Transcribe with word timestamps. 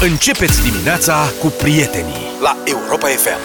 Începeți 0.00 0.62
dimineața 0.62 1.32
cu 1.40 1.46
prietenii 1.46 2.26
la 2.42 2.56
Europa 2.64 3.06
FM. 3.06 3.38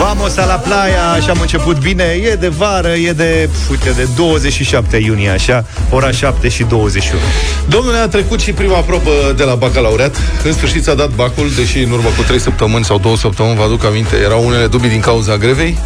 Vamos 0.00 0.34
la 0.34 0.44
playa, 0.44 1.20
și 1.22 1.30
am 1.30 1.38
început 1.40 1.78
bine. 1.78 2.04
E 2.04 2.34
de 2.34 2.48
vară, 2.48 2.88
e 2.88 3.12
de, 3.12 3.48
uite, 3.70 3.90
de 3.90 4.08
27 4.16 4.96
iunie, 4.96 5.30
așa 5.30 5.64
Ora 5.90 6.10
7 6.10 6.48
și 6.48 6.64
21 6.64 7.20
Domnule, 7.68 7.98
a 7.98 8.08
trecut 8.08 8.40
și 8.40 8.52
prima 8.52 8.78
probă 8.78 9.10
de 9.36 9.42
la 9.42 9.54
bacalaureat. 9.54 10.16
În 10.44 10.52
sfârșit 10.52 10.82
s-a 10.82 10.94
dat 10.94 11.10
bacul 11.10 11.50
Deși 11.56 11.78
în 11.78 11.90
urmă 11.90 12.08
cu 12.16 12.22
3 12.22 12.40
săptămâni 12.40 12.84
sau 12.84 12.98
2 12.98 13.16
săptămâni 13.16 13.56
Vă 13.56 13.62
aduc 13.62 13.84
aminte, 13.84 14.16
erau 14.16 14.46
unele 14.46 14.66
dubii 14.66 14.88
din 14.88 15.00
cauza 15.00 15.36
grevei 15.36 15.78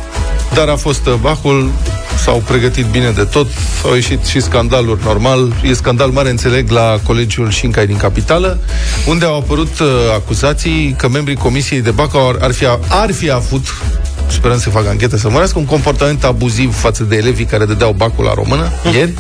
Dar 0.54 0.68
a 0.68 0.76
fost 0.76 1.06
uh, 1.06 1.14
bacul 1.20 1.70
S-au 2.18 2.42
pregătit 2.46 2.84
bine 2.84 3.10
de 3.10 3.24
tot 3.24 3.46
Au 3.84 3.94
ieșit 3.94 4.24
și 4.24 4.40
scandaluri 4.40 5.04
normal. 5.04 5.52
E 5.62 5.72
scandal 5.72 6.10
mare, 6.10 6.30
înțeleg, 6.30 6.70
la 6.70 6.98
colegiul 7.02 7.50
Șincai 7.50 7.86
din 7.86 7.96
Capitală 7.96 8.58
Unde 9.06 9.24
au 9.24 9.36
apărut 9.36 9.79
uh, 9.79 9.86
acuzații 10.14 10.94
Că 10.98 11.08
membrii 11.08 11.36
comisiei 11.36 11.80
de 11.80 11.90
bac 11.90 12.14
ar, 12.14 12.36
ar, 12.40 12.53
fi, 12.53 12.66
ar 12.89 13.12
fi 13.12 13.30
avut 13.30 13.66
sperăm 14.30 14.58
să 14.58 14.70
facă 14.70 14.89
anchetă 14.89 15.16
să 15.16 15.30
mărească, 15.30 15.58
un 15.58 15.64
comportament 15.64 16.25
abuziv 16.25 16.75
față 16.75 17.04
de 17.04 17.17
elevii 17.17 17.44
care 17.44 17.64
dădeau 17.64 17.92
bacul 17.92 18.25
la 18.25 18.34
română 18.34 18.72
ieri. 18.92 19.12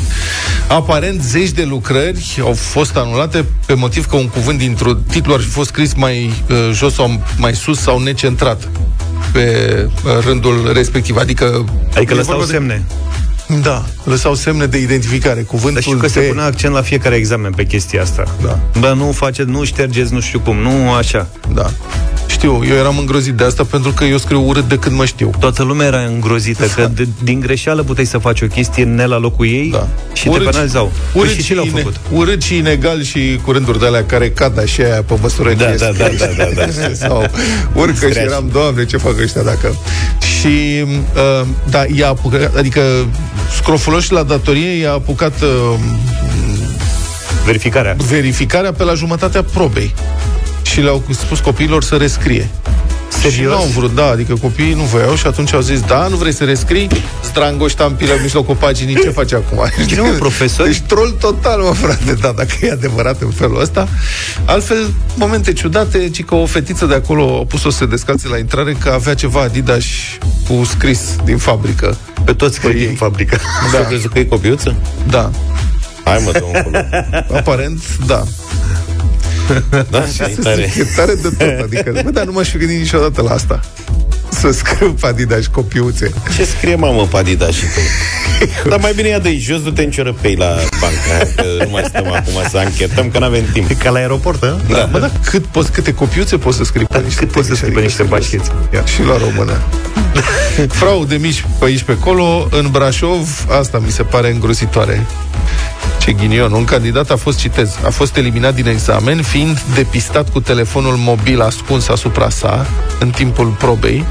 Aparent, 0.68 1.22
zeci 1.22 1.50
de 1.50 1.64
lucrări 1.64 2.38
au 2.42 2.52
fost 2.52 2.96
anulate 2.96 3.44
pe 3.66 3.74
motiv 3.74 4.06
că 4.06 4.16
un 4.16 4.28
cuvânt 4.28 4.58
dintr-un 4.58 5.02
titlu 5.10 5.32
ar 5.32 5.40
fi 5.40 5.48
fost 5.48 5.68
scris 5.68 5.94
mai 5.94 6.32
uh, 6.50 6.56
jos 6.72 6.94
sau 6.94 7.20
mai 7.36 7.54
sus 7.54 7.80
sau 7.80 7.98
necentrat 7.98 8.68
pe 9.32 9.86
uh, 10.04 10.24
rândul 10.24 10.70
respectiv. 10.74 11.16
Adică, 11.16 11.64
Adică 11.94 12.12
e 12.12 12.16
lăsau 12.16 12.30
vorba 12.36 12.44
de- 12.46 12.52
semne 12.52 12.82
Da, 13.62 13.84
lăsau 14.04 14.34
semne 14.34 14.66
de 14.66 14.78
identificare. 14.78 15.40
Cuvântul 15.42 15.72
Dar 15.72 15.82
știu 15.82 15.96
că 15.96 16.06
se 16.08 16.20
pe- 16.20 16.26
pune 16.26 16.40
accent 16.42 16.72
la 16.74 16.82
fiecare 16.82 17.14
examen 17.14 17.52
pe 17.52 17.64
chestia 17.64 18.02
asta 18.02 18.22
Da. 18.42 18.58
Bă, 18.78 18.92
nu 18.96 19.12
faceți, 19.12 19.48
nu 19.50 19.64
ștergeți, 19.64 20.12
nu 20.12 20.20
știu 20.20 20.38
cum, 20.40 20.56
nu 20.56 20.92
așa 20.92 21.26
Da. 21.54 21.70
Știu, 22.38 22.60
eu 22.68 22.76
eram 22.76 22.98
îngrozit 22.98 23.34
de 23.34 23.44
asta 23.44 23.64
pentru 23.64 23.90
că 23.90 24.04
eu 24.04 24.16
scriu 24.18 24.42
urât 24.48 24.68
de 24.68 24.78
când 24.78 24.96
mă 24.96 25.04
știu. 25.04 25.30
Toată 25.40 25.62
lumea 25.62 25.86
era 25.86 26.00
îngrozită 26.00 26.66
Că 26.66 26.90
de, 26.94 27.08
din 27.22 27.40
greșeală 27.40 27.82
puteai 27.82 28.06
să 28.06 28.18
faci 28.18 28.40
o 28.40 28.46
chestie 28.46 28.84
ne 28.84 29.06
la 29.06 29.18
locul 29.18 29.46
ei 29.46 29.68
Da. 29.72 29.88
Și 30.12 30.28
te 30.28 30.38
penalizau 30.38 30.92
Păi 31.12 31.20
urât 31.20 31.32
și 31.34 31.42
ce 31.42 31.54
le-au 31.54 31.64
ine- 31.66 31.78
făcut? 31.80 31.94
Urât 32.12 32.42
și 32.42 32.56
inegal 32.56 33.02
și 33.02 33.40
cu 33.44 33.52
rânduri 33.52 33.78
de 33.78 33.86
alea 33.86 34.04
care 34.04 34.30
cad 34.30 34.58
așa 34.58 34.82
aia 34.82 35.02
pe 35.02 35.14
măsură 35.22 35.52
Da, 35.54 35.64
ce 35.70 35.76
da, 35.76 35.86
ies. 35.86 35.96
da, 36.18 36.26
da, 36.26 36.44
da, 36.54 36.64
da. 36.64 36.92
Sau 37.06 37.26
urcă 37.74 38.10
și 38.10 38.18
eram, 38.18 38.48
doamne, 38.52 38.84
ce 38.84 38.96
fac 38.96 39.20
ăștia 39.20 39.42
dacă... 39.42 39.76
Și, 40.40 40.84
uh, 41.14 41.46
da, 41.70 41.84
i-a 41.94 42.08
apucat, 42.08 42.56
adică 42.56 42.80
scrofuloșii 43.56 44.12
la 44.14 44.22
datorie 44.22 44.68
i-a 44.70 44.92
apucat 44.92 45.40
uh, 45.42 45.78
Verificarea 47.44 47.96
verificarea 48.08 48.72
pe 48.72 48.82
la 48.84 48.94
jumătatea 48.94 49.42
probei. 49.42 49.94
Și 50.72 50.80
le-au 50.80 51.02
spus 51.10 51.38
copiilor 51.38 51.82
să 51.82 51.96
rescrie. 51.96 52.48
Serios? 53.08 53.34
Și 53.34 53.42
nu 53.42 53.52
au 53.52 53.64
vrut, 53.64 53.94
da, 53.94 54.06
adică 54.06 54.34
copiii 54.34 54.74
nu 54.74 54.82
voiau 54.82 55.14
și 55.14 55.26
atunci 55.26 55.52
au 55.52 55.60
zis, 55.60 55.80
da, 55.80 56.06
nu 56.06 56.16
vrei 56.16 56.32
să 56.32 56.44
rescrii? 56.44 56.88
Zdrangoși 57.24 57.76
tampilă 57.76 58.12
în 58.12 58.18
mijlocul 58.22 58.54
paginii, 58.54 59.00
ce 59.00 59.08
faci 59.08 59.32
acum? 59.32 59.58
Nu, 59.96 60.02
profesori? 60.18 60.68
Deci 60.68 60.80
troll 60.80 61.10
total, 61.10 61.60
mă, 61.60 61.72
frate, 61.72 62.12
da, 62.20 62.32
dacă 62.36 62.54
e 62.60 62.70
adevărat 62.70 63.20
în 63.20 63.30
felul 63.30 63.60
ăsta. 63.60 63.88
Altfel, 64.44 64.90
momente 65.14 65.52
ciudate, 65.52 66.08
ci 66.08 66.24
că 66.24 66.34
o 66.34 66.46
fetiță 66.46 66.86
de 66.86 66.94
acolo 66.94 67.38
a 67.40 67.44
pus-o 67.44 67.70
să 67.70 67.76
se 67.76 67.86
descalțe 67.86 68.28
la 68.28 68.38
intrare 68.38 68.72
că 68.72 68.88
avea 68.88 69.14
ceva 69.14 69.40
Adidas 69.40 69.84
cu 70.48 70.64
scris 70.64 71.00
din 71.24 71.36
fabrică. 71.38 71.96
Pe 72.24 72.32
toți 72.32 72.60
Păi 72.60 72.72
că 72.72 72.78
din 72.78 72.94
fabrică 72.94 73.40
Da. 73.72 73.78
Da. 73.78 73.84
crezut 73.84 74.12
că 74.12 74.18
e 74.18 74.24
copiuță? 74.24 74.74
Da, 75.08 75.30
Hai 76.04 76.22
mă, 76.24 76.30
dă 76.32 76.44
încolo. 76.52 76.78
aparent, 77.38 77.80
da. 78.06 78.22
Da, 79.90 80.04
și 80.06 80.22
e 80.22 80.36
tare. 80.42 80.72
E 80.78 80.84
tare 80.96 81.14
de 81.14 81.28
tot, 81.38 81.60
adică, 81.62 82.00
bă, 82.04 82.10
dar 82.10 82.24
nu 82.24 82.32
m-aș 82.32 82.48
fi 82.48 82.58
gândit 82.58 82.78
niciodată 82.78 83.22
la 83.22 83.30
asta. 83.30 83.60
Să 84.28 84.50
scriu 84.50 84.92
pe 84.92 85.06
Adidas 85.06 85.46
copiuțe. 85.46 86.12
Ce 86.36 86.44
scrie 86.44 86.74
mamă 86.74 87.06
pe 87.10 87.16
Adidas 87.16 87.50
și 87.58 87.64
pe 87.64 88.68
Dar 88.68 88.78
mai 88.78 88.92
bine 88.94 89.08
ia 89.08 89.18
de 89.18 89.28
aici 89.28 89.42
jos, 89.42 89.62
du-te 89.62 89.82
în 89.82 89.90
ciorăpei 89.90 90.34
la 90.34 90.56
bancă 90.80 91.32
Că 91.36 91.64
nu 91.64 91.70
mai 91.70 91.84
stăm 91.88 92.06
acum 92.12 92.32
să 92.50 92.58
anchetăm, 92.58 93.10
că 93.10 93.18
n-avem 93.18 93.44
timp 93.52 93.72
Ca 93.72 93.90
la 93.90 93.98
aeroport, 93.98 94.40
da? 94.40 94.56
Da. 94.68 94.88
Mă, 94.92 94.98
dar 94.98 95.12
cât 95.24 95.44
poți, 95.44 95.72
câte 95.72 95.94
copiuțe 95.94 96.36
poți 96.36 96.56
să 96.56 96.64
scrii 96.64 96.84
pe 96.86 96.92
Dar 96.92 97.02
niște 97.02 97.18
cât 97.20 97.32
poți 97.32 97.46
să 97.48 97.54
tehnici, 97.54 97.70
scrii 97.70 97.74
pe 97.74 97.80
niște 97.80 98.02
adică, 98.02 98.16
bașcheți? 98.16 98.50
serios. 98.70 98.88
Și 98.88 99.02
la 99.02 99.16
română. 99.26 99.58
Fraude 100.80 101.16
mici 101.16 101.44
pe 101.58 101.64
aici 101.64 101.82
pe 101.82 101.92
acolo. 102.00 102.48
În 102.50 102.68
Brașov, 102.70 103.46
asta 103.60 103.82
mi 103.84 103.90
se 103.90 104.02
pare 104.02 104.30
îngrozitoare. 104.30 105.06
Ce 105.98 106.12
ghinion. 106.12 106.52
Un 106.52 106.64
candidat 106.64 107.10
a 107.10 107.16
fost, 107.16 107.38
citez, 107.38 107.78
a 107.84 107.90
fost 107.90 108.16
eliminat 108.16 108.54
din 108.54 108.66
examen 108.66 109.22
fiind 109.22 109.62
depistat 109.74 110.30
cu 110.30 110.40
telefonul 110.40 110.94
mobil 110.96 111.40
ascuns 111.40 111.88
asupra 111.88 112.28
sa 112.28 112.66
în 112.98 113.10
timpul 113.10 113.46
probei. 113.46 114.04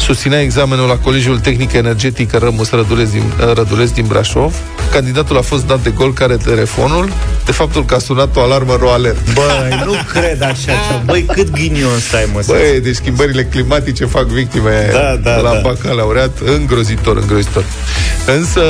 Susținea 0.00 0.40
examenul 0.40 0.88
la 0.88 0.96
Colegiul 0.96 1.38
Tehnic 1.38 1.72
Energetic 1.72 2.32
Rămus 2.32 2.70
Rădulesc 2.70 3.10
din, 3.10 3.22
Rădulesc 3.54 3.94
din 3.94 4.04
Brașov. 4.06 4.54
Candidatul 4.92 5.36
a 5.36 5.40
fost 5.40 5.66
dat 5.66 5.82
de 5.82 5.90
gol 5.90 6.12
care 6.12 6.36
telefonul 6.36 7.12
de 7.44 7.52
faptul 7.52 7.84
că 7.84 7.94
a 7.94 7.98
sunat 7.98 8.36
o 8.36 8.40
alarmă 8.40 8.76
ro 8.80 8.90
alert. 8.90 9.32
Băi, 9.34 9.82
nu 9.84 9.92
cred 10.12 10.42
așa 10.42 10.72
ceva. 10.86 11.02
Băi, 11.04 11.22
cât 11.22 11.50
ghinion 11.50 11.98
stai, 11.98 12.28
mă, 12.32 12.40
să... 12.40 12.52
Băi, 12.52 12.80
deci 12.80 12.94
schimbările 12.94 13.44
climatice 13.44 14.04
fac 14.04 14.24
victime 14.24 14.88
Da, 14.92 15.16
da, 15.22 15.36
la 15.36 15.52
da. 15.52 15.60
bacalaureat. 15.62 16.38
Îngrozitor, 16.44 17.16
îngrozitor. 17.16 17.64
Însă, 18.26 18.60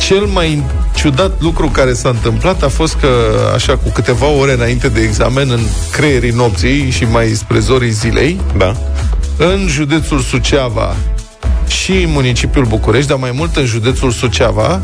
cel 0.00 0.24
mai 0.24 0.62
ciudat 0.94 1.40
lucru 1.40 1.66
care 1.68 1.92
s-a 1.92 2.08
întâmplat 2.08 2.62
a 2.62 2.68
fost 2.68 2.94
că, 2.94 3.08
așa, 3.54 3.76
cu 3.76 3.90
câteva 3.94 4.26
ore 4.26 4.52
înainte 4.52 4.88
de 4.88 5.00
examen, 5.00 5.50
în 5.50 5.60
creierii 5.92 6.30
nopții 6.30 6.90
și 6.90 7.04
mai 7.04 7.26
spre 7.26 7.58
zorii 7.58 7.90
zilei, 7.90 8.40
Da. 8.56 8.76
în 9.36 9.66
județul 9.68 10.18
Suceava 10.20 10.96
și 11.70 11.92
în 11.92 12.10
municipiul 12.10 12.64
București, 12.64 13.08
dar 13.08 13.18
mai 13.18 13.32
mult 13.34 13.56
în 13.56 13.64
județul 13.64 14.10
Suceava, 14.10 14.80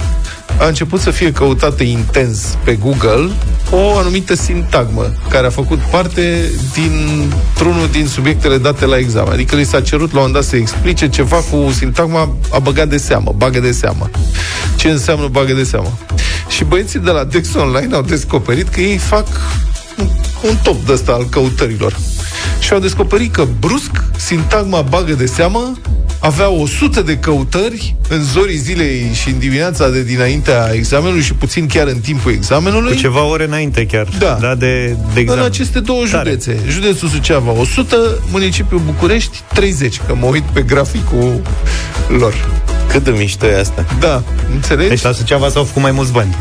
a 0.58 0.66
început 0.66 1.00
să 1.00 1.10
fie 1.10 1.32
căutată 1.32 1.82
intens 1.82 2.58
pe 2.64 2.74
Google 2.74 3.30
o 3.70 3.96
anumită 3.96 4.34
sintagmă 4.34 5.12
care 5.28 5.46
a 5.46 5.50
făcut 5.50 5.78
parte 5.78 6.50
dintr-unul 6.74 7.88
din 7.92 8.06
subiectele 8.06 8.58
date 8.58 8.84
la 8.84 8.96
examen. 8.96 9.32
Adică 9.32 9.56
li 9.56 9.64
s-a 9.64 9.80
cerut 9.80 10.12
la 10.12 10.20
un 10.20 10.32
dat 10.32 10.44
să 10.44 10.56
explice 10.56 11.08
ceva 11.08 11.36
cu 11.36 11.72
sintagma 11.76 12.36
a 12.50 12.58
băgat 12.58 12.88
de 12.88 12.96
seamă, 12.96 13.34
bagă 13.36 13.60
de 13.60 13.72
seamă. 13.72 14.10
Ce 14.76 14.88
înseamnă 14.88 15.26
bagă 15.26 15.52
de 15.52 15.64
seamă? 15.64 15.98
Și 16.48 16.64
băieții 16.64 16.98
de 16.98 17.10
la 17.10 17.24
Dex 17.24 17.54
Online 17.54 17.94
au 17.94 18.02
descoperit 18.02 18.68
că 18.68 18.80
ei 18.80 18.96
fac 18.96 19.26
un, 19.98 20.08
un 20.48 20.56
top 20.62 20.86
de 20.86 20.92
ăsta 20.92 21.12
al 21.12 21.24
căutărilor. 21.24 21.96
Și 22.60 22.72
au 22.72 22.78
descoperit 22.78 23.32
că 23.32 23.46
brusc 23.60 23.90
sintagma 24.16 24.80
bagă 24.80 25.12
de 25.12 25.26
seamă 25.26 25.72
avea 26.26 26.50
100 26.50 27.00
de 27.02 27.16
căutări 27.18 27.94
în 28.08 28.22
zorii 28.22 28.56
zilei 28.56 29.10
și 29.14 29.28
în 29.28 29.38
dimineața 29.38 29.88
de 29.88 30.02
dinaintea 30.02 30.70
examenului 30.72 31.22
și 31.22 31.34
puțin 31.34 31.66
chiar 31.66 31.86
în 31.86 31.98
timpul 32.00 32.32
examenului. 32.32 32.92
Cu 32.92 32.98
ceva 33.00 33.22
ore 33.24 33.44
înainte 33.44 33.86
chiar. 33.86 34.06
Da. 34.18 34.38
da 34.40 34.54
de, 34.54 34.86
de 34.86 34.96
în 35.14 35.18
examen. 35.20 35.44
aceste 35.44 35.80
două 35.80 36.02
Tare. 36.10 36.28
județe. 36.30 36.58
Județul 36.68 37.08
Suceava 37.08 37.50
100, 37.50 37.96
municipiul 38.30 38.80
București 38.84 39.42
30, 39.54 40.00
că 40.06 40.14
mă 40.14 40.26
uit 40.26 40.42
pe 40.42 40.62
graficul 40.62 41.40
lor. 42.18 42.34
Cât 42.88 43.04
de 43.04 43.10
mișto 43.10 43.46
e 43.46 43.58
asta 43.58 43.84
Da, 44.00 44.22
înțelegi? 44.54 44.88
Deci 44.88 45.02
la 45.02 45.12
Suceava 45.12 45.48
s-au 45.48 45.64
făcut 45.64 45.82
mai 45.82 45.90
mulți 45.90 46.12
bani. 46.12 46.36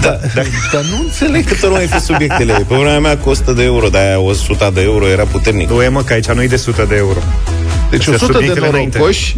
da, 0.00 0.08
da, 0.34 0.42
dar 0.72 0.82
nu 0.90 1.00
înțeleg. 1.02 1.46
Cât 1.46 1.62
nu 1.62 1.70
mai 1.70 1.86
fi 1.86 2.00
subiectele 2.00 2.52
Pe 2.52 2.74
vremea 2.74 3.00
mea 3.00 3.18
cu 3.18 3.28
100 3.28 3.52
de 3.52 3.62
euro 3.62 3.88
Dar 3.88 4.02
aia 4.02 4.18
100 4.20 4.70
de 4.74 4.80
euro 4.82 5.06
era 5.08 5.24
puternic 5.24 5.68
Nu 5.70 5.82
e 5.82 5.88
mă, 5.88 6.02
că 6.02 6.12
aici 6.12 6.26
nu 6.26 6.42
e 6.42 6.46
de 6.46 6.54
100 6.54 6.84
de 6.88 6.94
euro. 6.96 7.18
Deci 7.96 8.06
Astea 8.06 8.14
100 8.14 8.26
de 8.26 8.32
subiectele 8.38 8.68
înainte. 8.68 8.98
norocoși 8.98 9.36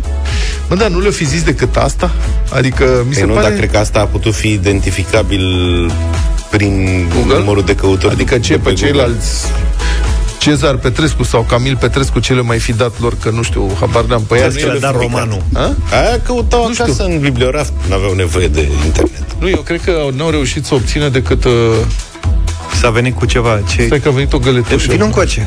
Mă, 0.68 0.74
dar 0.76 0.88
nu 0.88 1.00
le-o 1.00 1.10
fi 1.10 1.24
zis 1.24 1.42
decât 1.42 1.76
asta? 1.76 2.10
Adică 2.52 3.04
mi 3.08 3.14
se 3.14 3.20
Păi 3.20 3.28
nu, 3.28 3.34
pare... 3.34 3.48
dar 3.48 3.56
cred 3.56 3.70
că 3.70 3.78
asta 3.78 3.98
a 4.00 4.04
putut 4.04 4.34
fi 4.34 4.48
identificabil 4.52 5.44
Prin 6.50 7.06
Google? 7.14 7.38
numărul 7.38 7.62
de 7.64 7.74
căutări 7.74 8.12
Adică 8.12 8.34
de- 8.34 8.40
ce, 8.40 8.52
de 8.52 8.58
pe 8.58 8.62
Google. 8.70 8.84
ceilalți 8.86 9.46
Cezar 10.38 10.76
Petrescu 10.76 11.22
sau 11.22 11.42
Camil 11.42 11.76
Petrescu 11.76 12.18
ce 12.20 12.32
le 12.34 12.40
mai 12.40 12.58
fi 12.58 12.72
dat 12.72 13.00
lor, 13.00 13.14
că 13.22 13.30
nu 13.30 13.42
știu, 13.42 13.70
habar 13.80 14.04
n-am 14.04 14.22
pe 14.22 14.34
ea. 14.36 14.40
Crezi 14.40 14.58
că 14.64 14.66
le-a 14.70 14.78
dat 14.80 14.96
romanul. 15.00 15.42
A? 15.52 15.60
Aia 15.92 16.20
căutau 16.26 16.66
Nu 16.66 16.72
știu. 16.72 16.84
acasă 16.84 17.02
în 17.04 17.18
bibliograf 17.18 17.68
Nu 17.88 17.94
aveau 17.94 18.12
nevoie 18.12 18.48
de 18.48 18.68
internet 18.84 19.24
Nu, 19.38 19.48
eu 19.48 19.60
cred 19.60 19.80
că 19.84 20.06
n-au 20.16 20.30
reușit 20.30 20.64
să 20.64 20.74
obțină 20.74 21.08
decât... 21.08 21.44
Uh, 21.44 21.52
S-a 22.80 22.90
venit 22.90 23.14
cu 23.16 23.26
ceva. 23.26 23.60
Ce... 23.74 23.82
stai 23.86 24.00
că 24.00 24.08
a 24.08 24.10
venit 24.10 24.32
o 24.32 24.38
găletușă. 24.38 24.90
Vino 24.90 25.04
încoace. 25.04 25.46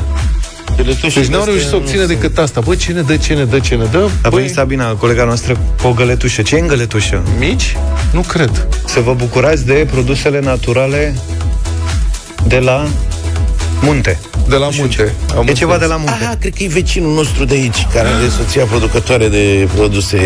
Deci 1.02 1.26
n-au 1.26 1.44
reușit 1.44 1.66
să 1.66 1.76
obțină 1.76 2.04
decât 2.04 2.38
asta. 2.38 2.60
Bă, 2.60 2.74
ce 2.74 2.92
ne 2.92 3.00
dă, 3.02 3.16
ce 3.16 3.34
ne 3.34 3.44
dă, 3.44 3.58
ce 3.58 3.74
ne 3.74 3.84
dă? 3.90 4.08
A 4.22 4.28
Băi, 4.28 4.40
venit 4.40 4.54
Sabina, 4.54 4.92
colega 4.92 5.24
noastră, 5.24 5.56
cu 5.82 5.86
o 5.86 5.92
găletușă. 5.92 6.42
Ce 6.42 6.56
e 6.56 6.60
în 6.60 6.66
găletușă? 6.66 7.22
mici? 7.38 7.76
Nu 8.12 8.20
cred. 8.20 8.66
Să 8.86 9.00
vă 9.00 9.14
bucurați 9.14 9.66
de 9.66 9.86
produsele 9.90 10.40
naturale 10.40 11.14
de 12.46 12.58
la 12.58 12.86
Munte. 13.82 14.18
De 14.48 14.56
la 14.56 14.68
munte. 14.78 15.14
Am 15.36 15.46
E 15.46 15.52
ceva 15.52 15.72
înțeles. 15.72 15.78
de 15.78 15.86
la 15.86 15.96
munte. 15.96 16.12
Aha, 16.24 16.36
cred 16.40 16.54
că 16.54 16.62
e 16.62 16.68
vecinul 16.68 17.14
nostru 17.14 17.44
de 17.44 17.54
aici, 17.54 17.86
care 17.94 18.08
are 18.08 18.28
soția 18.38 18.64
producătoare 18.64 19.28
de 19.28 19.68
produse 19.74 20.18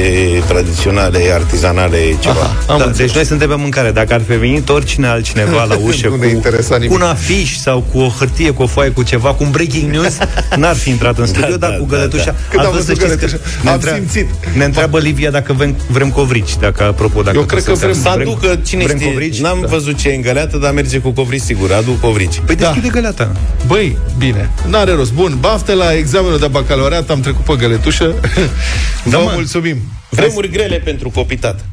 tradiționale, 0.49 1.19
artizanale, 1.35 1.99
ceva. 2.21 2.51
Am 2.69 2.79
da, 2.79 2.85
înțeles. 2.85 2.97
deci 2.97 3.15
noi 3.15 3.25
suntem 3.25 3.49
pe 3.49 3.55
mâncare. 3.55 3.91
Dacă 3.91 4.15
ar 4.15 4.21
fi 4.29 4.33
venit 4.37 4.69
oricine 4.69 5.07
altcineva 5.07 5.65
la 5.65 5.77
ușă 5.87 6.07
Nu 6.09 6.15
cu, 6.15 6.21
ne 6.21 6.27
interesa 6.29 6.75
nimic. 6.77 6.89
cu 6.91 6.95
un 6.95 7.09
afiș 7.09 7.57
sau 7.57 7.85
cu 7.93 7.99
o 7.99 8.09
hârtie, 8.19 8.51
cu 8.51 8.63
o 8.63 8.67
foaie, 8.67 8.91
cu 8.91 9.03
ceva, 9.03 9.35
cu 9.35 9.45
un 9.45 9.51
breaking 9.51 9.91
news, 9.91 10.17
n-ar 10.57 10.75
fi 10.77 10.89
intrat 10.91 11.19
în 11.19 11.27
studio, 11.27 11.49
Da, 11.51 11.57
dar 11.57 11.71
da, 11.71 11.77
cu 11.77 11.85
da, 11.91 11.97
gălătușa. 11.97 12.25
da. 12.25 12.35
Când 12.51 12.65
am 12.65 12.73
Altfel, 12.73 12.73
văzut 12.73 12.85
să 12.87 12.93
știți 12.93 13.07
gălătușa, 13.07 13.37
că 13.37 13.49
ne 13.63 13.69
am 13.69 13.75
întreabă- 13.75 13.99
simțit. 13.99 14.29
Ne 14.57 14.65
întreabă 14.65 14.99
Livia 14.99 15.31
dacă 15.31 15.53
vrem, 15.53 15.77
vrem 15.89 16.11
covrici, 16.11 16.57
dacă, 16.61 16.83
apropo, 16.83 17.23
dacă 17.23 17.37
Eu 17.37 17.43
tot 17.43 17.51
cred 17.51 17.63
să 17.63 17.71
că 17.71 17.77
vrem. 17.77 17.91
înseamnă. 17.91 18.25
Să 18.25 18.31
aducă, 18.31 18.61
cine 18.67 18.85
vrem 18.85 18.97
știe, 18.97 19.09
covrici? 19.09 19.41
n-am 19.41 19.59
Da. 19.61 19.67
văzut 19.67 19.97
ce 19.99 20.09
e 20.09 20.15
îngăleată, 20.15 20.57
dar 20.57 20.73
merge 20.73 20.99
cu 20.99 21.11
covrici 21.11 21.43
sigur, 21.43 21.73
aduc 21.73 22.01
covrici. 22.01 22.41
Păi 22.47 22.55
Da. 22.55 22.65
deschide 22.67 22.89
găleata. 22.89 23.33
Băi, 23.67 23.97
bine, 24.19 24.51
n-are 24.67 24.93
rost. 24.93 25.13
Bun, 25.13 25.37
bafte 25.41 25.75
la 25.75 25.95
examenul 25.95 26.39
de 26.39 26.47
bacalaureat, 26.47 27.11
am 27.11 27.21
trecut 27.21 27.45
pe 27.45 27.55
găletușă. 27.59 28.15
Vă 29.05 29.17
mă. 29.19 29.31
mulțumim. 29.35 29.77
Vremuri 30.09 30.49
grele 30.49 30.77
pentru 30.77 31.11
copitat. 31.11 31.65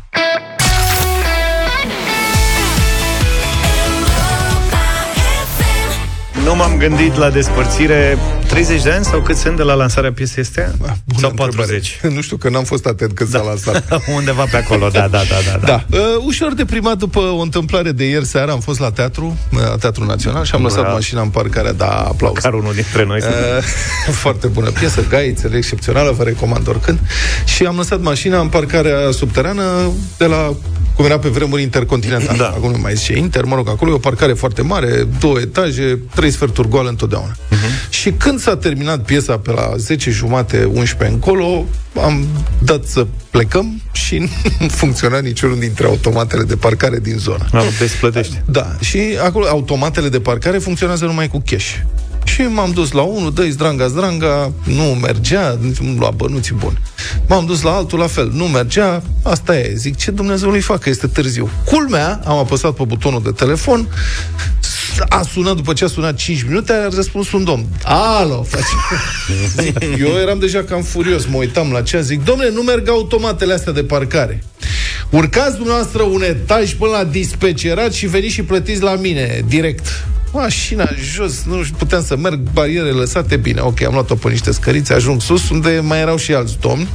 Nu 6.44 6.56
m-am 6.56 6.77
gândit 6.77 7.15
la 7.15 7.29
despărțire 7.29 8.17
30 8.51 8.83
de 8.83 8.92
ani 8.92 9.06
sau 9.06 9.21
cât 9.21 9.36
sunt 9.36 9.57
de 9.57 9.63
la 9.63 9.74
lansarea 9.74 10.13
piesei 10.13 10.44
astea? 10.44 10.74
Bună 10.77 11.19
sau 11.19 11.30
întrebare. 11.30 11.51
40? 11.56 12.00
Nu 12.15 12.21
știu, 12.21 12.38
că 12.38 12.50
n-am 12.50 12.63
fost 12.63 12.86
atent 12.86 13.13
când 13.13 13.30
s-a 13.30 13.42
lansat. 13.42 13.86
Undeva 14.15 14.44
pe 14.51 14.57
acolo, 14.57 14.89
da, 14.89 15.07
da, 15.07 15.21
da, 15.30 15.57
da. 15.59 15.65
Da, 15.65 15.98
uh, 15.98 16.24
ușor 16.25 16.53
deprimat 16.53 16.98
după 16.98 17.19
o 17.19 17.39
întâmplare 17.39 17.92
de 17.92 18.06
ieri 18.06 18.25
seara, 18.25 18.51
am 18.51 18.59
fost 18.59 18.80
la 18.80 18.92
teatru, 18.92 19.38
uh, 19.53 19.59
la 19.59 19.75
Teatrul 19.75 20.06
Național 20.06 20.45
și 20.45 20.56
am 20.56 20.62
lăsat 20.62 20.80
Bravo. 20.80 20.95
mașina 20.95 21.21
în 21.21 21.30
parcarea, 21.30 21.74
da, 21.74 21.88
aplauz. 21.88 22.38
Care 22.38 22.56
unul 22.56 22.74
dintre 22.74 23.06
noi. 23.06 23.19
Uh, 23.19 24.13
foarte 24.24 24.48
bună 24.48 24.69
piesă, 24.69 25.06
gaițele, 25.09 25.57
excepțională, 25.57 26.12
vă 26.12 26.24
recomand 26.24 26.68
oricând. 26.68 27.00
Și 27.45 27.65
am 27.65 27.75
lăsat 27.75 28.01
mașina 28.01 28.39
în 28.39 28.48
parcarea 28.48 29.12
subterană 29.12 29.92
de 30.18 30.25
la 30.25 30.53
cum 31.01 31.09
era 31.09 31.19
pe 31.19 31.30
vremuri 31.30 31.62
intercontinental. 31.62 32.38
Da. 32.38 32.48
Acum 32.48 32.71
nu 32.71 32.77
mai 32.77 32.95
zice 32.95 33.18
Inter, 33.18 33.44
mă 33.44 33.56
rog, 33.56 33.69
acolo 33.69 33.92
e 33.92 33.94
o 33.94 33.98
parcare 33.98 34.33
foarte 34.33 34.62
mare, 34.62 35.07
două 35.19 35.39
etaje, 35.39 36.00
trei 36.15 36.31
sferturi 36.31 36.69
goală 36.69 36.89
întotdeauna. 36.89 37.31
Uh-huh. 37.31 37.89
Și 37.89 38.12
când 38.12 38.39
s-a 38.39 38.57
terminat 38.57 39.03
piesa 39.03 39.38
pe 39.38 39.51
la 39.51 39.74
10 39.77 40.12
jumate, 40.12 40.63
11 40.63 41.15
încolo, 41.15 41.65
am 42.01 42.27
dat 42.59 42.86
să 42.86 43.07
plecăm 43.30 43.81
și 43.92 44.18
nu 44.59 44.68
funcționa 44.68 45.19
niciunul 45.19 45.59
dintre 45.59 45.86
automatele 45.86 46.44
de 46.44 46.56
parcare 46.56 47.00
din 47.00 47.18
zonă. 47.18 47.45
Am 47.53 47.65
desplătește. 47.80 48.44
Da, 48.45 48.75
și 48.80 49.00
acolo 49.24 49.48
automatele 49.48 50.09
de 50.09 50.19
parcare 50.19 50.57
funcționează 50.57 51.06
numai 51.06 51.27
cu 51.27 51.42
cash. 51.45 51.75
Și 52.23 52.41
m-am 52.41 52.71
dus 52.71 52.91
la 52.91 53.01
unul, 53.01 53.33
dă 53.33 53.47
zdranga, 53.50 53.88
zdranga, 53.88 54.51
nu 54.63 54.83
mergea, 54.83 55.57
nici 55.62 55.77
nu 55.77 56.00
lua 56.00 56.09
bănuții 56.09 56.56
buni. 56.56 56.77
M-am 57.27 57.45
dus 57.45 57.62
la 57.62 57.71
altul, 57.71 58.00
la 58.00 58.07
fel, 58.07 58.31
nu 58.33 58.45
mergea, 58.45 59.03
asta 59.23 59.57
e. 59.57 59.73
Zic, 59.75 59.97
ce 59.97 60.12
Dumnezeu 60.12 60.51
îi 60.51 60.62
fac, 60.62 60.79
că 60.79 60.89
este 60.89 61.07
târziu. 61.07 61.50
Culmea, 61.65 62.21
am 62.25 62.38
apăsat 62.38 62.71
pe 62.71 62.83
butonul 62.83 63.21
de 63.23 63.31
telefon, 63.31 63.88
a 65.09 65.21
sunat, 65.31 65.56
după 65.56 65.73
ce 65.73 65.83
a 65.83 65.88
sunat 65.88 66.15
5 66.15 66.44
minute, 66.44 66.73
a 66.73 66.88
răspuns 66.95 67.31
un 67.31 67.44
domn. 67.44 67.65
Alo, 67.83 68.45
face. 68.47 69.01
Eu 70.00 70.07
eram 70.07 70.39
deja 70.39 70.63
cam 70.63 70.81
furios, 70.81 71.25
mă 71.25 71.38
uitam 71.38 71.71
la 71.71 71.81
ceas, 71.81 72.06
zic, 72.06 72.24
domnule, 72.24 72.51
nu 72.51 72.62
merg 72.62 72.89
automatele 72.89 73.53
astea 73.53 73.74
de 73.74 73.83
parcare. 73.83 74.44
Urcați 75.09 75.56
dumneavoastră 75.56 76.01
un 76.01 76.21
etaj 76.24 76.74
până 76.74 76.92
la 76.92 77.03
dispecerat 77.03 77.94
și 77.94 78.07
veniți 78.07 78.33
și 78.33 78.44
plătiți 78.44 78.81
la 78.81 78.95
mine, 78.95 79.44
direct. 79.48 80.06
Mașina 80.33 80.89
jos, 81.13 81.44
nu 81.44 81.63
știu, 81.63 81.75
puteam 81.77 82.03
să 82.03 82.18
merg, 82.18 82.39
bariere 82.53 82.89
lăsate, 82.89 83.36
bine, 83.38 83.62
ok, 83.62 83.81
am 83.81 83.94
luat-o 83.94 84.15
pe 84.15 84.30
niște 84.30 84.51
scărițe, 84.51 84.94
ajung 84.94 85.21
sus, 85.21 85.50
unde 85.50 85.80
mai 85.83 86.00
erau 86.00 86.18
și 86.18 86.33
alți 86.33 86.57
domni, 86.59 86.88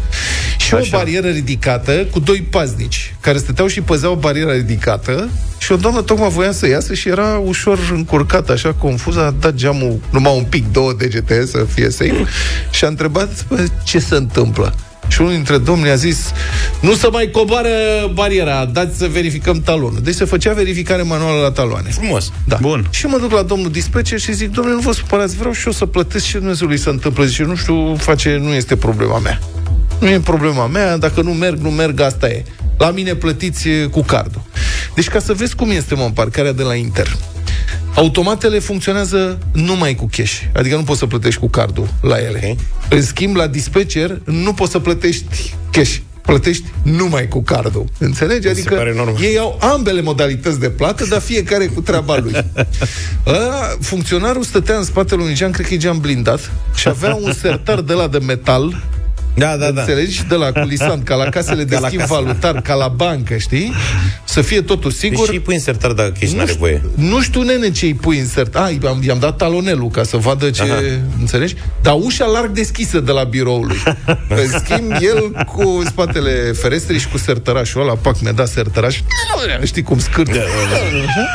și 0.59 0.75
Așa. 0.75 0.97
o 0.97 0.99
barieră 0.99 1.29
ridicată 1.29 2.07
cu 2.11 2.19
doi 2.19 2.47
paznici, 2.51 3.15
care 3.21 3.39
stăteau 3.39 3.67
și 3.67 3.81
păzeau 3.81 4.15
bariera 4.15 4.53
ridicată, 4.53 5.29
și 5.59 5.73
o 5.73 5.77
doamnă 5.77 6.03
tocmai 6.03 6.29
voia 6.29 6.53
să 6.53 6.69
iasă 6.69 6.95
și 6.95 7.09
era 7.09 7.39
ușor 7.45 7.79
încurcată, 7.93 8.53
așa, 8.53 8.73
confuză, 8.73 9.21
a 9.21 9.35
dat 9.41 9.55
geamul 9.55 10.01
numai 10.11 10.37
un 10.37 10.45
pic, 10.45 10.73
două 10.73 10.93
degete, 10.99 11.47
să 11.47 11.67
fie 11.75 11.91
safe, 11.91 12.25
și 12.71 12.85
a 12.85 12.89
întrebat, 12.89 13.47
"Bă, 13.49 13.65
ce 13.85 13.99
se 13.99 14.15
întâmplă? 14.15 14.75
Și 15.09 15.21
unul 15.21 15.33
dintre 15.33 15.59
domni 15.59 15.89
a 15.89 15.95
zis 15.95 16.33
Nu 16.81 16.95
să 16.95 17.09
mai 17.13 17.31
coboară 17.31 17.69
bariera 18.13 18.65
Dați 18.65 18.99
să 18.99 19.07
verificăm 19.07 19.61
talonul 19.61 20.01
Deci 20.03 20.15
se 20.15 20.25
făcea 20.25 20.53
verificare 20.53 21.03
manuală 21.03 21.41
la 21.41 21.51
taloane 21.51 21.89
Frumos. 21.91 22.33
da. 22.45 22.59
Bun. 22.61 22.87
Și 22.91 23.07
mă 23.07 23.19
duc 23.19 23.31
la 23.31 23.43
domnul 23.43 23.71
dispecer 23.71 24.19
și 24.19 24.33
zic 24.33 24.51
Domnule, 24.51 24.77
nu 24.77 24.83
vă 24.83 24.93
supărați, 24.93 25.37
vreau 25.37 25.53
și 25.53 25.67
eu 25.67 25.73
să 25.73 25.87
plătesc 25.87 26.27
Ce 26.27 26.39
Dumnezeului 26.39 26.79
se 26.79 26.89
întâmplă 26.89 27.25
Zice, 27.25 27.43
nu 27.43 27.55
știu, 27.55 27.95
face, 27.97 28.39
nu 28.43 28.53
este 28.53 28.77
problema 28.77 29.19
mea 29.19 29.39
Nu 29.99 30.09
e 30.09 30.21
problema 30.21 30.67
mea, 30.67 30.97
dacă 30.97 31.23
nu 31.23 31.33
merg, 31.33 31.59
nu 31.59 31.71
merg, 31.71 32.01
asta 32.01 32.29
e 32.29 32.45
La 32.77 32.91
mine 32.91 33.15
plătiți 33.15 33.69
e, 33.69 33.85
cu 33.85 34.03
cardul 34.03 34.43
Deci 34.95 35.09
ca 35.09 35.19
să 35.19 35.33
vezi 35.33 35.55
cum 35.55 35.71
este, 35.71 35.95
mă, 35.95 36.03
în 36.03 36.11
parcarea 36.11 36.53
de 36.53 36.63
la 36.63 36.75
Inter 36.75 37.17
Automatele 37.97 38.59
funcționează 38.59 39.39
numai 39.53 39.95
cu 39.95 40.09
cash, 40.17 40.41
adică 40.53 40.77
nu 40.77 40.83
poți 40.83 40.99
să 40.99 41.07
plătești 41.07 41.41
cu 41.41 41.49
cardul 41.49 41.89
la 42.01 42.19
ele. 42.19 42.41
Ok. 42.51 42.59
În 42.89 43.03
schimb, 43.03 43.37
la 43.37 43.47
dispecer 43.47 44.21
nu 44.25 44.53
poți 44.53 44.71
să 44.71 44.79
plătești 44.79 45.55
cash, 45.71 45.97
plătești 46.23 46.65
numai 46.83 47.29
cu 47.29 47.43
cardul. 47.43 47.85
Înțelegi? 47.99 48.49
Adică 48.49 48.75
pare 48.75 48.95
normal. 48.95 49.23
ei 49.23 49.39
au 49.39 49.59
ambele 49.61 50.01
modalități 50.01 50.61
de 50.61 50.71
plată, 50.71 51.05
dar 51.05 51.21
fiecare 51.21 51.67
cu 51.67 51.81
treaba 51.81 52.17
lui. 52.17 52.33
Ăla, 53.27 53.77
funcționarul 53.81 54.43
stătea 54.43 54.77
în 54.77 54.85
spatele 54.85 55.23
unui 55.23 55.35
geam, 55.35 55.51
cred 55.51 55.67
că 55.67 55.75
e 55.75 55.77
geam 55.77 55.99
blindat, 56.01 56.53
și 56.75 56.89
avea 56.89 57.15
un 57.15 57.33
sertar 57.33 57.81
de 57.81 57.93
la 57.93 58.09
de 58.09 58.19
metal 58.19 58.83
Da, 59.37 59.57
da, 59.57 59.71
da. 59.71 59.81
Înțelegi? 59.81 60.25
De 60.29 60.35
la 60.35 60.53
culisant, 60.53 61.05
ca 61.05 61.15
la 61.15 61.29
casele 61.29 61.65
de 61.65 61.75
Ca 61.75 61.81
la 61.81 61.87
schimb 61.87 62.01
casă. 62.03 62.15
valutar, 62.15 62.61
ca 62.61 62.75
la 62.75 62.89
bancă, 62.89 63.37
știi? 63.37 63.73
Să 64.37 64.43
fie 64.43 64.63
totul 64.63 64.91
sigur. 64.91 65.25
Deci 65.27 65.35
și 65.35 65.41
pui 65.41 65.55
insertar 65.55 65.93
dacă 65.93 66.13
cash 66.21 66.31
Nu 66.31 66.37
n-are 66.37 66.49
știu, 66.51 66.61
voie. 66.61 66.83
nu 66.95 67.21
știu, 67.23 67.43
nene, 67.43 67.71
ce 67.71 67.85
îi 67.85 67.95
pui 67.95 68.17
insert. 68.17 68.57
Ai, 68.57 68.79
am, 68.87 69.03
i-am 69.07 69.19
dat 69.19 69.37
talonelul 69.37 69.89
ca 69.89 70.03
să 70.03 70.17
vadă 70.17 70.51
ce... 70.51 70.63
Aha. 70.63 70.83
Înțelegi? 71.19 71.55
Dar 71.83 71.95
ușa 72.03 72.27
larg 72.27 72.51
deschisă 72.51 73.01
de 73.01 73.13
la 73.13 73.25
biroul 73.25 73.67
lui. 73.67 73.83
În 74.43 74.59
schimb, 74.65 74.93
el 75.01 75.47
cu 75.47 75.83
spatele 75.87 76.53
ferestrei 76.53 76.99
și 76.99 77.09
cu 77.09 77.19
sertărașul 77.19 77.81
ăla, 77.81 77.95
pac, 77.95 78.21
mi-a 78.21 78.33
dat 78.33 78.49
sertăraș. 78.49 79.01
Știi 79.65 79.83
cum 79.83 79.99
scârt. 79.99 80.33
Da, 80.33 80.41
Așa? 80.41 81.27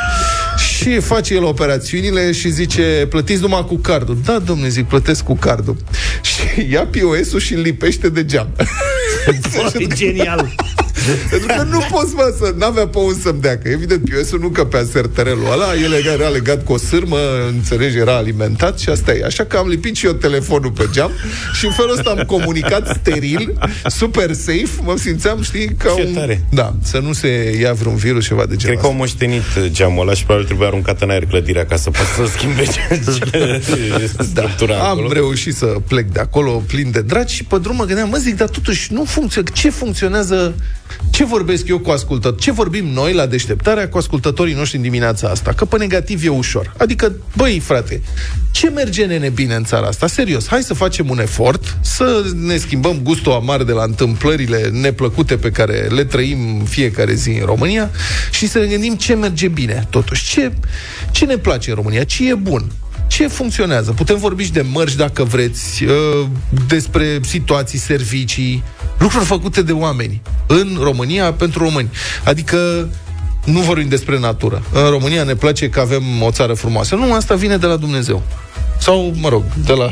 Și 0.57 0.99
face 0.99 1.33
el 1.33 1.43
operațiunile 1.43 2.31
și 2.31 2.49
zice, 2.49 3.05
plătiți 3.09 3.41
numai 3.41 3.65
cu 3.65 3.75
cardul. 3.75 4.17
Da, 4.25 4.39
domnule, 4.39 4.69
zic, 4.69 4.87
plătesc 4.87 5.23
cu 5.23 5.35
cardul. 5.35 5.77
Și 6.29 6.71
ia 6.71 6.87
POS-ul 6.87 7.39
și 7.39 7.53
îl 7.53 7.61
lipește 7.61 8.09
de 8.09 8.25
geam. 8.25 8.47
E 9.77 9.87
genial. 9.93 10.53
Pentru 11.29 11.47
că 11.57 11.63
nu 11.63 11.79
poți, 11.91 12.13
mă, 12.13 12.35
să... 12.39 12.53
N-avea 12.57 12.87
pe 12.87 12.97
un 12.97 13.13
să-mi 13.21 13.41
dea, 13.41 13.57
că 13.57 13.67
evident 13.69 14.09
POS-ul 14.09 14.39
nu 14.39 14.49
căpea 14.49 14.83
sertărelul 14.91 15.51
ăla, 15.51 15.75
el 15.75 15.93
era- 15.93 16.13
era 16.13 16.27
legat 16.27 16.63
cu 16.63 16.73
o 16.73 16.77
sârmă, 16.77 17.17
înțelegi, 17.47 17.97
era 17.97 18.15
alimentat 18.15 18.79
și 18.79 18.89
asta 18.89 19.13
e. 19.13 19.23
Așa 19.25 19.43
că 19.45 19.57
am 19.57 19.67
lipit 19.67 19.95
și 19.95 20.05
eu 20.05 20.11
telefonul 20.13 20.71
pe 20.71 20.87
geam 20.91 21.11
și 21.53 21.65
în 21.65 21.71
felul 21.71 21.91
ăsta 21.97 22.09
am 22.09 22.23
comunicat 22.27 22.97
steril, 22.99 23.57
super 23.85 24.33
safe, 24.33 24.69
mă 24.83 24.95
simțeam, 24.97 25.41
știi, 25.41 25.75
ca 25.77 25.93
Ce 25.97 26.03
un... 26.07 26.13
tare. 26.13 26.45
Da, 26.49 26.75
să 26.83 26.99
nu 26.99 27.13
se 27.13 27.57
ia 27.61 27.73
vreun 27.73 27.95
virus, 27.95 28.25
ceva 28.25 28.45
de 28.45 28.55
genul 28.55 28.75
Cred 28.75 28.79
că 28.79 28.85
au 28.85 28.93
moștenit 28.93 29.43
geamul 29.67 30.01
ăla 30.01 30.13
și 30.13 30.23
probabil 30.23 30.47
trebuie 30.47 30.67
aruncat 30.67 31.01
în 31.01 31.09
aer 31.09 31.25
clădirea 31.25 31.65
ca 31.65 31.75
să 31.75 31.89
poată 31.89 32.09
să 32.15 32.31
schimbe 32.37 32.63
structura 34.23 34.73
Da, 34.77 34.83
am 34.83 34.89
acolo. 34.97 35.11
reușit 35.11 35.55
să 35.55 35.65
plec 35.87 36.05
de 36.11 36.19
acolo 36.19 36.51
plin 36.67 36.91
de 36.91 37.01
dragi 37.01 37.35
și 37.35 37.43
pe 37.43 37.57
drum 37.57 37.75
mă 37.75 37.85
gândeam, 37.85 38.09
mă 38.09 38.17
zic, 38.17 38.35
dar 38.37 38.47
totuși 38.49 38.93
nu 38.93 39.03
funcționează. 39.03 39.53
Ce 39.61 39.69
funcționează? 39.69 40.55
Ce 41.09 41.25
vorbesc 41.25 41.67
eu 41.67 41.79
cu 41.79 41.89
ascultători? 41.89 42.41
Ce 42.41 42.51
vorbim 42.51 42.85
noi 42.85 43.13
la 43.13 43.25
deșteptarea 43.25 43.89
cu 43.89 43.97
ascultătorii 43.97 44.53
noștri 44.53 44.77
în 44.77 44.83
dimineața 44.83 45.27
asta? 45.27 45.53
Că 45.53 45.65
pe 45.65 45.77
negativ 45.77 46.25
e 46.25 46.29
ușor. 46.29 46.73
Adică, 46.77 47.15
băi, 47.35 47.59
frate, 47.59 48.01
ce 48.51 48.69
merge 48.69 49.05
nene 49.05 49.29
bine 49.29 49.55
în 49.55 49.63
țara 49.63 49.87
asta? 49.87 50.07
Serios, 50.07 50.47
hai 50.47 50.61
să 50.63 50.73
facem 50.73 51.09
un 51.09 51.19
efort, 51.19 51.77
să 51.81 52.23
ne 52.45 52.57
schimbăm 52.57 52.99
gustul 53.03 53.31
amar 53.31 53.63
de 53.63 53.71
la 53.71 53.83
întâmplările 53.83 54.69
neplăcute 54.71 55.37
pe 55.37 55.51
care 55.51 55.87
le 55.89 56.03
trăim 56.03 56.65
fiecare 56.65 57.13
zi 57.13 57.29
în 57.29 57.45
România 57.45 57.91
și 58.31 58.47
să 58.47 58.59
ne 58.59 58.65
gândim 58.65 58.95
ce 58.95 59.13
merge 59.13 59.47
bine, 59.47 59.87
totuși. 59.89 60.29
Ce, 60.29 60.51
ce 61.11 61.25
ne 61.25 61.37
place 61.37 61.69
în 61.69 61.75
România? 61.75 62.03
Ce 62.03 62.29
e 62.29 62.35
bun? 62.35 62.71
ce 63.11 63.27
funcționează? 63.27 63.91
Putem 63.91 64.17
vorbi 64.17 64.43
și 64.43 64.51
de 64.51 64.65
mărci 64.71 64.95
dacă 64.95 65.23
vreți, 65.23 65.83
uh, 65.83 66.27
despre 66.67 67.19
situații, 67.21 67.79
servicii, 67.79 68.63
lucruri 69.01 69.25
făcute 69.25 69.61
de 69.61 69.71
oameni 69.71 70.21
în 70.47 70.77
România 70.81 71.33
pentru 71.33 71.63
români. 71.63 71.89
Adică 72.23 72.89
nu 73.45 73.59
vorbim 73.59 73.89
despre 73.89 74.19
natură. 74.19 74.63
În 74.73 74.89
România 74.89 75.23
ne 75.23 75.35
place 75.35 75.69
că 75.69 75.79
avem 75.79 76.03
o 76.21 76.31
țară 76.31 76.53
frumoasă. 76.53 76.95
Nu, 76.95 77.13
asta 77.13 77.35
vine 77.35 77.57
de 77.57 77.65
la 77.65 77.75
Dumnezeu. 77.75 78.23
Sau, 78.79 79.13
mă 79.19 79.29
rog, 79.29 79.43
de 79.65 79.73
la 79.73 79.91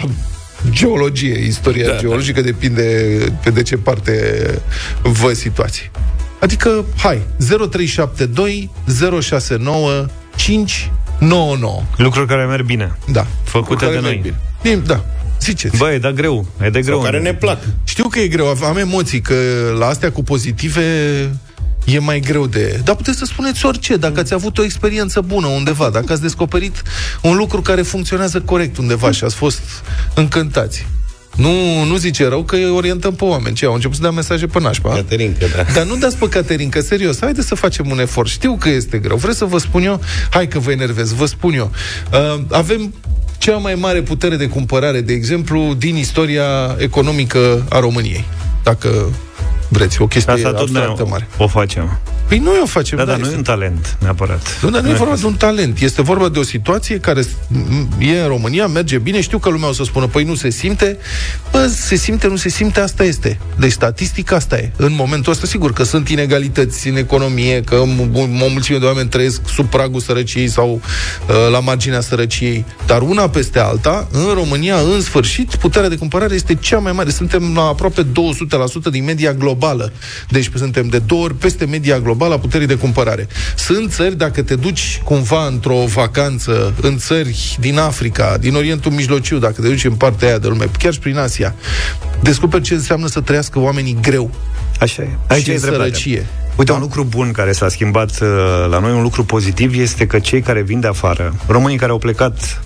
geologie, 0.69 1.45
istoria 1.45 1.87
da, 1.87 1.97
geologică, 1.97 2.41
depinde 2.41 2.83
pe 3.43 3.49
de 3.49 3.61
ce 3.61 3.77
parte 3.77 4.43
vă 5.01 5.33
situații. 5.33 5.91
Adică, 6.39 6.85
hai, 6.97 7.21
0372 7.37 8.69
069 9.21 10.05
5 10.35 10.91
9-9. 11.19 11.21
Lucruri 11.97 12.27
care 12.27 12.45
merg 12.45 12.65
bine. 12.65 12.97
Da. 13.11 13.25
Făcute 13.43 13.85
Care 13.85 13.95
de 13.95 13.99
merg 13.99 14.13
noi. 14.13 14.21
Bine. 14.21 14.39
Bine, 14.61 14.75
Da. 14.75 15.05
Ziceți. 15.41 15.77
Bă, 15.77 15.91
e 15.91 15.97
de 15.97 16.11
greu. 16.15 16.47
E 16.63 16.69
de 16.69 16.81
greu. 16.81 16.95
Sau 16.95 17.03
care 17.03 17.19
ne 17.19 17.33
plac. 17.33 17.59
Știu 17.83 18.07
că 18.07 18.19
e 18.19 18.27
greu, 18.27 18.47
am 18.63 18.77
emoții, 18.77 19.21
că 19.21 19.35
la 19.77 19.85
astea 19.85 20.11
cu 20.11 20.23
pozitive 20.23 20.81
e 21.85 21.99
mai 21.99 22.19
greu 22.19 22.47
de... 22.47 22.81
Dar 22.83 22.95
puteți 22.95 23.17
să 23.17 23.25
spuneți 23.25 23.65
orice, 23.65 23.95
dacă 23.95 24.19
ați 24.19 24.33
avut 24.33 24.57
o 24.57 24.63
experiență 24.63 25.21
bună 25.21 25.47
undeva, 25.47 25.89
dacă 25.89 26.11
ați 26.11 26.21
descoperit 26.21 26.81
un 27.21 27.35
lucru 27.35 27.61
care 27.61 27.81
funcționează 27.81 28.41
corect 28.41 28.77
undeva 28.77 29.11
și 29.11 29.23
ați 29.23 29.35
fost 29.35 29.61
încântați. 30.13 30.85
Nu, 31.35 31.83
nu 31.83 31.95
zice 31.95 32.27
rău 32.27 32.43
că 32.43 32.55
îi 32.55 32.69
orientăm 32.69 33.15
pe 33.15 33.23
oameni. 33.23 33.55
Ce, 33.55 33.65
au 33.65 33.73
început 33.73 33.95
să 33.95 34.01
dea 34.01 34.11
mesaje 34.11 34.47
pe 34.47 34.59
nașpa. 34.59 34.93
Caterinca, 34.93 35.45
da. 35.55 35.63
Dar 35.73 35.85
nu 35.85 35.95
dați 35.95 36.17
pe 36.17 36.29
Caterinca, 36.29 36.81
serios, 36.81 37.19
haideți 37.19 37.47
să 37.47 37.55
facem 37.55 37.89
un 37.89 37.99
efort. 37.99 38.29
Știu 38.29 38.57
că 38.59 38.69
este 38.69 38.97
greu. 38.97 39.15
Vreți 39.15 39.37
să 39.37 39.45
vă 39.45 39.57
spun 39.57 39.83
eu? 39.83 40.01
Hai 40.29 40.47
că 40.47 40.59
vă 40.59 40.71
enervez, 40.71 41.13
vă 41.13 41.25
spun 41.25 41.53
eu. 41.53 41.71
Uh, 42.11 42.41
avem 42.49 42.93
cea 43.39 43.57
mai 43.57 43.75
mare 43.75 44.01
putere 44.01 44.35
de 44.35 44.47
cumpărare, 44.47 45.01
de 45.01 45.13
exemplu, 45.13 45.73
din 45.77 45.95
istoria 45.95 46.75
economică 46.77 47.65
a 47.69 47.79
României. 47.79 48.25
Dacă 48.63 48.89
vreți, 49.69 50.01
o 50.01 50.07
chestie 50.07 50.33
Asta 50.33 50.51
tot 50.51 50.69
noi 50.69 50.81
abstractă 50.81 51.05
mare. 51.11 51.27
o 51.37 51.47
facem. 51.47 51.99
Păi 52.29 52.37
noi 52.37 52.59
o 52.63 52.65
facem. 52.65 52.97
Da, 52.97 53.05
dar 53.05 53.13
este- 53.15 53.27
nu 53.27 53.33
e 53.33 53.37
un 53.37 53.43
talent, 53.43 53.97
neapărat. 54.01 54.59
nu, 54.61 54.69
dar 54.69 54.81
nu 54.81 54.89
e 54.89 54.93
vorba 54.93 55.15
de 55.15 55.25
un 55.25 55.33
talent. 55.33 55.79
Este 55.79 56.01
vorba 56.01 56.29
de 56.29 56.39
o 56.39 56.43
situație 56.43 56.99
care 56.99 57.21
m- 57.23 57.87
e 57.99 58.21
în 58.21 58.27
România, 58.27 58.67
merge 58.67 58.97
bine. 58.97 59.21
Știu 59.21 59.37
că 59.37 59.49
lumea 59.49 59.67
o 59.69 59.73
să 59.73 59.83
spună, 59.83 60.07
păi 60.07 60.23
nu 60.23 60.35
se 60.35 60.49
simte. 60.49 60.97
Bă, 61.51 61.67
se 61.67 61.95
simte, 61.95 62.27
nu 62.27 62.35
se 62.35 62.49
simte, 62.49 62.79
asta 62.79 63.03
este. 63.03 63.39
Deci 63.59 63.71
statistic 63.71 64.31
asta 64.31 64.57
e. 64.57 64.71
În 64.75 64.93
momentul 64.95 65.31
ăsta, 65.31 65.47
sigur 65.47 65.73
că 65.73 65.83
sunt 65.83 66.09
inegalități 66.09 66.87
în 66.87 66.95
economie, 66.95 67.61
că 67.61 67.81
m- 67.83 68.09
m- 68.11 68.41
o 68.43 68.47
mulțime 68.49 68.77
de 68.77 68.85
oameni 68.85 69.09
trăiesc 69.09 69.41
sub 69.47 69.65
pragul 69.69 69.99
sărăciei 69.99 70.47
sau 70.47 70.73
uh, 71.29 71.35
la 71.51 71.59
marginea 71.59 72.01
sărăciei. 72.01 72.65
Dar 72.85 73.01
una 73.01 73.29
peste 73.29 73.59
alta, 73.59 74.07
în 74.11 74.33
România, 74.33 74.75
în 74.75 75.01
sfârșit, 75.01 75.55
puterea 75.55 75.89
de 75.89 75.95
cumpărare 75.95 76.33
este 76.35 76.55
cea 76.55 76.77
mai 76.77 76.91
mare. 76.91 77.09
Suntem 77.09 77.53
la 77.55 77.61
aproape 77.61 78.03
200% 78.03 78.05
din 78.91 79.03
media 79.03 79.33
globală. 79.33 79.91
Deci 80.29 80.49
suntem 80.55 80.87
de 80.87 80.99
două 80.99 81.23
ori 81.23 81.35
peste 81.35 81.65
media 81.65 81.99
globală 81.99 82.17
a 82.25 82.39
puterii 82.39 82.67
de 82.67 82.75
cumpărare. 82.75 83.27
Sunt 83.55 83.91
țări, 83.91 84.15
dacă 84.17 84.41
te 84.43 84.55
duci 84.55 85.01
cumva 85.03 85.45
într-o 85.45 85.83
vacanță 85.85 86.73
în 86.81 86.97
țări 86.97 87.57
din 87.59 87.77
Africa, 87.77 88.37
din 88.39 88.55
Orientul 88.55 88.91
Mijlociu, 88.91 89.37
dacă 89.37 89.61
te 89.61 89.67
duci 89.67 89.83
în 89.85 89.93
partea 89.93 90.27
aia 90.27 90.37
de 90.37 90.47
lume, 90.47 90.65
chiar 90.79 90.93
și 90.93 90.99
prin 90.99 91.17
Asia, 91.17 91.55
descoperi 92.21 92.63
ce 92.63 92.73
înseamnă 92.73 93.07
să 93.07 93.21
trăiască 93.21 93.59
oamenii 93.59 93.97
greu. 94.01 94.31
Așa 94.79 95.01
e. 95.01 95.09
Aici 95.27 95.43
Și 95.43 95.49
e 95.49 95.53
în 95.53 95.59
dreptate. 95.59 95.83
sărăcie. 95.83 96.25
Uite, 96.57 96.71
Da. 96.71 96.73
un 96.77 96.79
lucru 96.83 97.03
bun 97.03 97.31
care 97.31 97.51
s-a 97.51 97.69
schimbat 97.69 98.09
uh, 98.21 98.27
la 98.69 98.79
noi, 98.79 98.91
un 98.91 99.01
lucru 99.01 99.23
pozitiv, 99.25 99.79
este 99.79 100.05
că 100.07 100.19
cei 100.19 100.41
care 100.41 100.61
vin 100.61 100.79
de 100.79 100.87
afară, 100.87 101.35
românii 101.47 101.77
care 101.77 101.91
au 101.91 101.97
plecat 101.97 102.61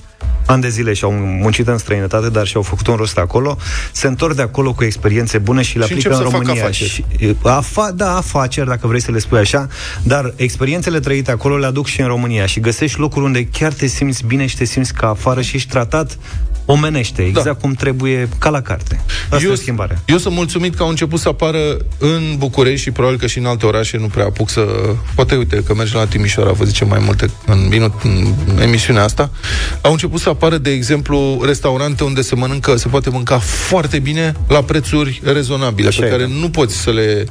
ani 0.45 0.61
de 0.61 0.69
zile 0.69 0.93
și 0.93 1.03
au 1.03 1.11
muncit 1.11 1.67
în 1.67 1.77
străinătate, 1.77 2.29
dar 2.29 2.47
și-au 2.47 2.61
făcut 2.63 2.87
un 2.87 2.95
rost 2.95 3.17
acolo, 3.17 3.57
se 3.91 4.07
întorc 4.07 4.35
de 4.35 4.41
acolo 4.41 4.73
cu 4.73 4.83
experiențe 4.83 5.37
bune 5.37 5.61
și 5.61 5.77
le 5.77 5.85
Și 5.85 5.91
aplică 5.91 6.09
încep 6.09 6.11
în 6.11 6.17
să 6.17 6.35
facă 6.37 6.43
România. 6.43 6.63
afaceri. 6.63 6.89
Și, 6.89 7.05
e, 7.19 7.35
afa, 7.43 7.91
da, 7.91 8.15
afaceri, 8.15 8.67
dacă 8.67 8.87
vrei 8.87 9.01
să 9.01 9.11
le 9.11 9.19
spui 9.19 9.39
așa, 9.39 9.67
dar 10.03 10.33
experiențele 10.35 10.99
trăite 10.99 11.31
acolo 11.31 11.57
le 11.57 11.65
aduc 11.65 11.85
și 11.85 12.01
în 12.01 12.07
România 12.07 12.45
și 12.45 12.59
găsești 12.59 12.99
locuri 12.99 13.25
unde 13.25 13.45
chiar 13.45 13.73
te 13.73 13.85
simți 13.85 14.25
bine 14.25 14.45
și 14.45 14.57
te 14.57 14.65
simți 14.65 14.93
ca 14.93 15.07
afară 15.09 15.41
și 15.41 15.55
ești 15.55 15.69
tratat 15.69 16.17
omenește, 16.65 17.21
exact 17.21 17.45
Da. 17.45 17.53
cum 17.53 17.73
trebuie, 17.73 18.29
ca 18.37 18.49
la 18.49 18.61
carte. 18.61 19.01
Asta 19.29 19.47
e 19.51 19.55
schimbarea. 19.55 20.01
Eu 20.05 20.17
sunt 20.17 20.33
mulțumit 20.35 20.75
că 20.75 20.83
au 20.83 20.89
început 20.89 21.19
să 21.19 21.27
apară 21.29 21.77
în 21.97 22.35
București 22.37 22.81
și 22.81 22.91
probabil 22.91 23.17
că 23.19 23.27
și 23.27 23.37
în 23.37 23.45
alte 23.45 23.65
orașe 23.65 23.97
nu 23.97 24.07
prea 24.07 24.25
apuc 24.25 24.49
să... 24.49 24.65
Poate, 25.15 25.35
uite, 25.35 25.63
că 25.67 25.73
mergi 25.73 25.95
la 25.95 26.05
Timișoara, 26.05 26.51
vă 26.51 26.63
zicem 26.65 26.87
mai 26.87 26.99
multe 27.05 27.29
în, 27.45 27.67
minut, 27.67 27.93
în 28.03 28.33
emisiunea 28.61 29.03
asta. 29.03 29.29
Au 29.81 29.91
început 29.91 30.19
să 30.19 30.29
apară, 30.29 30.57
de 30.57 30.71
exemplu, 30.71 31.41
restaurante 31.45 32.03
unde 32.03 32.21
se 32.21 32.35
mănâncă, 32.35 32.75
se 32.75 32.87
poate 32.87 33.09
mânca 33.09 33.37
foarte 33.39 33.99
bine 33.99 34.33
la 34.47 34.61
prețuri 34.63 35.21
rezonabile, 35.23 35.87
Așa 35.87 35.99
pe 36.01 36.07
e, 36.07 36.09
care 36.09 36.23
da. 36.23 36.33
nu 36.39 36.49
poți 36.49 36.75
să 36.75 36.91
le... 36.91 37.25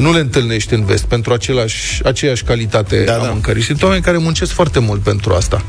nu 0.00 0.12
le 0.12 0.20
întâlnești 0.20 0.74
în 0.74 0.84
vest 0.84 1.04
pentru 1.04 1.32
același, 1.32 2.00
aceeași 2.04 2.42
calitate 2.42 3.02
Da, 3.04 3.14
a 3.14 3.18
da. 3.18 3.28
mâncării. 3.30 3.60
Și 3.60 3.66
sunt 3.66 3.82
oameni 3.82 4.02
care 4.02 4.16
muncesc 4.16 4.52
foarte 4.52 4.78
mult 4.78 5.00
pentru 5.00 5.32
asta. 5.34 5.64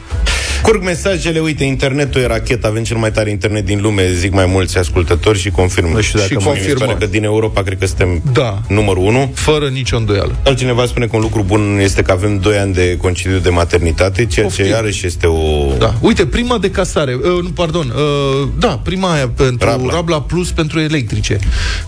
Curg 0.63 0.83
mesajele, 0.83 1.39
uite, 1.39 1.63
internetul 1.63 2.21
e 2.21 2.25
rachetă, 2.25 2.67
avem 2.67 2.83
cel 2.83 2.97
mai 2.97 3.11
tare 3.11 3.29
internet 3.29 3.65
din 3.65 3.81
lume, 3.81 4.11
zic 4.13 4.33
mai 4.33 4.45
mulți 4.45 4.77
ascultători 4.77 5.39
și 5.39 5.49
confirm. 5.49 5.91
Nu 5.91 6.01
știu 6.01 6.19
dacă 6.19 6.31
Și 6.31 6.37
mă- 6.37 6.39
mi 6.39 6.45
se 6.45 6.51
confirmăm. 6.57 6.87
pare 6.87 6.97
că 6.99 7.11
din 7.11 7.23
Europa 7.23 7.63
cred 7.63 7.77
că 7.77 7.85
suntem 7.85 8.21
Da. 8.33 8.61
numărul 8.67 9.03
1. 9.03 9.31
Fără 9.35 9.67
nicio 9.67 9.97
îndoială. 9.97 10.35
Altcineva 10.45 10.85
spune 10.85 11.05
că 11.05 11.15
un 11.15 11.21
lucru 11.21 11.43
bun 11.47 11.77
este 11.81 12.01
că 12.01 12.11
avem 12.11 12.37
2 12.39 12.57
ani 12.57 12.73
de 12.73 12.97
concediu 12.97 13.37
de 13.37 13.49
maternitate, 13.49 14.25
ceea 14.25 14.45
Poftim. 14.45 14.65
ce 14.65 14.69
iarăși 14.71 15.05
este 15.05 15.27
o... 15.27 15.73
Da. 15.77 15.93
Uite, 16.01 16.25
prima 16.25 16.57
de 16.57 16.69
casare, 16.71 17.13
uh, 17.13 17.23
nu, 17.43 17.49
pardon, 17.49 17.93
uh, 17.95 18.47
da, 18.59 18.79
prima 18.83 19.13
aia 19.13 19.27
pentru 19.27 19.67
Rabla. 19.67 19.71
Rabla. 19.75 19.93
Rabla 19.93 20.21
Plus 20.21 20.51
pentru 20.51 20.79
electrice. 20.79 21.39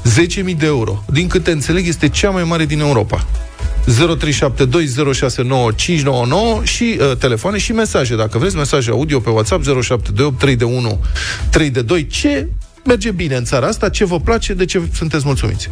10.000 0.03 0.55
de 0.57 0.65
euro. 0.65 1.03
Din 1.11 1.27
câte 1.27 1.51
înțeleg, 1.51 1.87
este 1.87 2.09
cea 2.09 2.29
mai 2.29 2.43
mare 2.43 2.65
din 2.65 2.79
Europa. 2.79 3.25
0372069599 3.87 3.91
și 6.63 6.97
uh, 6.99 7.11
telefoane 7.17 7.57
și 7.57 7.71
mesaje. 7.71 8.15
Dacă 8.15 8.37
vreți 8.37 8.55
mesaje 8.55 8.89
audio 8.89 9.19
pe 9.19 9.29
WhatsApp 9.29 9.63
0728 9.63 10.39
3 10.39 10.55
de 10.55 10.63
1 10.63 10.99
3 11.49 11.69
de 11.69 11.81
2. 11.81 12.07
Ce 12.07 12.47
merge 12.85 13.11
bine 13.11 13.35
în 13.35 13.43
țara 13.43 13.67
asta? 13.67 13.89
Ce 13.89 14.05
vă 14.05 14.19
place? 14.19 14.53
De 14.53 14.65
ce 14.65 14.81
sunteți 14.93 15.23
mulțumiți? 15.25 15.69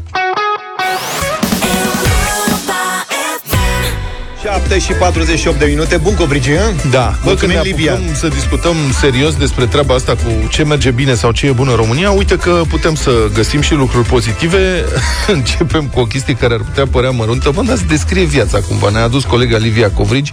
7 4.62 4.80
și 4.80 4.91
48 4.91 5.60
de 5.60 5.65
minute. 5.65 5.98
Bun 5.98 6.13
covrigi, 6.15 6.50
hă? 6.51 6.72
Da, 6.91 7.13
bă, 7.24 7.34
când 7.34 7.51
Mulțumim, 7.51 7.56
ne 7.56 7.62
Livia. 7.62 7.91
apucăm 7.94 8.13
să 8.15 8.27
discutăm 8.27 8.75
serios 9.00 9.36
despre 9.36 9.65
treaba 9.65 9.94
asta 9.94 10.12
cu 10.12 10.48
ce 10.50 10.63
merge 10.63 10.91
bine 10.91 11.13
sau 11.13 11.32
ce 11.32 11.46
e 11.46 11.51
bun 11.51 11.68
în 11.70 11.75
România, 11.75 12.12
uite 12.12 12.36
că 12.38 12.62
putem 12.70 12.96
să 12.96 13.12
găsim 13.34 13.62
și 13.62 13.74
lucruri 13.74 14.08
pozitive. 14.08 14.84
Începem 15.27 15.84
cu 15.94 16.00
o 16.00 16.03
chestie 16.06 16.34
care 16.34 16.53
ar 16.53 16.60
putea 16.60 16.86
părea 16.88 17.10
măruntă, 17.10 17.50
bă, 17.56 17.62
dar 17.65 17.77
să 17.77 17.84
descrie 17.88 18.24
viața 18.24 18.60
cumva. 18.60 18.89
Ne-a 18.89 19.03
adus 19.03 19.24
colega 19.24 19.58
Livia 19.58 19.89
Covrigi. 19.91 20.32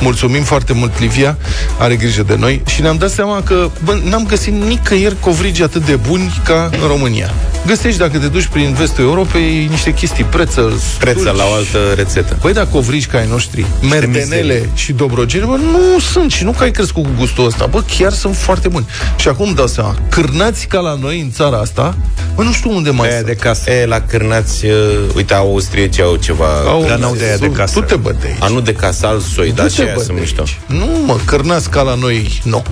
Mulțumim 0.00 0.42
foarte 0.42 0.72
mult, 0.72 1.00
Livia. 1.00 1.36
Are 1.78 1.96
grijă 1.96 2.22
de 2.22 2.36
noi. 2.38 2.62
Și 2.66 2.80
ne-am 2.80 2.96
dat 2.96 3.10
seama 3.10 3.42
că 3.42 3.68
bă, 3.84 3.98
n-am 4.04 4.24
găsit 4.26 4.52
nicăieri 4.52 5.16
covrigi 5.20 5.62
atât 5.62 5.84
de 5.86 5.96
buni 5.96 6.40
ca 6.44 6.68
în 6.80 6.86
România. 6.88 7.30
Găsești, 7.66 7.98
dacă 7.98 8.18
te 8.18 8.26
duci 8.26 8.46
prin 8.46 8.72
vestul 8.78 9.04
Europei, 9.04 9.66
niște 9.70 9.92
chestii 9.92 10.24
preță, 10.24 10.80
Preță 10.98 11.18
stulci. 11.18 11.36
la 11.36 11.44
o 11.50 11.52
altă 11.54 11.78
rețetă. 11.96 12.36
Păi 12.40 12.52
da, 12.52 12.66
covrigi 12.66 13.06
ca 13.06 13.18
ai 13.18 13.26
noștri, 13.30 13.65
merdenele 13.82 14.14
mizerie. 14.42 14.70
și 14.74 14.92
dobrogeni, 14.92 15.46
bă, 15.46 15.56
nu 15.56 15.98
sunt 16.12 16.30
și 16.32 16.44
nu 16.44 16.50
că 16.50 16.62
ai 16.62 16.70
crescut 16.70 17.04
cu 17.04 17.10
gustul 17.18 17.46
ăsta, 17.46 17.66
bă, 17.66 17.82
chiar 17.98 18.12
sunt 18.12 18.36
foarte 18.36 18.68
buni. 18.68 18.86
Și 19.16 19.28
acum 19.28 19.46
îmi 19.46 19.54
dau 19.54 19.66
seama, 19.66 19.94
cârnați 20.08 20.66
ca 20.66 20.78
la 20.78 20.94
noi 21.00 21.20
în 21.20 21.30
țara 21.30 21.58
asta, 21.58 21.96
bă, 22.34 22.42
nu 22.42 22.52
știu 22.52 22.74
unde 22.74 22.90
mai 22.90 23.06
Aia 23.08 23.16
sunt. 23.16 23.26
de 23.26 23.34
casă. 23.34 23.70
E, 23.70 23.86
la 23.86 24.00
cârnați, 24.00 24.64
uh, 24.66 24.72
uite, 25.14 25.34
austriecii 25.34 26.02
au 26.02 26.16
ceva... 26.16 26.46
Au, 26.66 26.84
Dar 26.88 26.98
n-au 26.98 27.14
de 27.14 27.24
aia 27.24 27.36
de 27.36 27.50
casă. 27.50 27.80
Tu 27.80 27.84
te 27.86 27.96
bă 27.96 28.14
de 28.20 28.26
aici. 28.26 28.36
A, 28.40 28.48
nu 28.48 28.60
de 28.60 28.72
casă, 28.72 29.06
alt 29.06 29.22
soi, 29.22 29.52
dar 29.52 29.70
și 29.70 29.76
Du-te, 29.76 29.86
aia 29.88 29.94
bă, 29.96 30.02
sunt 30.02 30.14
de 30.14 30.20
mișto. 30.20 30.40
aici. 30.40 30.58
Nu, 30.66 30.88
mă, 31.06 31.16
cârnați 31.24 31.70
ca 31.70 31.82
la 31.82 31.94
noi, 31.94 32.40
nu. 32.44 32.62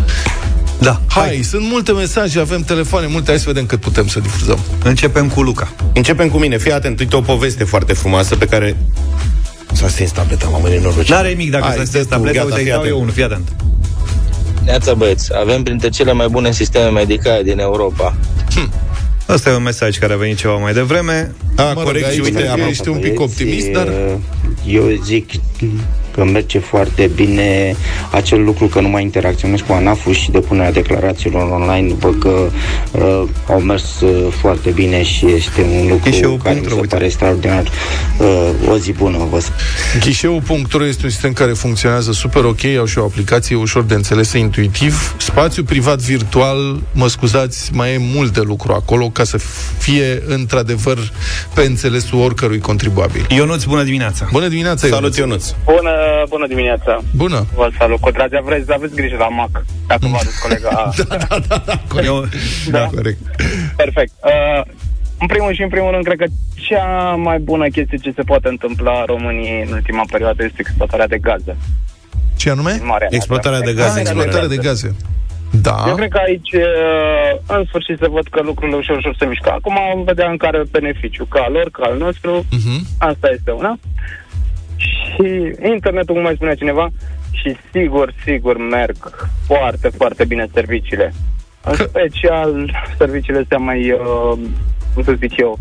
Da, 0.78 1.00
Hai, 1.08 1.26
hai. 1.26 1.40
sunt 1.42 1.62
multe 1.70 1.92
mesaje, 1.92 2.40
avem 2.40 2.62
telefoane 2.62 3.06
multe, 3.06 3.30
hai 3.30 3.38
să 3.38 3.44
vedem 3.46 3.66
cât 3.66 3.80
putem 3.80 4.06
să 4.08 4.20
difuzăm. 4.20 4.58
Începem 4.84 5.28
cu 5.28 5.42
Luca. 5.42 5.72
Începem 5.94 6.28
cu 6.28 6.38
mine. 6.38 6.58
Fii 6.58 6.72
atent, 6.72 6.98
uite 7.00 7.16
o 7.16 7.20
poveste 7.20 7.64
foarte 7.64 7.92
frumoasă 7.92 8.36
pe 8.36 8.44
care... 8.46 8.76
S-a 9.74 9.88
stins 9.88 10.10
tableta, 10.12 10.46
mamă, 10.48 10.68
nenorocit. 10.68 11.08
N-are 11.10 11.28
nimic 11.28 11.50
dacă 11.50 11.64
Hai, 11.64 11.72
să 11.72 11.78
dă 11.80 11.84
stai 11.86 12.02
tu, 12.02 12.08
tableta, 12.08 12.34
gata, 12.42 12.44
uite, 12.46 12.58
îi 12.58 12.62
fii 12.62 12.70
dau 12.72 12.80
atent. 12.80 12.94
eu 12.94 13.00
unul, 13.00 13.12
fii 13.12 13.22
atent. 13.22 13.48
Neața 14.64 14.94
băieți, 14.94 15.36
avem 15.36 15.62
printre 15.62 15.88
cele 15.88 16.12
mai 16.12 16.28
bune 16.28 16.52
sisteme 16.52 16.88
medicale 16.90 17.42
din 17.42 17.58
Europa. 17.58 18.16
Asta 19.26 19.50
e 19.50 19.54
un 19.54 19.62
mesaj 19.62 19.98
care 19.98 20.12
a 20.12 20.16
venit 20.16 20.36
ceva 20.36 20.54
mai 20.56 20.72
devreme. 20.72 21.34
A, 21.56 21.62
Mă 21.62 21.72
rog, 21.74 21.82
corect, 21.82 22.04
și 22.04 22.10
aici 22.10 22.18
uite, 22.18 22.30
trebuie- 22.30 22.50
apropo, 22.52 22.68
ești 22.70 22.88
un 22.88 22.94
pic 22.98 23.14
Băieți, 23.14 23.22
optimist, 23.22 23.66
dar- 23.68 23.86
uh, 23.86 24.14
Eu 24.74 24.98
zic 25.04 25.30
că 26.14 26.24
merge 26.24 26.58
foarte 26.58 27.10
bine 27.14 27.76
acel 28.10 28.44
lucru 28.44 28.66
că 28.66 28.80
nu 28.80 28.88
mai 28.88 29.02
interacționezi 29.02 29.62
cu 29.62 29.72
ANAF-ul 29.72 30.12
și 30.12 30.30
depunerea 30.30 30.72
declarațiilor 30.72 31.50
online, 31.50 31.88
după 31.88 32.14
că 32.20 32.48
uh, 32.92 33.22
au 33.48 33.60
mers 33.60 34.00
uh, 34.00 34.32
foarte 34.40 34.70
bine 34.70 35.02
și 35.02 35.26
este 35.26 35.60
un 35.60 35.88
lucru 35.88 36.10
Ghișeul 36.10 36.36
care 36.36 36.54
mi 36.54 36.60
punct 36.60 36.68
ro, 36.68 36.74
se 36.74 36.80
uite. 36.80 36.94
pare 36.94 37.04
extraordinar. 37.04 37.70
Uh, 38.18 38.50
o 38.68 38.76
zi 38.76 38.92
bună, 38.92 39.26
vă 39.30 39.40
spun. 39.40 39.54
Ghișeul.ro 40.00 40.86
este 40.86 41.04
un 41.04 41.10
sistem 41.10 41.32
care 41.32 41.52
funcționează 41.52 42.12
super 42.12 42.44
ok, 42.44 42.64
au 42.78 42.84
și 42.84 42.98
o 42.98 43.04
aplicație 43.04 43.56
ușor 43.56 43.82
de 43.82 43.94
înțeles, 43.94 44.32
intuitiv. 44.32 45.14
Spațiu 45.18 45.64
privat 45.64 45.98
virtual, 45.98 46.80
mă 46.92 47.08
scuzați, 47.08 47.70
mai 47.72 47.92
e 47.92 47.98
mult 48.14 48.32
de 48.32 48.40
lucru 48.40 48.72
acolo 48.72 49.08
ca 49.08 49.24
să 49.24 49.38
fie 49.78 50.22
într-adevăr 50.26 51.12
pe 51.54 51.62
înțelesul 51.62 52.18
oricărui 52.20 52.58
contribuabil. 52.58 53.26
Ionuț, 53.28 53.64
bună 53.64 53.82
dimineața. 53.82 54.28
Bună 54.32 54.48
dimineața, 54.48 54.86
Salut, 54.86 55.16
Ionuț. 55.16 55.48
Ionuț. 55.48 55.74
Bună, 55.76 55.90
bună 56.28 56.46
dimineața! 56.46 57.02
Bună! 57.16 57.46
Vă 57.54 57.70
salut! 57.78 58.00
Cu 58.00 58.10
dragi 58.10 58.36
aveți, 58.36 58.72
aveți 58.72 58.94
grijă 58.94 59.16
la 59.18 59.28
Mac, 59.28 59.64
dacă 59.86 60.06
v-a 60.06 60.18
adus 60.20 60.38
colega... 60.38 60.90
Eu, 62.08 62.24
Da. 62.70 62.86
Corect. 62.94 63.18
Perfect. 63.76 64.12
Uh, 64.24 64.62
în 65.20 65.26
primul 65.26 65.54
și 65.54 65.62
în 65.62 65.68
primul 65.68 65.90
rând, 65.90 66.04
cred 66.04 66.18
că 66.18 66.26
cea 66.68 67.14
mai 67.28 67.38
bună 67.38 67.66
chestie 67.68 67.98
ce 67.98 68.12
se 68.16 68.22
poate 68.22 68.48
întâmpla 68.48 69.04
României 69.04 69.64
în 69.66 69.72
ultima 69.72 70.02
perioadă 70.10 70.44
este 70.44 70.56
exploatarea 70.60 71.06
de 71.06 71.18
gaze. 71.18 71.56
Ce 72.36 72.50
anume? 72.50 72.70
Marea 72.70 72.86
Neagră. 72.86 73.16
Exploatarea 73.16 73.60
de 73.60 73.72
gaze. 73.72 73.98
Ah, 73.98 74.00
exploatare 74.00 74.46
de 74.46 74.56
gaze. 74.56 74.96
Da. 75.62 75.84
Eu 75.88 75.94
cred 75.94 76.08
că 76.08 76.20
aici, 76.26 76.52
uh, 76.52 77.56
în 77.56 77.64
sfârșit, 77.68 77.98
se 77.98 78.08
văd 78.08 78.26
că 78.30 78.40
lucrurile 78.42 78.76
ușor, 78.76 78.96
ușor 78.96 79.14
se 79.18 79.24
mișcă. 79.24 79.50
Acum 79.50 79.76
vom 79.94 80.04
vedea 80.04 80.30
în 80.30 80.36
care 80.36 80.62
beneficiu, 80.70 81.24
ca 81.24 81.40
al 81.46 81.52
lor, 81.52 81.70
ca 81.70 81.82
al 81.84 81.96
nostru. 81.98 82.44
Mhm. 82.50 82.86
Asta 82.98 83.28
este 83.36 83.50
una. 83.50 83.78
Și 84.76 85.52
internetul, 85.72 86.14
cum 86.14 86.22
mai 86.22 86.34
spunea 86.34 86.54
cineva, 86.54 86.88
și 87.30 87.56
sigur, 87.72 88.14
sigur 88.24 88.56
merg 88.58 88.96
foarte, 89.46 89.88
foarte 89.96 90.24
bine 90.24 90.46
serviciile. 90.54 91.14
În 91.62 91.74
Că- 91.76 91.82
special 91.88 92.70
serviciile 92.98 93.38
astea 93.38 93.58
mai, 93.58 93.90
uh, 93.90 94.38
cum 94.94 95.02
să 95.04 95.12
zic 95.18 95.36
eu, 95.38 95.58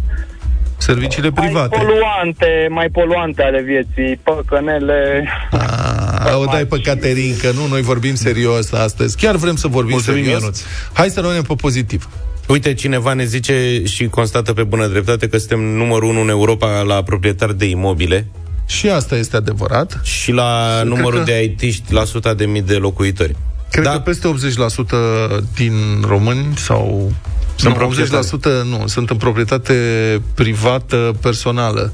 Serviciile 0.78 1.32
private. 1.32 1.76
mai 1.78 1.86
poluante, 1.86 2.68
mai 2.70 2.88
poluante 2.90 3.44
ale 3.44 3.62
vieții, 3.62 4.20
păcănele. 4.24 5.28
Ah, 5.52 6.36
o 6.36 6.46
dai 6.46 6.66
pe 6.66 6.80
Caterin, 6.84 7.36
că 7.42 7.52
nu, 7.52 7.68
noi 7.68 7.82
vorbim 7.82 8.16
serios 8.16 8.72
astăzi. 8.72 9.18
Chiar 9.18 9.36
vrem 9.36 9.56
să 9.56 9.68
vorbim 9.68 9.92
Mulțumim, 9.92 10.22
serios. 10.24 10.42
Ionuț. 10.42 10.62
Hai 10.94 11.10
să 11.10 11.20
rămânem 11.20 11.42
pe 11.44 11.54
pozitiv. 11.62 12.10
Uite, 12.48 12.74
cineva 12.74 13.14
ne 13.14 13.24
zice 13.24 13.84
și 13.86 14.08
constată 14.08 14.54
pe 14.54 14.64
bună 14.64 14.88
dreptate 14.88 15.28
că 15.30 15.38
suntem 15.38 15.60
numărul 15.60 16.10
unu 16.10 16.22
în 16.22 16.30
Europa 16.30 16.82
la 16.82 17.04
proprietari 17.04 17.58
de 17.58 17.66
imobile 17.70 18.26
Și 18.66 18.90
asta 18.90 19.16
este 19.16 19.36
adevărat. 19.36 20.00
și 20.04 20.32
la 20.32 20.78
Cred 20.80 20.88
numărul 20.94 21.20
că- 21.20 21.26
de 21.26 21.34
aitiști 21.34 21.94
la 21.94 22.04
suta 22.06 22.34
de 22.34 22.46
mii 22.46 22.62
de 22.62 22.76
locuitori. 22.76 23.36
Cred 23.72 23.84
Da. 23.86 23.92
că 23.92 24.00
peste 24.00 24.28
80% 24.28 25.44
din 25.56 25.74
români 26.08 26.46
sau 26.58 27.12
Sunt 27.56 27.74
nu, 27.74 27.80
proprietari. 27.80 28.28
80% 28.28 28.70
nu, 28.70 28.88
sunt 28.88 29.10
în 29.10 29.18
proprietate 29.18 29.74
privată 30.34 31.16
personală. 31.22 31.92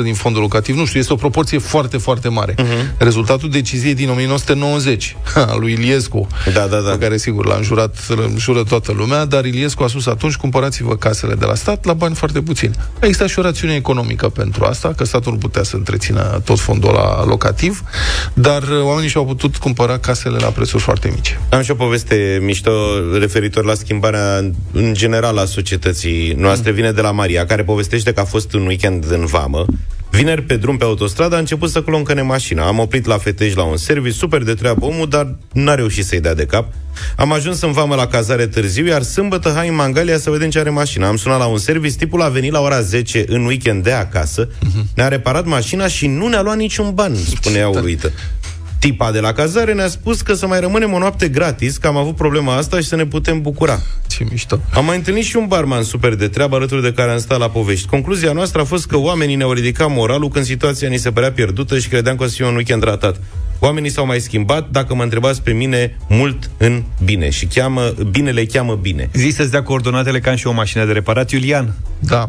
80% 0.00 0.02
din 0.02 0.14
fondul 0.14 0.40
locativ, 0.40 0.76
nu 0.76 0.84
știu, 0.84 1.00
este 1.00 1.12
o 1.12 1.16
proporție 1.16 1.58
foarte, 1.58 1.96
foarte 1.96 2.28
mare. 2.28 2.54
Uh-huh. 2.54 2.96
Rezultatul 2.98 3.50
deciziei 3.50 3.94
din 3.94 4.08
1990 4.08 5.16
a 5.34 5.56
lui 5.56 5.72
Iliescu, 5.72 6.26
Da, 6.52 6.66
da, 6.66 6.80
da. 6.80 6.90
pe 6.90 6.98
care 6.98 7.16
sigur 7.16 7.46
l-a 7.46 7.54
înjurat, 7.56 7.96
îl 8.08 8.32
jură 8.36 8.62
toată 8.62 8.92
lumea, 8.92 9.24
dar 9.24 9.44
Iliescu 9.44 9.82
a 9.82 9.86
spus 9.86 10.06
atunci, 10.06 10.34
cumpărați-vă 10.36 10.96
casele 10.96 11.34
de 11.34 11.44
la 11.44 11.54
stat 11.54 11.84
la 11.84 11.92
bani 11.92 12.14
foarte 12.14 12.40
puțini. 12.40 12.74
A 13.00 13.06
existat 13.06 13.28
și 13.28 13.38
o 13.38 13.42
rațiune 13.42 13.74
economică 13.74 14.28
pentru 14.28 14.64
asta, 14.64 14.92
că 14.96 15.04
statul 15.04 15.32
nu 15.32 15.38
putea 15.38 15.62
să 15.62 15.76
întrețină 15.76 16.40
tot 16.44 16.58
fondul 16.58 16.92
la 16.92 17.24
locativ, 17.24 17.82
dar 18.34 18.62
uh, 18.62 18.82
oamenii 18.82 19.08
și-au 19.08 19.24
putut 19.24 19.56
cumpăra 19.56 19.98
casele 19.98 20.36
la 20.38 20.46
prețuri 20.48 20.82
foarte 20.82 21.10
mici. 21.14 21.38
Am 21.48 21.62
și 21.62 21.70
o 21.70 21.74
poveste 21.74 22.38
mișto 22.42 22.70
referitor 23.18 23.64
la 23.64 23.74
schimbarea 23.74 24.50
în 24.72 24.94
general 24.94 25.38
a 25.38 25.44
societății 25.44 26.32
noastre. 26.32 26.70
Vine 26.70 26.92
de 26.92 27.00
la 27.00 27.10
Maria, 27.10 27.46
care 27.46 27.64
povestește 27.64 28.12
că 28.12 28.20
a 28.20 28.24
fost 28.24 28.52
un 28.52 28.66
weekend 28.66 29.10
în 29.10 29.26
vamă. 29.26 29.64
Vineri 30.10 30.42
pe 30.42 30.56
drum 30.56 30.76
pe 30.76 30.84
autostradă 30.84 31.34
a 31.34 31.38
început 31.38 31.70
să 31.70 31.82
cloncăne 31.82 32.22
mașina. 32.22 32.66
Am 32.66 32.78
oprit 32.78 33.06
la 33.06 33.18
Fetești 33.18 33.56
la 33.56 33.62
un 33.62 33.76
serviciu, 33.76 34.16
super 34.16 34.42
de 34.42 34.54
treabă 34.54 34.84
omul, 34.84 35.08
dar 35.08 35.34
n-a 35.52 35.74
reușit 35.74 36.04
să-i 36.04 36.20
dea 36.20 36.34
de 36.34 36.46
cap. 36.46 36.72
Am 37.16 37.32
ajuns 37.32 37.60
în 37.60 37.72
vamă 37.72 37.94
la 37.94 38.06
cazare 38.06 38.46
târziu, 38.46 38.86
iar 38.86 39.02
sâmbătă 39.02 39.52
hai 39.56 39.68
în 39.68 39.74
Mangalia 39.74 40.18
să 40.18 40.30
vedem 40.30 40.50
ce 40.50 40.58
are 40.58 40.70
mașina. 40.70 41.08
Am 41.08 41.16
sunat 41.16 41.38
la 41.38 41.46
un 41.46 41.58
serviciu, 41.58 41.96
tipul 41.96 42.22
a 42.22 42.28
venit 42.28 42.52
la 42.52 42.60
ora 42.60 42.80
10 42.80 43.24
în 43.28 43.44
weekend 43.44 43.82
de 43.84 43.92
acasă, 43.92 44.48
ne-a 44.94 45.08
reparat 45.08 45.46
mașina 45.46 45.86
și 45.86 46.06
nu 46.06 46.28
ne-a 46.28 46.42
luat 46.42 46.56
niciun 46.56 46.94
ban, 46.94 47.14
spune 47.14 47.58
ea 47.58 47.68
uluită. 47.68 48.12
Tipa 48.82 49.12
de 49.12 49.20
la 49.20 49.32
cazare 49.32 49.72
ne-a 49.72 49.88
spus 49.88 50.20
că 50.20 50.34
să 50.34 50.46
mai 50.46 50.60
rămânem 50.60 50.92
o 50.92 50.98
noapte 50.98 51.28
gratis, 51.28 51.76
că 51.76 51.86
am 51.86 51.96
avut 51.96 52.16
problema 52.16 52.56
asta 52.56 52.76
și 52.76 52.86
să 52.86 52.96
ne 52.96 53.06
putem 53.06 53.40
bucura. 53.40 53.78
Ce 54.08 54.24
mișto. 54.30 54.58
Am 54.74 54.84
mai 54.84 54.96
întâlnit 54.96 55.24
și 55.24 55.36
un 55.36 55.46
barman 55.46 55.82
super 55.82 56.14
de 56.14 56.28
treabă 56.28 56.56
alături 56.56 56.82
de 56.82 56.92
care 56.92 57.10
am 57.10 57.18
stat 57.18 57.38
la 57.38 57.48
povești. 57.48 57.88
Concluzia 57.88 58.32
noastră 58.32 58.60
a 58.60 58.64
fost 58.64 58.86
că 58.86 58.96
oamenii 58.96 59.34
ne-au 59.34 59.52
ridicat 59.52 59.90
moralul 59.90 60.28
când 60.28 60.44
situația 60.44 60.88
ni 60.88 60.96
se 60.96 61.10
părea 61.10 61.32
pierdută 61.32 61.78
și 61.78 61.88
credeam 61.88 62.16
că 62.16 62.22
o 62.22 62.26
să 62.26 62.34
fie 62.34 62.46
un 62.46 62.54
weekend 62.54 62.82
ratat. 62.82 63.20
Oamenii 63.58 63.90
s-au 63.90 64.06
mai 64.06 64.20
schimbat, 64.20 64.70
dacă 64.70 64.94
mă 64.94 65.02
întrebați 65.02 65.42
pe 65.42 65.52
mine, 65.52 65.96
mult 66.08 66.50
în 66.56 66.82
bine. 67.04 67.30
Și 67.30 67.46
cheamă, 67.46 67.92
binele 68.10 68.44
cheamă 68.44 68.74
bine. 68.74 69.10
Zi 69.12 69.28
să-ți 69.28 69.50
dea 69.50 69.62
coordonatele 69.62 70.18
ca 70.18 70.36
și 70.36 70.46
o 70.46 70.52
mașină 70.52 70.84
de 70.84 70.92
reparat, 70.92 71.30
Iulian. 71.30 71.74
Da. 71.98 72.28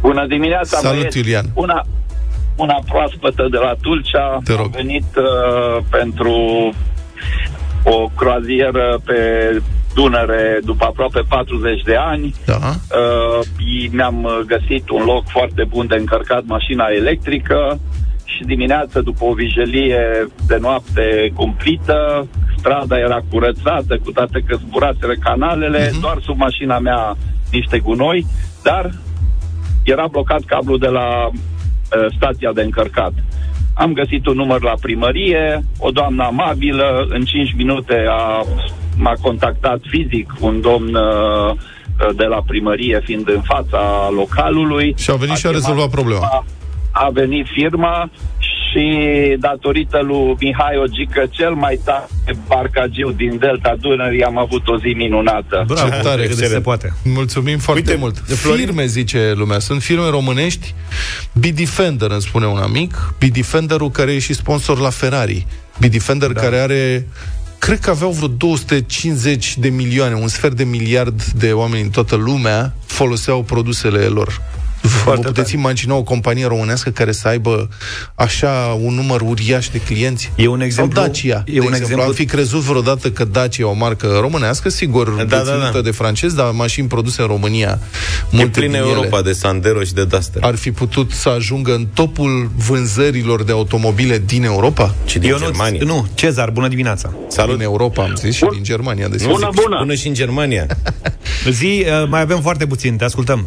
Bună 0.00 0.26
dimineața, 0.26 0.78
Salut, 0.78 0.98
băieți. 0.98 1.18
Iulian. 1.18 1.50
Una, 1.54 1.86
una 2.56 2.78
proaspătă 2.88 3.46
de 3.50 3.56
la 3.58 3.74
Tulcea. 3.82 4.38
Te 4.44 4.52
rog. 4.54 4.64
Am 4.64 4.70
venit 4.74 5.16
uh, 5.16 5.82
pentru 5.90 6.34
o 7.84 8.08
croazieră 8.16 8.98
pe 9.04 9.20
Dunăre 9.94 10.58
după 10.64 10.84
aproape 10.84 11.20
40 11.28 11.82
de 11.82 11.96
ani. 11.96 12.34
Da. 12.46 12.56
Uh, 12.56 13.46
i- 13.58 13.88
mi-am 13.92 14.28
găsit 14.46 14.88
un 14.90 15.02
loc 15.04 15.24
foarte 15.28 15.64
bun 15.68 15.86
de 15.86 15.94
încărcat 15.94 16.42
mașina 16.46 16.84
electrică 16.96 17.78
și 18.24 18.42
dimineața, 18.44 19.00
după 19.00 19.24
o 19.24 19.32
vijelie 19.32 20.26
de 20.46 20.56
noapte 20.60 21.32
cumplită, 21.34 22.26
strada 22.58 22.98
era 22.98 23.20
curățată, 23.30 23.98
cu 24.04 24.10
toate 24.12 24.44
că 24.46 24.56
zburaseră 24.56 25.12
canalele, 25.20 25.88
Mhm. 25.92 26.00
doar 26.00 26.16
sub 26.22 26.36
mașina 26.38 26.78
mea 26.78 27.16
niște 27.52 27.78
gunoi, 27.78 28.26
dar 28.62 28.90
era 29.84 30.06
blocat 30.10 30.40
cablul 30.46 30.78
de 30.78 30.86
la 30.88 31.26
uh, 31.26 31.32
stația 32.16 32.52
de 32.52 32.62
încărcat. 32.62 33.12
Am 33.74 33.92
găsit 33.92 34.26
un 34.26 34.36
număr 34.36 34.62
la 34.62 34.74
primărie, 34.80 35.64
o 35.78 35.90
doamnă 35.90 36.24
amabilă, 36.24 37.06
în 37.08 37.24
5 37.24 37.54
minute 37.56 38.04
a, 38.08 38.44
m-a 38.96 39.14
contactat 39.20 39.80
fizic 39.88 40.32
un 40.40 40.60
domn 40.60 40.94
uh, 40.94 41.50
uh, 41.50 42.16
de 42.16 42.24
la 42.24 42.42
primărie, 42.46 43.00
fiind 43.04 43.28
în 43.28 43.40
fața 43.42 44.08
localului. 44.14 44.94
Și 44.98 45.10
a 45.10 45.14
venit 45.14 45.36
și 45.36 45.46
a 45.46 45.48
chemat 45.48 45.64
rezolvat 45.64 45.90
problema. 45.90 46.20
firma, 46.20 46.44
A 46.90 47.08
venit 47.12 47.46
firma 47.46 48.10
și 48.76 49.36
datorită 49.40 49.98
lui 50.02 50.36
Mihai 50.40 50.76
Ogică, 50.82 51.26
cel 51.30 51.54
mai 51.54 51.80
tare 51.84 52.36
barcagiu 52.46 53.10
din 53.10 53.38
Delta 53.38 53.76
Dunării, 53.80 54.22
am 54.24 54.38
avut 54.38 54.68
o 54.68 54.78
zi 54.78 54.92
minunată. 54.96 55.64
Bravo, 55.66 55.88
Ce 55.90 56.00
tare. 56.02 56.26
cât 56.26 56.36
de 56.36 56.46
se 56.46 56.60
poate. 56.60 56.92
Mulțumim 57.04 57.58
foarte 57.58 57.82
Uite, 57.82 58.00
mult. 58.00 58.22
Florin- 58.34 58.64
Firme, 58.64 58.86
zice 58.86 59.32
lumea. 59.36 59.58
Sunt 59.58 59.82
firme 59.82 60.08
românești. 60.10 60.74
Bidefender, 61.32 62.10
îmi 62.10 62.20
spune 62.20 62.46
un 62.46 62.58
amic. 62.58 63.14
Bidefenderul 63.18 63.90
care 63.90 64.12
e 64.12 64.18
și 64.18 64.32
sponsor 64.34 64.78
la 64.78 64.90
Ferrari. 64.90 65.46
Bidefender 65.80 66.30
da. 66.30 66.40
care 66.40 66.58
are 66.58 67.06
cred 67.58 67.78
că 67.78 67.90
aveau 67.90 68.10
vreo 68.10 68.28
250 68.28 69.56
de 69.58 69.68
milioane, 69.68 70.14
un 70.14 70.28
sfert 70.28 70.54
de 70.56 70.64
miliard 70.64 71.22
de 71.24 71.52
oameni 71.52 71.82
în 71.82 71.90
toată 71.90 72.14
lumea 72.16 72.72
foloseau 72.86 73.42
produsele 73.42 73.98
lor. 73.98 74.42
Vă 75.04 75.12
puteți 75.12 75.54
imagina 75.54 75.94
o 75.94 76.02
companie 76.02 76.46
românească 76.46 76.90
care 76.90 77.12
să 77.12 77.28
aibă 77.28 77.68
așa 78.14 78.78
un 78.82 78.94
număr 78.94 79.20
uriaș 79.20 79.68
de 79.68 79.78
clienți? 79.80 80.32
E 80.36 80.46
un 80.46 80.60
exemplu- 80.60 80.94
Sau 80.94 81.04
Dacia, 81.04 81.42
e 81.46 81.52
de 81.52 81.52
un 81.52 81.56
exemplu. 81.56 81.76
exemplu- 81.76 82.02
Am 82.04 82.12
fi 82.12 82.24
crezut 82.24 82.60
vreodată 82.60 83.10
că 83.10 83.24
Dacia 83.24 83.62
e 83.62 83.66
o 83.66 83.72
marcă 83.72 84.18
românească, 84.20 84.68
sigur, 84.68 85.08
Da, 85.08 85.24
da, 85.24 85.36
da, 85.36 85.42
deținută 85.42 85.70
da. 85.72 85.80
de 85.80 85.90
francezi, 85.90 86.36
dar 86.36 86.50
mașini 86.50 86.88
produse 86.88 87.20
în 87.22 87.26
România. 87.26 87.78
E 87.80 88.26
multe 88.30 88.60
plină 88.60 88.72
din 88.72 88.80
ele 88.82 88.92
Europa 88.94 89.22
de 89.22 89.32
Sandero 89.32 89.82
și 89.82 89.92
de 89.92 90.04
Duster. 90.04 90.42
Ar 90.44 90.54
fi 90.54 90.72
putut 90.72 91.10
să 91.12 91.28
ajungă 91.28 91.74
în 91.74 91.86
topul 91.94 92.50
vânzărilor 92.56 93.42
de 93.44 93.52
automobile 93.52 94.22
din 94.26 94.44
Europa? 94.44 94.94
Și 95.06 95.18
din 95.18 95.28
Ionuț, 95.28 95.44
Germania. 95.44 95.80
Nu, 95.84 96.06
Cezar, 96.14 96.50
bună 96.50 96.68
dimineața. 96.68 97.12
Salut. 97.28 97.54
Din 97.54 97.64
Europa, 97.64 98.02
am 98.02 98.14
zis, 98.14 98.34
și 98.34 98.46
din 98.52 98.62
Germania, 98.62 99.08
desigur. 99.08 99.34
Bună, 99.34 99.50
bună! 99.54 99.76
Până 99.78 99.94
și 99.94 100.06
în 100.08 100.14
Germania. 100.14 100.66
Zi, 101.50 101.84
uh, 101.86 102.08
mai 102.08 102.20
avem 102.20 102.40
foarte 102.40 102.66
puțin, 102.66 102.96
te 102.96 103.04
ascultăm. 103.04 103.46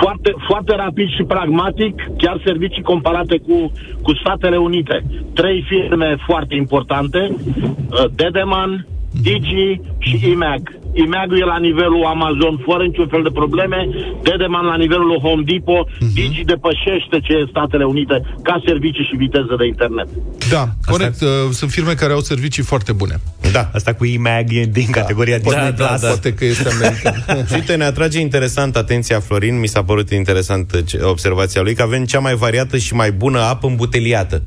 Foarte, 0.00 0.34
foarte 0.48 0.74
rapid 0.76 1.08
și 1.08 1.22
pragmatic, 1.22 1.94
chiar 2.18 2.40
servicii 2.44 2.82
comparate 2.82 3.38
cu, 3.38 3.72
cu 4.02 4.14
Statele 4.14 4.56
Unite. 4.56 5.04
Trei 5.34 5.64
firme 5.68 6.16
foarte 6.26 6.54
importante, 6.54 7.28
uh, 7.30 8.04
Dedeman, 8.14 8.86
Digi 9.22 9.80
și 9.98 10.30
IMAG. 10.30 10.79
IMAG 10.92 11.30
e 11.40 11.44
la 11.44 11.58
nivelul 11.58 12.04
Amazon 12.04 12.54
fără 12.68 12.82
niciun 12.84 13.08
fel 13.08 13.22
de 13.22 13.30
probleme, 13.40 13.88
Dedeman 14.22 14.64
la 14.66 14.76
nivelul 14.76 15.18
Home 15.22 15.42
Depot, 15.46 15.86
Digi 16.14 16.42
depășește 16.44 17.16
ce 17.26 17.32
e 17.32 17.46
Statele 17.50 17.84
Unite 17.84 18.16
ca 18.42 18.62
servicii 18.66 19.04
și 19.10 19.16
viteză 19.16 19.54
de 19.58 19.66
internet. 19.66 20.08
Da, 20.50 20.68
corect. 20.86 21.20
Uh, 21.20 21.28
Sunt 21.50 21.70
firme 21.70 21.92
care 21.94 22.12
au 22.12 22.20
servicii 22.20 22.62
foarte 22.62 22.92
bune. 22.92 23.20
Da. 23.52 23.70
Asta 23.72 23.92
cu 23.94 24.04
IMAG 24.04 24.48
e 24.52 24.64
din 24.64 24.90
categoria 24.90 25.38
Disney 25.38 25.72
da, 25.76 25.84
Plus. 25.86 26.00
da. 26.00 26.06
Poate 26.08 26.34
că 26.34 26.44
este 26.44 26.68
american. 26.68 27.14
Și 27.48 27.54
uite, 27.54 27.74
ne 27.76 27.84
atrage 27.84 28.20
interesant 28.20 28.76
atenția 28.76 29.20
Florin, 29.20 29.58
mi 29.58 29.66
s-a 29.66 29.82
părut 29.84 30.10
interesant 30.10 30.72
uh, 30.72 30.80
ce- 30.86 31.02
observația 31.02 31.62
lui, 31.62 31.74
că 31.74 31.82
avem 31.82 32.04
cea 32.04 32.18
mai 32.18 32.34
variată 32.34 32.76
și 32.76 32.94
mai 32.94 33.12
bună 33.12 33.38
apă 33.40 33.66
îmbuteliată. 33.66 34.42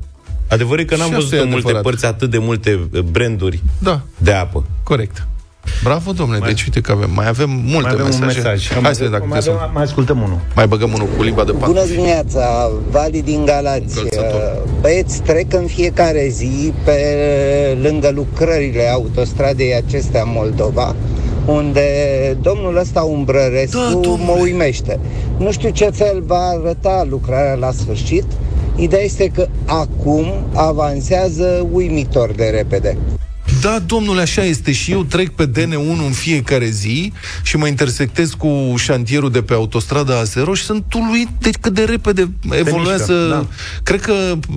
Adevărul 0.48 0.80
e 0.80 0.84
că 0.84 0.96
n-am 0.96 1.06
Și 1.08 1.14
văzut 1.14 1.24
asta 1.32 1.36
e 1.36 1.40
în 1.40 1.48
multe 1.48 1.64
adevărat. 1.64 1.82
părți 1.82 2.06
atât 2.06 2.30
de 2.30 2.38
multe 2.38 2.78
uh, 2.92 3.00
branduri 3.00 3.62
Da, 3.78 4.00
de 4.18 4.32
apă. 4.32 4.66
corect. 4.82 5.26
Bravo, 5.82 6.12
domnule. 6.12 6.40
Deci, 6.46 6.62
uite 6.64 6.80
că 6.80 6.92
avem, 6.92 7.10
mai 7.14 7.28
avem 7.28 7.50
multe 7.50 7.80
Mai 7.82 7.90
avem 7.92 8.04
mesaje. 8.04 8.20
un 8.20 8.26
mesaj. 8.26 8.68
Hai 8.82 8.94
să 8.94 9.02
vedem 9.04 9.10
dacă 9.10 9.24
mai, 9.28 9.38
putem 9.38 9.52
să... 9.52 9.58
avem, 9.60 9.70
mai 9.74 9.82
ascultăm 9.82 10.22
unul. 10.22 10.38
Mai 10.54 10.66
băgăm 10.66 10.92
unul 10.94 11.08
cu 11.16 11.22
limba 11.22 11.44
de 11.44 11.52
pat. 11.52 11.68
Bună 11.68 11.84
dimineața, 11.84 12.70
Vali 12.90 13.22
din 13.22 13.44
Galați. 13.44 13.98
Încălțător. 13.98 14.66
Băieți, 14.80 15.20
trec 15.22 15.52
în 15.52 15.66
fiecare 15.66 16.26
zi 16.30 16.72
pe 16.84 16.98
lângă 17.82 18.10
lucrările 18.14 18.88
autostradei 18.88 19.74
acestea 19.74 20.22
în 20.22 20.30
Moldova, 20.34 20.94
unde 21.46 21.86
domnul 22.42 22.76
ăsta 22.76 23.00
Umbrărescu 23.02 23.76
Da, 23.78 23.90
domnule. 23.90 24.22
mă 24.24 24.36
uimește. 24.40 24.98
Nu 25.38 25.52
știu 25.52 25.70
ce 25.70 25.90
fel 25.92 26.22
va 26.26 26.38
arăta 26.60 27.06
lucrarea 27.08 27.54
la 27.54 27.70
sfârșit, 27.72 28.24
Ideea 28.76 29.02
este 29.02 29.26
că 29.34 29.46
acum 29.66 30.26
avansează 30.54 31.66
uimitor 31.72 32.30
de 32.36 32.44
repede. 32.44 32.96
Da, 33.64 33.78
domnule, 33.86 34.20
așa 34.20 34.42
este 34.42 34.72
și 34.72 34.92
eu 34.92 35.04
trec 35.04 35.28
pe 35.28 35.48
DN1 35.50 36.04
în 36.06 36.12
fiecare 36.12 36.66
zi 36.66 37.12
și 37.42 37.56
mă 37.56 37.66
intersectez 37.66 38.30
cu 38.30 38.74
șantierul 38.76 39.30
de 39.30 39.42
pe 39.42 39.52
autostrada 39.54 40.22
A0 40.22 40.52
și 40.52 40.62
sunt 40.62 40.94
uluit 40.94 41.28
de 41.38 41.50
cât 41.60 41.74
de 41.74 41.84
repede 41.84 42.30
evoluează. 42.50 43.12
mișcă, 43.12 43.28
da. 43.28 43.46
Cred 43.82 44.00
că 44.00 44.12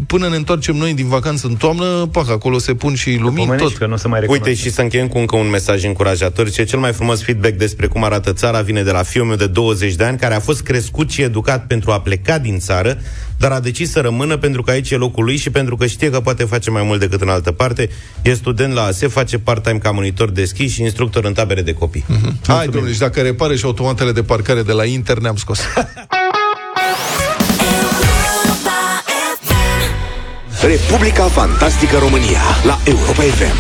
până 0.07 0.27
ne 0.27 0.35
întoarcem 0.35 0.75
noi 0.75 0.93
din 0.93 1.07
vacanță 1.07 1.47
în 1.47 1.55
toamnă, 1.55 2.09
pac, 2.11 2.29
acolo 2.29 2.57
se 2.57 2.73
pun 2.73 2.95
și 2.95 3.17
lumini 3.21 3.45
Pomenești 3.45 3.69
tot. 3.69 3.77
că 3.77 3.85
nu 3.85 3.93
o 3.93 3.97
să 3.97 4.07
mai 4.07 4.19
recunoaște. 4.19 4.49
Uite, 4.49 4.61
și 4.61 4.71
să 4.71 4.81
încheiem 4.81 5.07
cu 5.07 5.17
încă 5.17 5.35
un 5.35 5.49
mesaj 5.49 5.83
încurajator. 5.83 6.49
Ce 6.49 6.63
cel 6.63 6.79
mai 6.79 6.93
frumos 6.93 7.23
feedback 7.23 7.57
despre 7.57 7.87
cum 7.87 8.03
arată 8.03 8.33
țara 8.33 8.61
vine 8.61 8.83
de 8.83 8.91
la 8.91 9.03
fiul 9.03 9.25
meu 9.25 9.35
de 9.35 9.47
20 9.47 9.93
de 9.93 10.03
ani, 10.03 10.17
care 10.17 10.35
a 10.35 10.39
fost 10.39 10.61
crescut 10.61 11.09
și 11.09 11.21
educat 11.21 11.67
pentru 11.67 11.91
a 11.91 12.01
pleca 12.01 12.37
din 12.37 12.59
țară, 12.59 12.97
dar 13.37 13.51
a 13.51 13.59
decis 13.59 13.91
să 13.91 13.99
rămână 13.99 14.37
pentru 14.37 14.61
că 14.61 14.71
aici 14.71 14.91
e 14.91 14.95
locul 14.95 15.23
lui 15.23 15.37
și 15.37 15.49
pentru 15.49 15.75
că 15.75 15.85
știe 15.85 16.09
că 16.09 16.19
poate 16.19 16.43
face 16.43 16.69
mai 16.69 16.83
mult 16.83 16.99
decât 16.99 17.21
în 17.21 17.29
altă 17.29 17.51
parte. 17.51 17.89
E 18.21 18.33
student 18.33 18.73
la 18.73 18.83
ASE, 18.97 19.07
face 19.07 19.37
part-time 19.37 19.77
ca 19.77 19.91
monitor 19.91 20.31
de 20.31 20.45
schi 20.45 20.67
și 20.67 20.81
instructor 20.81 21.25
în 21.25 21.33
tabere 21.33 21.61
de 21.61 21.73
copii. 21.73 22.05
Hai, 22.47 22.67
domnule, 22.67 22.93
și 22.93 22.99
dacă 22.99 23.21
repare 23.21 23.55
și 23.55 23.65
automatele 23.65 24.11
de 24.11 24.23
parcare 24.23 24.61
de 24.61 24.71
la 24.71 24.85
Inter, 24.85 25.17
ne-am 25.17 25.35
scos. 25.35 25.59
Republica 30.61 31.23
Fantastică 31.23 31.97
România 31.97 32.41
la 32.65 32.79
Europa 32.85 33.21
FM. 33.21 33.55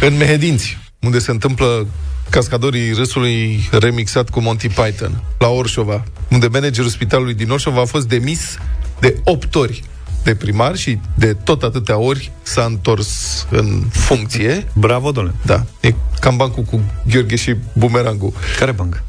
în 0.00 0.16
Mehedinți, 0.16 0.78
unde 1.00 1.18
se 1.18 1.30
întâmplă 1.30 1.86
Cascadorii 2.30 2.92
Râsului 2.92 3.68
remixat 3.70 4.30
cu 4.30 4.40
Monty 4.40 4.68
Python, 4.68 5.22
la 5.38 5.48
Orșova, 5.48 6.04
unde 6.30 6.46
managerul 6.46 6.90
spitalului 6.90 7.34
din 7.34 7.50
Orșova 7.50 7.80
a 7.80 7.84
fost 7.84 8.08
demis 8.08 8.58
de 9.00 9.16
8 9.24 9.54
ori 9.54 9.82
de 10.22 10.34
primar 10.34 10.76
și 10.76 10.98
de 11.14 11.36
tot 11.44 11.62
atâtea 11.62 11.98
ori 11.98 12.32
s-a 12.42 12.64
întors 12.64 13.46
în 13.50 13.82
funcție. 13.90 14.66
Bravo, 14.74 15.10
domnule. 15.10 15.36
Da, 15.44 15.64
e 15.80 15.94
cam 16.20 16.36
bancul 16.36 16.62
cu 16.62 16.80
Gheorghe 17.10 17.36
și 17.36 17.56
bumerangul. 17.72 18.32
Care 18.58 18.72
banc? 18.72 19.02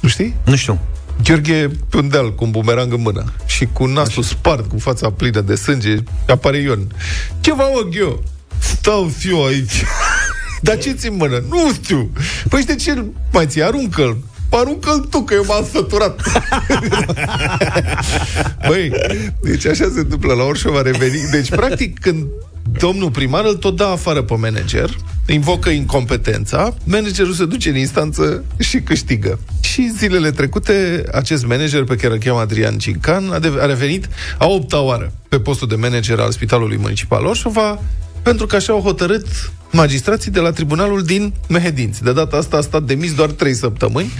Nu 0.00 0.08
știi? 0.08 0.34
Nu 0.44 0.56
știu. 0.56 0.80
Gheorghe 1.24 1.70
pe 1.88 1.96
un 1.96 2.08
deal 2.08 2.34
cu 2.34 2.44
un 2.44 2.50
bumerang 2.50 2.92
în 2.92 3.00
mână 3.00 3.24
și 3.46 3.68
cu 3.72 3.86
nasul 3.86 4.22
spart, 4.22 4.68
cu 4.68 4.78
fața 4.78 5.10
plină 5.10 5.40
de 5.40 5.54
sânge, 5.54 5.96
apare 6.28 6.56
Ion. 6.56 6.94
Ce 7.40 7.54
vă 7.54 7.70
mă, 7.74 7.88
Ghio? 7.90 8.22
Stau 8.58 9.12
fiu 9.16 9.36
aici. 9.36 9.84
Dar 10.62 10.78
ce 10.78 10.92
ți 10.92 11.08
în 11.08 11.16
mână? 11.16 11.42
Nu 11.48 11.72
știu. 11.72 12.10
Păi 12.48 12.64
de 12.64 12.74
ce 12.74 13.04
mai 13.32 13.46
ți 13.46 13.62
aruncă-l? 13.62 14.16
Aruncă-l 14.52 14.98
tu, 15.10 15.22
că 15.22 15.34
eu 15.34 15.44
m-am 15.46 15.66
săturat. 15.72 16.20
Băi, 18.68 18.92
deci 19.42 19.66
așa 19.66 19.84
se 19.94 19.98
întâmplă 19.98 20.32
la 20.32 20.42
Orșova 20.42 20.78
a 20.78 20.82
revenit. 20.82 21.24
Deci, 21.30 21.48
practic, 21.48 21.98
când 21.98 22.26
domnul 22.78 23.10
primar 23.10 23.44
îl 23.44 23.54
tot 23.54 23.76
dă 23.76 23.84
afară 23.84 24.22
pe 24.22 24.34
manager, 24.34 24.96
invocă 25.28 25.68
incompetența, 25.68 26.74
managerul 26.84 27.32
se 27.32 27.44
duce 27.44 27.68
în 27.68 27.76
instanță 27.76 28.44
și 28.58 28.80
câștigă. 28.80 29.38
Și 29.60 29.92
zilele 29.98 30.30
trecute, 30.30 31.04
acest 31.12 31.46
manager 31.46 31.84
pe 31.84 31.96
care 31.96 32.12
îl 32.12 32.18
cheamă 32.18 32.40
Adrian 32.40 32.78
Cincan 32.78 33.30
a, 33.32 33.38
de- 33.38 33.52
a 33.60 33.66
revenit 33.66 34.08
a 34.38 34.46
opta 34.46 34.80
oară 34.80 35.12
pe 35.28 35.40
postul 35.40 35.68
de 35.68 35.74
manager 35.74 36.18
al 36.18 36.30
Spitalului 36.30 36.76
Municipal 36.80 37.24
Orșova, 37.24 37.82
pentru 38.22 38.46
că 38.46 38.56
așa 38.56 38.72
au 38.72 38.80
hotărât 38.80 39.26
magistrații 39.72 40.30
de 40.30 40.40
la 40.40 40.50
tribunalul 40.50 41.02
din 41.02 41.32
Mehedinți. 41.48 42.02
De 42.02 42.12
data 42.12 42.36
asta 42.36 42.56
a 42.56 42.60
stat 42.60 42.82
demis 42.82 43.14
doar 43.14 43.30
3 43.30 43.54
săptămâni, 43.54 44.12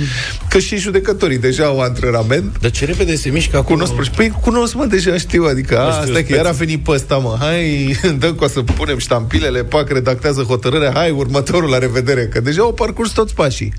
că 0.49 0.59
și 0.59 0.77
judecătorii 0.77 1.39
deja 1.39 1.65
au 1.65 1.81
antrenament. 1.81 2.59
Dar 2.61 2.71
ce 2.71 2.85
repede 2.85 3.17
se 3.17 3.31
mișcă 3.31 3.57
acum. 3.57 3.75
Cunosc, 3.75 4.11
păi 4.11 4.33
cunosc, 4.41 4.75
mă, 4.75 4.85
deja 4.85 5.17
știu, 5.17 5.45
adică, 5.45 5.79
a, 5.79 5.91
știu, 5.91 6.01
asta 6.01 6.11
e 6.11 6.13
că 6.13 6.19
speță. 6.19 6.37
iar 6.37 6.47
a 6.47 6.51
venit 6.51 6.85
pe 6.85 6.91
ăsta, 6.91 7.17
mă, 7.17 7.37
hai, 7.41 7.97
dăm 8.19 8.35
cu 8.35 8.47
să 8.49 8.61
punem 8.61 8.99
ștampilele, 8.99 9.65
pac, 9.65 9.89
redactează 9.89 10.43
hotărârea, 10.43 10.93
hai, 10.95 11.11
următorul, 11.11 11.71
la 11.71 11.79
revedere, 11.79 12.27
că 12.27 12.41
deja 12.41 12.63
au 12.63 12.73
parcurs 12.73 13.11
toți 13.11 13.35
pașii. 13.35 13.73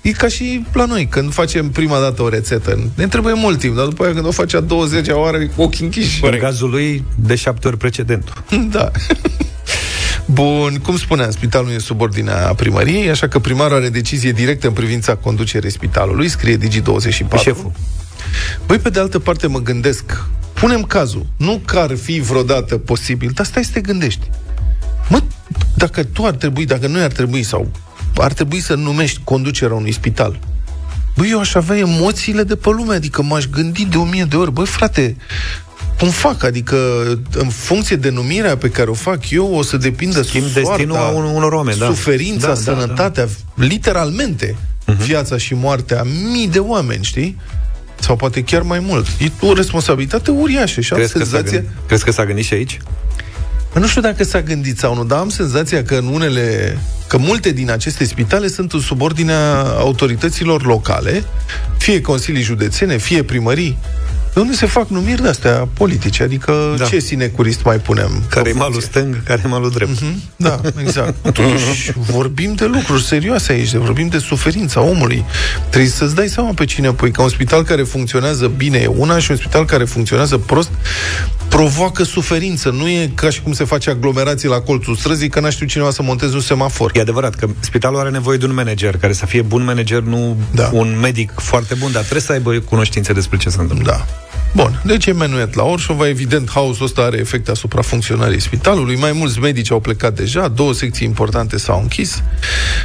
E 0.00 0.10
ca 0.10 0.28
și 0.28 0.64
la 0.72 0.84
noi, 0.84 1.06
când 1.06 1.32
facem 1.32 1.70
prima 1.70 2.00
dată 2.00 2.22
o 2.22 2.28
rețetă. 2.28 2.90
Ne 2.94 3.06
trebuie 3.06 3.34
mult 3.34 3.58
timp, 3.58 3.76
dar 3.76 3.84
după 3.84 4.04
aia 4.04 4.12
când 4.12 4.26
o 4.26 4.30
faci 4.30 4.54
a 4.54 4.60
20 4.60 5.08
oară, 5.08 5.38
ochii 5.56 5.84
închiși. 5.84 6.24
În 6.24 6.38
cazul 6.38 6.70
lui, 6.70 7.04
de 7.14 7.34
șapte 7.34 7.68
ori 7.68 7.76
precedentul. 7.76 8.44
Da. 8.70 8.90
Bun, 10.34 10.78
cum 10.82 10.96
spuneam, 10.96 11.30
spitalul 11.30 11.70
e 11.70 11.78
sub 11.78 12.00
ordinea 12.00 12.54
primăriei, 12.54 13.10
așa 13.10 13.28
că 13.28 13.38
primarul 13.38 13.76
are 13.76 13.88
decizie 13.88 14.32
directă 14.32 14.66
în 14.66 14.72
privința 14.72 15.14
conducerii 15.16 15.70
spitalului, 15.70 16.28
scrie 16.28 16.58
Digi24. 16.58 17.40
Șeful. 17.40 17.72
Băi, 18.66 18.78
pe 18.78 18.90
de 18.90 19.00
altă 19.00 19.18
parte 19.18 19.46
mă 19.46 19.58
gândesc, 19.58 20.24
punem 20.52 20.82
cazul, 20.82 21.26
nu 21.36 21.60
că 21.64 21.78
ar 21.78 21.96
fi 21.96 22.20
vreodată 22.20 22.78
posibil, 22.78 23.30
dar 23.34 23.46
stai 23.46 23.64
să 23.64 23.70
te 23.72 23.80
gândești. 23.80 24.30
Mă, 25.08 25.22
dacă 25.74 26.04
tu 26.04 26.24
ar 26.24 26.34
trebui, 26.34 26.64
dacă 26.64 26.86
noi 26.86 27.02
ar 27.02 27.12
trebui 27.12 27.42
sau 27.42 27.70
ar 28.16 28.32
trebui 28.32 28.60
să 28.60 28.74
numești 28.74 29.20
conducerea 29.24 29.76
unui 29.76 29.92
spital, 29.92 30.38
Băi, 31.16 31.30
eu 31.30 31.40
aș 31.40 31.54
avea 31.54 31.76
emoțiile 31.76 32.42
de 32.42 32.56
pe 32.56 32.70
lume, 32.70 32.94
adică 32.94 33.22
m-aș 33.22 33.46
gândi 33.46 33.84
de 33.84 33.96
o 33.96 34.04
mie 34.04 34.24
de 34.24 34.36
ori. 34.36 34.52
Băi, 34.52 34.66
frate, 34.66 35.16
cum 35.98 36.08
fac? 36.08 36.42
Adică, 36.44 36.76
în 37.34 37.48
funcție 37.48 37.96
de 37.96 38.10
numirea 38.10 38.56
pe 38.56 38.68
care 38.68 38.90
o 38.90 38.94
fac 38.94 39.30
eu, 39.30 39.54
o 39.54 39.62
să 39.62 39.76
depindă 39.76 40.22
Schimb 40.22 40.44
soarta, 40.52 40.60
destinul 40.76 40.96
a 40.96 41.08
un- 41.08 41.24
unor 41.24 41.52
oameni, 41.52 41.78
da. 41.78 41.86
Suferința, 41.86 42.46
Da, 42.46 42.52
da, 42.52 42.60
sănătatea, 42.60 43.28
literalmente, 43.54 44.56
viața 44.84 45.36
și 45.36 45.54
moartea 45.54 46.00
a 46.00 46.06
mii 46.32 46.48
de 46.48 46.58
oameni, 46.58 47.04
știi? 47.04 47.38
Sau 48.00 48.16
poate 48.16 48.42
chiar 48.42 48.62
mai 48.62 48.78
mult. 48.78 49.06
E 49.18 49.30
o 49.40 49.52
responsabilitate 49.54 50.30
uriașă 50.30 50.80
și 50.80 50.92
am 50.92 50.98
Crezi 50.98 51.12
că, 51.12 51.18
s-a 51.18 51.24
senzația... 51.24 51.58
gândit, 51.58 51.76
crezi 51.86 52.04
că 52.04 52.10
s-a 52.12 52.24
gândit 52.24 52.44
și 52.44 52.54
aici? 52.54 52.78
Bă, 53.72 53.78
Nu 53.78 53.86
știu 53.86 54.00
dacă 54.00 54.24
s-a 54.24 54.42
gândit 54.42 54.78
sau 54.78 54.94
nu, 54.94 55.04
dar 55.04 55.18
am 55.18 55.28
senzația 55.28 55.82
că 55.84 55.94
în 55.94 56.06
unele, 56.06 56.78
că 57.06 57.16
multe 57.18 57.50
din 57.50 57.70
aceste 57.70 58.04
spitale 58.04 58.48
sunt 58.48 58.72
în 58.72 58.80
subordinea 58.80 59.60
autorităților 59.62 60.64
locale, 60.66 61.24
fie 61.78 62.00
consilii 62.00 62.42
județene, 62.42 62.96
fie 62.96 63.22
primării, 63.22 63.78
de 64.34 64.40
unde 64.40 64.52
se 64.54 64.66
fac 64.66 64.88
numiri 64.88 65.22
de-astea 65.22 65.68
politice, 65.72 66.22
adică 66.22 66.74
Da. 66.78 66.84
ce 66.84 66.98
sinecurist 66.98 67.64
mai 67.64 67.76
punem? 67.78 68.22
Care 68.28 68.48
e 68.48 68.52
pe 68.52 68.58
malul 68.58 68.72
funcție? 68.72 68.90
stâng, 69.00 69.22
care 69.22 69.42
e 69.44 69.48
malul 69.48 69.70
drept. 69.70 69.98
Da, 70.36 70.60
exact. 70.80 71.14
Totuși, 71.32 71.92
vorbim 71.96 72.54
de 72.54 72.64
lucruri 72.64 73.02
serioase 73.04 73.52
aici, 73.52 73.70
de 73.70 73.78
vorbim 73.78 74.08
de 74.08 74.18
suferința 74.18 74.80
omului. 74.80 75.24
Trebuie 75.68 75.90
să-ți 75.90 76.14
dai 76.14 76.28
seama 76.28 76.52
pe 76.54 76.64
cine 76.64 76.92
pui, 76.92 77.10
că 77.10 77.22
un 77.22 77.28
spital 77.28 77.62
care 77.62 77.82
funcționează 77.82 78.46
bine 78.56 78.78
e 78.78 78.86
una 78.86 79.18
și 79.18 79.30
un 79.30 79.36
spital 79.36 79.64
care 79.64 79.84
funcționează 79.84 80.38
prost 80.38 80.70
provoacă 81.48 82.02
suferință. 82.02 82.70
Nu 82.70 82.88
e 82.88 83.10
ca 83.14 83.30
și 83.30 83.42
cum 83.42 83.52
se 83.52 83.64
face 83.64 83.90
aglomerații 83.90 84.48
la 84.48 84.60
colțul 84.60 84.96
străzii, 84.96 85.28
că 85.28 85.40
n-a 85.40 85.50
știut 85.50 85.68
cineva 85.68 85.90
să 85.90 86.02
monteze 86.02 86.34
un 86.34 86.40
semafor. 86.40 86.90
E 86.94 87.00
adevărat 87.00 87.34
că 87.34 87.48
spitalul 87.60 87.98
are 87.98 88.10
nevoie 88.10 88.38
de 88.38 88.44
un 88.46 88.54
manager 88.54 88.96
care 88.96 89.12
să 89.12 89.26
fie 89.26 89.42
bun 89.42 89.64
manager, 89.64 90.00
nu 90.00 90.36
Da. 90.50 90.70
un 90.72 90.98
medic 91.00 91.32
foarte 91.36 91.74
bun, 91.74 91.92
dar 91.92 92.00
trebuie 92.00 92.22
să 92.22 92.32
aibă 92.32 92.50
cunoștințe 92.52 93.12
despre 93.12 93.36
ce 93.36 93.48
se 93.48 93.56
întâmplă. 93.60 93.90
Da. 93.92 94.06
Bun, 94.54 94.82
deci 94.84 95.06
e 95.06 95.12
menuet 95.12 95.54
la 95.54 95.62
Orșova, 95.62 96.08
evident, 96.08 96.50
haosul 96.50 96.84
ăsta 96.84 97.02
are 97.02 97.18
efect 97.18 97.48
asupra 97.48 97.82
funcționării 97.82 98.40
spitalului, 98.40 98.96
mai 98.96 99.12
mulți 99.12 99.40
medici 99.40 99.70
au 99.70 99.80
plecat 99.80 100.14
deja, 100.14 100.48
două 100.48 100.72
secții 100.72 101.06
importante 101.06 101.56
s-au 101.56 101.80
închis 101.80 102.22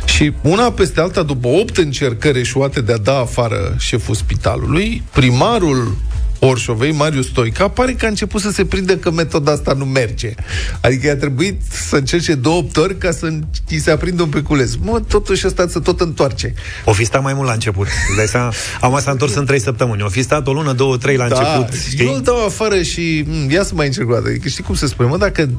și 0.05 0.34
una 0.41 0.71
peste 0.71 0.99
alta, 0.99 1.23
după 1.23 1.47
opt 1.47 1.77
încercări 1.77 2.39
eșuate 2.39 2.82
de 2.82 2.93
a 2.93 2.97
da 2.97 3.17
afară 3.17 3.75
șeful 3.79 4.15
spitalului, 4.15 5.03
primarul 5.13 5.97
Orșovei, 6.39 6.91
Marius 6.91 7.28
Stoica, 7.28 7.67
pare 7.67 7.93
că 7.93 8.06
a 8.06 8.08
început 8.08 8.41
să 8.41 8.52
se 8.52 8.65
prindă 8.65 8.97
că 8.97 9.12
metoda 9.12 9.52
asta 9.52 9.73
nu 9.73 9.86
merge. 9.86 10.34
Adică 10.82 11.08
i-a 11.08 11.15
trebuit 11.15 11.62
să 11.89 11.95
încerce 11.95 12.36
două 12.36 12.58
opt 12.58 12.78
ori 12.78 12.97
ca 12.97 13.12
să 13.12 13.34
îi 13.69 13.80
se 13.80 13.91
aprindă 13.91 14.23
un 14.23 14.30
peculeț. 14.30 14.73
Mă, 14.82 15.02
totuși 15.08 15.47
ăsta 15.47 15.67
să 15.67 15.80
tot 15.80 15.99
întoarce. 16.02 16.54
O 16.86 16.93
fi 16.93 17.04
stat 17.04 17.23
mai 17.23 17.34
mult 17.34 17.47
la 17.47 17.54
început. 17.54 17.88
Îți 18.08 18.17
dai 18.17 18.28
seama? 18.28 18.54
Am 18.82 18.99
s-a 18.99 19.12
întors 19.12 19.34
în 19.34 19.45
trei 19.45 19.60
săptămâni. 19.60 20.02
O 20.02 20.10
fi 20.10 20.21
stat 20.21 20.47
o 20.47 20.54
lună, 20.54 20.73
două, 20.73 20.97
trei 20.97 21.15
la 21.15 21.23
început. 21.23 21.95
Da, 21.95 22.04
eu 22.04 22.13
îl 22.13 22.21
dau 22.21 22.45
afară 22.45 22.82
și 22.82 23.23
m, 23.28 23.52
ia 23.52 23.63
să 23.63 23.71
mai 23.75 23.86
încerc 23.86 24.10
o 24.10 24.13
dată. 24.13 24.28
Adică 24.28 24.47
știi 24.47 24.63
cum 24.63 24.75
se 24.75 24.88
spune? 24.88 25.10
Mă, 25.10 25.17
dacă 25.17 25.49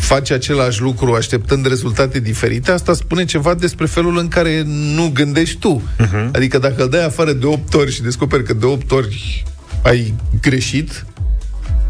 faci 0.00 0.30
același 0.30 0.80
lucru 0.80 1.12
așteptând 1.12 1.66
rezultate 1.66 2.20
diferite, 2.20 2.70
asta 2.70 2.94
spune 2.94 3.24
ceva 3.24 3.54
despre 3.54 3.86
felul 3.86 4.18
în 4.18 4.28
care 4.28 4.62
nu 4.66 5.10
gândești 5.14 5.56
tu. 5.58 5.82
Uh-huh. 6.00 6.30
Adică 6.32 6.58
dacă 6.58 6.82
îl 6.82 6.88
dai 6.88 7.04
afară 7.04 7.32
de 7.32 7.46
8 7.46 7.74
ori 7.74 7.92
și 7.92 8.02
descoperi 8.02 8.44
că 8.44 8.52
de 8.52 8.66
8 8.66 8.90
ori 8.90 9.44
ai 9.84 10.14
greșit, 10.40 11.04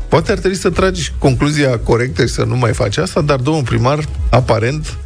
poate 0.09 0.33
ar 0.33 0.39
trebui 0.39 0.57
să 0.57 0.71
tragi 0.71 1.13
concluzia 1.19 1.79
corectă 1.79 2.27
și 2.27 2.33
să 2.33 2.45
nu 2.45 2.57
mai 2.57 2.73
faci 2.73 2.97
asta, 2.97 3.21
dar 3.21 3.39
domnul 3.39 3.63
primar, 3.63 3.99
aparent, 4.31 4.97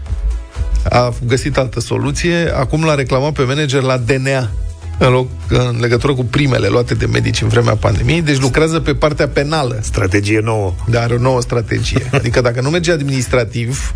a 0.90 1.14
găsit 1.27 1.57
altă 1.57 1.81
soluție. 1.81 2.53
Acum 2.57 2.85
l-a 2.85 2.94
reclamat 2.94 3.33
pe 3.33 3.42
manager 3.42 3.83
la 3.83 3.96
DNA 3.96 4.51
în, 4.98 5.11
loc, 5.11 5.29
în 5.48 5.77
legătură 5.81 6.14
cu 6.14 6.24
primele 6.24 6.68
luate 6.68 6.94
de 6.94 7.07
medici 7.07 7.40
în 7.40 7.48
vremea 7.48 7.77
pandemiei, 7.77 8.22
deci 8.22 8.40
lucrează 8.40 8.81
pe 8.81 8.94
partea 8.94 9.29
penală. 9.29 9.79
Strategie 9.83 10.40
nouă. 10.40 10.74
Dar 10.90 11.03
are 11.03 11.14
o 11.14 11.18
nouă 11.18 11.40
strategie. 11.40 12.11
Adică 12.18 12.40
dacă 12.40 12.61
nu 12.61 12.70
merge 12.70 12.92
administrativ, 12.92 13.92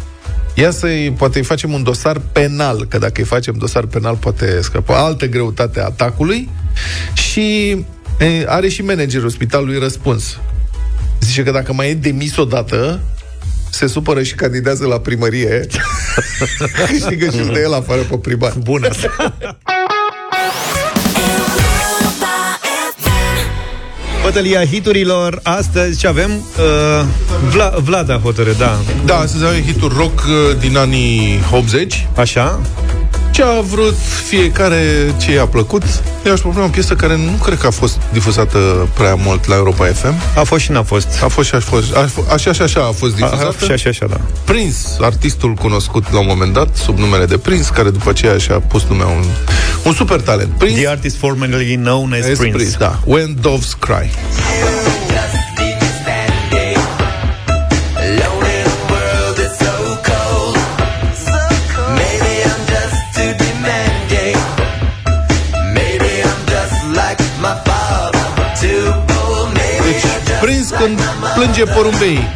ia 0.55 0.71
să 0.71 0.87
poate 1.17 1.39
îi 1.39 1.45
facem 1.45 1.73
un 1.73 1.83
dosar 1.83 2.21
penal, 2.33 2.87
că 2.89 2.99
dacă 2.99 3.15
îi 3.17 3.25
facem 3.25 3.55
dosar 3.59 3.87
penal 3.87 4.15
poate 4.15 4.61
scăpa 4.61 5.05
altă 5.05 5.27
greutate 5.27 5.81
a 5.81 5.85
atacului 5.85 6.49
și 7.15 7.77
e, 8.25 8.45
are 8.49 8.69
și 8.69 8.83
managerul 8.83 9.31
spitalului 9.31 9.79
răspuns. 9.79 10.39
Zice 11.21 11.43
că 11.43 11.51
dacă 11.51 11.73
mai 11.73 11.91
e 11.91 11.95
demis 11.95 12.37
odată, 12.37 13.01
se 13.71 13.87
supără 13.87 14.23
și 14.23 14.35
candidează 14.35 14.87
la 14.87 15.01
primărie. 15.01 15.67
Câștigă 16.87 17.25
și 17.37 17.51
de 17.53 17.61
el 17.61 17.75
afară 17.75 18.01
pe 18.01 18.17
primar. 18.17 18.53
Bună 18.59 18.89
asta. 18.89 19.35
Bătălia 24.23 24.65
hiturilor, 24.65 25.41
astăzi 25.43 25.99
ce 25.99 26.07
avem? 26.07 26.31
Uh, 26.31 27.05
Vla, 27.51 27.75
Vlad 27.83 28.11
a 28.11 28.21
hotărât, 28.23 28.59
da. 28.59 28.79
Da, 29.05 29.19
astăzi 29.19 29.45
avem 29.45 29.63
hituri 29.63 29.95
rock 29.97 30.21
uh, 30.21 30.59
din 30.59 30.77
anii 30.77 31.41
80. 31.53 32.07
Așa? 32.17 32.61
Ce 33.33 33.42
a 33.42 33.61
vrut 33.61 33.95
fiecare, 34.27 35.14
ce 35.21 35.33
i-a 35.33 35.47
plăcut. 35.47 35.83
Eu 36.27 36.33
aș 36.33 36.40
propune 36.40 36.64
o 36.64 36.68
piesă 36.68 36.95
care 36.95 37.16
nu 37.16 37.31
cred 37.45 37.59
că 37.59 37.66
a 37.66 37.71
fost 37.71 38.01
difuzată 38.12 38.88
prea 38.95 39.14
mult 39.14 39.47
la 39.47 39.55
Europa 39.55 39.85
FM. 39.87 40.14
A 40.37 40.42
fost 40.42 40.62
și 40.62 40.71
n-a 40.71 40.83
fost. 40.83 41.09
A 41.23 41.27
fost 41.29 41.49
și 41.49 41.55
a 41.55 41.61
fost. 41.61 41.95
A, 41.97 42.05
f- 42.07 42.33
așa 42.33 42.53
și 42.53 42.62
așa 42.62 42.81
a 42.81 42.90
fost 42.92 43.12
A, 43.12 43.16
difuzată. 43.16 43.57
a, 43.61 43.64
și 43.64 43.71
așa, 43.71 43.88
așa, 43.88 44.07
da. 44.11 44.16
Prince, 44.45 44.77
artistul 45.01 45.55
cunoscut 45.55 46.12
la 46.12 46.18
un 46.18 46.27
moment 46.29 46.53
dat, 46.53 46.77
sub 46.77 46.99
numele 46.99 47.25
de 47.25 47.38
Prince, 47.38 47.68
care 47.75 47.90
după 47.90 48.11
aceea 48.11 48.38
și-a 48.38 48.61
pus 48.61 48.83
lumea 48.88 49.07
un, 49.07 49.25
un 49.85 49.92
super 49.92 50.21
talent. 50.21 50.51
Prince, 50.59 50.81
The 50.81 50.88
artist 50.88 51.16
formerly 51.18 51.75
known 51.77 52.12
as 52.12 52.29
as 52.31 52.38
Prince. 52.38 52.57
Prince, 52.57 52.77
da. 52.79 52.99
When 53.05 53.37
Doves 53.40 53.77
Cry. 53.79 54.11
Deci, 54.11 54.72
când 70.85 71.01
plânge 71.35 71.64
porumbeii, 71.64 72.29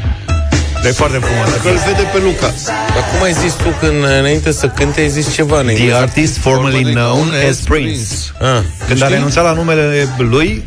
E 0.84 0.90
foarte 0.90 1.16
frumos. 1.18 1.48
că 1.62 1.68
îl 1.68 1.80
vede 1.86 2.08
pe 2.12 2.18
Luca. 2.24 2.54
Dar 2.66 3.04
cum 3.12 3.22
ai 3.22 3.32
zis 3.32 3.52
tu 3.52 3.68
când 3.80 4.04
înainte 4.18 4.52
să 4.52 4.66
cânte, 4.68 5.00
ai 5.00 5.08
zis 5.08 5.34
ceva 5.34 5.58
în 5.60 5.66
The 5.66 5.74
engleză? 5.74 5.96
artist 5.96 6.38
formerly 6.38 6.92
known 6.92 7.32
as 7.50 7.56
Prince. 7.56 8.00
Ah, 8.40 8.58
Când 8.88 9.02
a 9.02 9.08
renunțat 9.08 9.44
la 9.44 9.52
numele 9.52 10.08
lui, 10.18 10.64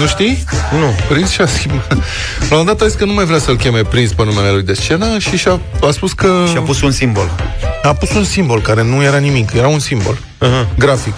Nu 0.00 0.06
știi? 0.06 0.44
nu. 0.78 0.86
Prince 1.08 1.30
și-a 1.32 1.46
schimbat. 1.46 1.88
La 1.88 1.96
un 2.42 2.46
moment 2.48 2.66
dat 2.66 2.80
a 2.80 2.86
zis 2.86 2.94
că 2.98 3.04
nu 3.04 3.12
mai 3.12 3.24
vrea 3.24 3.38
să-l 3.38 3.56
cheme 3.56 3.82
Prince 3.82 4.14
pe 4.14 4.24
numele 4.24 4.50
lui 4.50 4.62
de 4.62 4.72
scenă 4.74 5.18
și 5.18 5.36
și-a 5.36 5.60
a 5.88 5.90
spus 5.90 6.12
că... 6.12 6.44
și-a 6.50 6.60
pus 6.60 6.80
un 6.82 6.90
simbol. 6.90 7.30
a 7.82 7.92
pus 7.92 8.14
un 8.14 8.24
simbol 8.24 8.60
care 8.60 8.82
nu 8.82 9.02
era 9.02 9.16
nimic, 9.18 9.52
era 9.52 9.68
un 9.68 9.78
simbol 9.78 10.18
Aha. 10.38 10.66
grafic. 10.78 11.14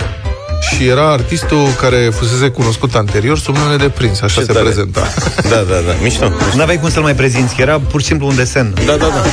Și 0.61 0.87
era 0.87 1.13
artistul 1.13 1.67
care 1.81 2.11
fusese 2.19 2.49
cunoscut 2.49 2.95
anterior 2.95 3.39
sub 3.39 3.57
numele 3.57 3.77
de 3.77 3.89
Prince, 3.89 4.25
așa 4.25 4.41
Ce 4.41 4.47
se 4.47 4.53
tare. 4.53 4.65
prezenta. 4.65 5.01
Da, 5.43 5.57
da, 5.57 5.75
da. 5.87 5.93
Mișto. 6.03 6.31
N-aveai 6.57 6.79
cum 6.81 6.91
să-l 6.91 7.03
mai 7.03 7.15
prezinți, 7.15 7.55
că 7.55 7.61
era 7.63 7.81
pur 7.81 8.01
și 8.01 8.07
simplu 8.07 8.27
un 8.27 8.37
desen. 8.37 8.75
Da, 8.87 8.93
da, 8.93 8.97
da. 9.07 9.25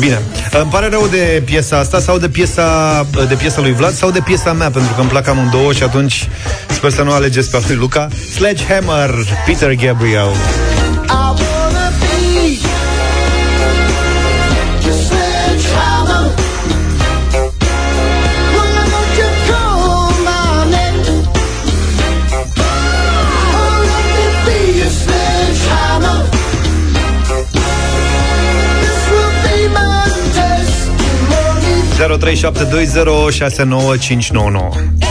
Bine. 0.00 0.20
Îmi 0.60 0.70
pare 0.70 0.88
rău 0.88 1.06
de 1.10 1.42
piesa 1.44 1.78
asta 1.78 2.00
sau 2.00 2.18
de 2.18 2.28
piesa, 2.28 3.06
de 3.28 3.34
piesa 3.34 3.60
lui 3.60 3.72
Vlad 3.72 3.94
sau 3.94 4.10
de 4.10 4.20
piesa 4.24 4.52
mea, 4.52 4.70
pentru 4.70 4.92
că 4.94 5.00
îmi 5.00 5.08
plac 5.10 5.26
amândouă 5.28 5.72
și 5.72 5.82
atunci 5.82 6.28
sper 6.70 6.90
să 6.90 7.02
nu 7.02 7.12
alegeți 7.12 7.50
pe 7.50 7.56
a 7.56 7.60
lui 7.66 7.76
Luca. 7.76 8.08
Sledgehammer, 8.34 9.10
Peter 9.46 9.74
Gabriel. 9.74 10.28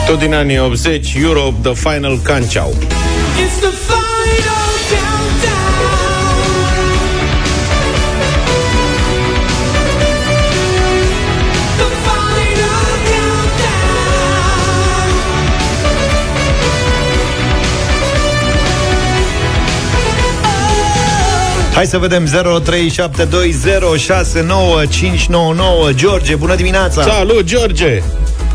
Tot 0.08 0.20
din 0.20 0.34
anii 0.34 0.58
80, 0.58 1.15
Europe, 1.15 1.70
The 1.70 1.74
Final 1.74 2.20
Canciau. 2.24 2.70
It's 2.70 3.60
the 3.60 3.94
Hai 21.76 21.86
să 21.86 21.98
vedem 21.98 22.26
0372069599 22.28 22.30
George, 25.96 26.36
bună 26.36 26.56
dimineața! 26.56 27.02
Salut, 27.02 27.44
George! 27.44 28.02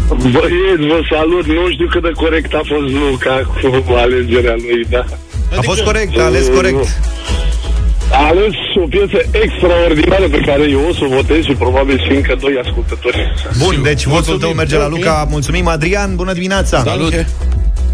Băieți, 0.09 0.87
vă 0.89 1.01
salut. 1.11 1.47
Nu 1.47 1.71
știu 1.71 1.87
cât 1.91 2.03
de 2.03 2.11
corect 2.15 2.55
a 2.55 2.61
fost 2.65 2.93
Luca 2.93 3.51
cu 3.87 3.93
alegerea 3.93 4.55
lui, 4.57 4.87
da. 4.91 5.05
A 5.57 5.61
fost 5.61 5.81
corect, 5.83 6.19
a 6.19 6.25
ales 6.25 6.47
corect. 6.49 6.99
A 8.13 8.27
ales 8.27 8.53
o 8.85 8.87
piesă 8.89 9.19
extraordinară 9.31 10.29
pe 10.29 10.41
care 10.47 10.63
eu 10.71 10.85
o 10.89 10.93
să 10.93 11.01
o 11.05 11.09
votez 11.09 11.45
și 11.45 11.53
probabil 11.53 12.03
și 12.07 12.13
încă 12.17 12.37
doi 12.41 12.61
ascultători. 12.65 13.33
Bun, 13.59 13.81
deci 13.83 14.05
votul 14.05 14.15
Mulțumim. 14.15 14.41
tău 14.41 14.53
merge 14.53 14.77
la 14.77 14.85
Ok. 14.85 14.91
Luca. 14.91 15.27
Mulțumim, 15.31 15.69
Adrian, 15.69 16.17
bună 16.17 16.33
dimineața! 16.33 16.83
Salut! 16.87 17.27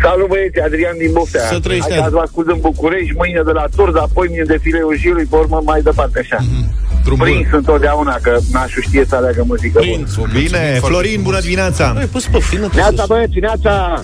Salut 0.06 0.28
băieți, 0.32 0.58
Adrian 0.66 0.96
din 1.02 1.12
Boftea. 1.12 1.44
Să 1.54 1.58
trăiești, 1.66 1.88
Hai 1.90 1.98
că 1.98 2.04
Adi. 2.04 2.14
vă 2.18 2.22
ascult 2.26 2.48
în 2.54 2.58
București, 2.68 3.12
mâine 3.20 3.42
de 3.48 3.52
la 3.60 3.64
Turda, 3.76 4.00
apoi 4.08 4.26
mine 4.30 4.44
de 4.52 4.58
fileul 4.64 4.96
Jilui, 5.02 5.26
pe 5.30 5.36
urmă 5.36 5.58
mai 5.64 5.80
departe 5.88 6.18
așa. 6.24 6.38
Drum 7.04 7.16
bun. 7.18 7.26
Prins 7.26 7.46
întotdeauna, 7.52 8.14
că 8.22 8.32
n-aș 8.52 8.72
știe 8.86 9.04
să 9.08 9.14
aleagă 9.16 9.42
muzică 9.46 9.78
bună. 9.84 10.06
Prince. 10.32 10.38
Bine, 10.42 10.78
Florin, 10.88 11.20
bună 11.22 11.40
dimineața! 11.40 11.94
Ai 11.98 12.06
pus 12.06 12.24
pe 12.26 12.38
fină 12.38 12.66
pe 12.68 12.76
Neața 12.76 12.96
sus. 12.96 13.06
băieți, 13.06 13.38
neața 13.40 14.02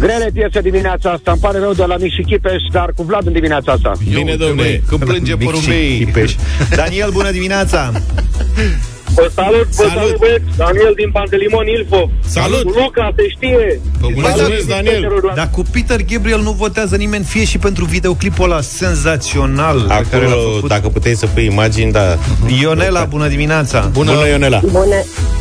Grele 0.00 0.30
piese 0.32 0.60
dimineața 0.60 1.10
asta 1.10 1.30
Îmi 1.30 1.40
pare 1.40 1.58
rău 1.58 1.72
de 1.72 1.84
la 1.84 1.96
Mic 1.96 2.12
și 2.12 2.22
Chipeș 2.22 2.62
Dar 2.72 2.92
cu 2.96 3.02
Vlad 3.02 3.26
în 3.26 3.32
dimineața 3.32 3.72
asta 3.72 3.92
Bine, 4.04 4.18
Ia 4.18 4.24
uite, 4.24 4.36
domne. 4.36 4.54
băi, 4.62 4.82
Când 4.88 5.04
plânge 5.04 5.32
Mic 5.32 5.40
și 5.40 5.44
porumbei. 5.46 5.98
Chipeș. 6.04 6.34
Daniel, 6.76 7.10
bună 7.10 7.30
dimineața! 7.30 7.92
Vă 9.18 9.30
salut, 9.34 9.66
vă 9.66 9.82
Salut. 9.82 9.92
salut, 9.92 10.16
băieți. 10.18 10.44
Daniel 10.56 10.92
din 10.96 11.10
Pantelimon 11.10 11.66
Ilfov. 11.66 12.08
Salut. 12.26 12.62
Cu 12.62 12.78
Luca, 12.78 13.12
se 13.16 13.28
știe. 13.28 13.80
Vă 14.00 14.08
Mulțumesc, 14.14 14.66
Daniel. 14.66 15.02
Dar 15.34 15.48
cu 15.50 15.62
Peter 15.72 16.00
Gabriel 16.10 16.40
nu 16.40 16.50
votează 16.50 16.96
nimeni, 16.96 17.24
fie 17.24 17.44
și 17.44 17.58
pentru 17.58 17.84
videoclipul 17.84 18.44
ăla 18.50 18.60
senzațional 18.60 19.78
pe 19.80 20.06
care 20.10 20.24
l-a 20.24 20.30
Acolo, 20.30 20.52
făcut. 20.54 20.68
dacă 20.68 20.88
puteai 20.88 21.14
să 21.14 21.26
pui 21.26 21.44
imagini, 21.44 21.92
da. 21.92 22.18
Ionela, 22.60 23.04
bună 23.04 23.28
dimineața! 23.28 23.80
Bună, 23.92 24.12
Bună 24.12 24.28
Ionela. 24.28 24.60
Bună, 24.70 25.00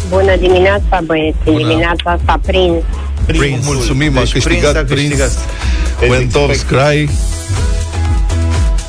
bună 0.10 0.36
dimineața, 0.40 1.00
băieți. 1.06 1.38
Bună. 1.44 1.58
Dimineața 1.58 2.12
asta 2.12 2.40
prins. 2.46 2.84
Prince. 3.26 3.60
Mulțumim, 3.64 4.18
a 4.18 4.20
Deci 4.20 4.32
câștigat 4.32 4.72
Prince 4.72 4.78
a 4.78 4.96
câștigat. 4.96 5.32
Prince. 6.00 6.16
When 6.16 6.30
Doves 6.32 6.62
Cry. 6.62 7.10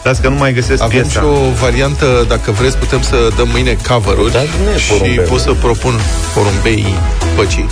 Las 0.07 0.19
că 0.19 0.29
nu 0.29 0.35
mai 0.37 0.53
găsesc 0.53 0.83
Avem 0.83 1.01
piesa. 1.03 1.21
și 1.21 1.25
o 1.27 1.51
variantă, 1.61 2.25
dacă 2.29 2.51
vreți, 2.51 2.77
putem 2.77 3.03
să 3.03 3.17
dăm 3.37 3.49
mâine 3.49 3.77
cover-uri 3.89 4.33
Dar 4.33 4.43
nu 4.65 4.71
e 4.71 4.79
și 4.79 4.91
porumbeu. 4.93 5.25
pot 5.25 5.41
să 5.41 5.53
propun 5.53 5.95
porumbei 6.35 6.95
păcii. 7.37 7.69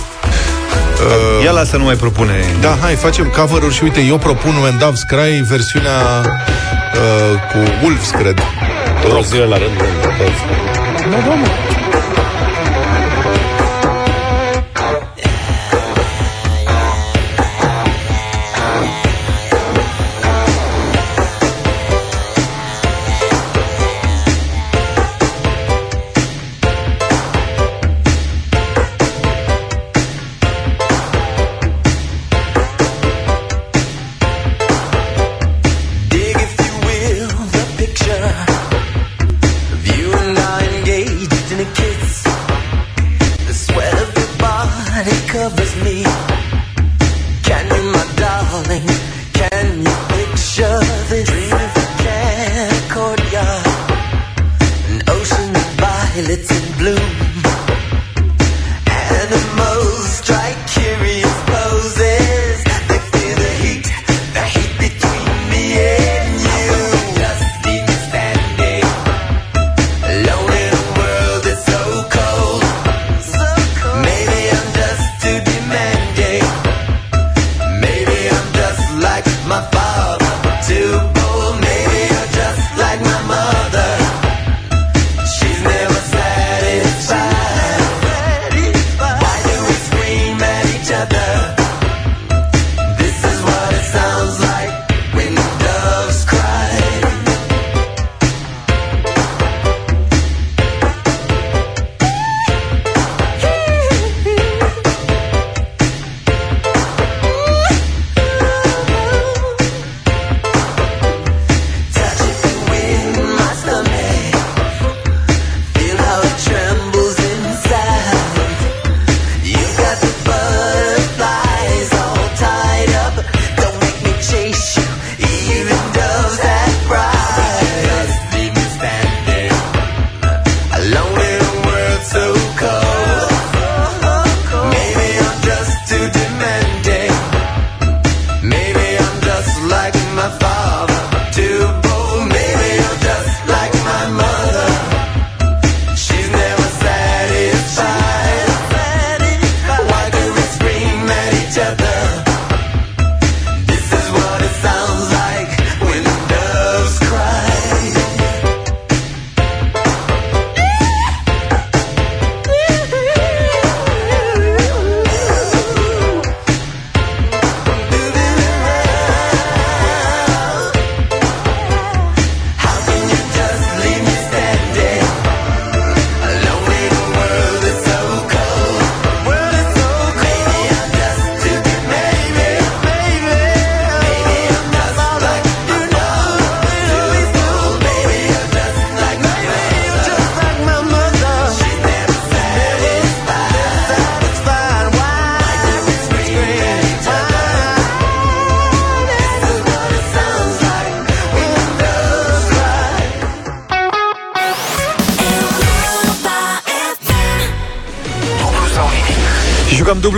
Ia 1.43 1.51
lasă, 1.51 1.77
nu 1.77 1.83
mai 1.83 1.95
propune. 1.95 2.33
Da, 2.61 2.77
hai, 2.81 2.93
facem 2.95 3.25
cover-uri 3.37 3.73
și 3.73 3.83
uite, 3.83 4.01
eu 4.01 4.17
propun 4.17 4.53
When 4.61 4.77
Doves 4.77 5.03
Cry 5.03 5.41
versiunea 5.49 5.99
uh, 6.23 7.39
cu 7.51 7.57
Wolves, 7.83 8.09
cred. 8.09 8.37
Două 9.07 9.21
zile 9.21 9.43
la 9.45 9.57
rând. 9.57 9.77
toți. 10.17 10.41
Dig, 11.09 11.74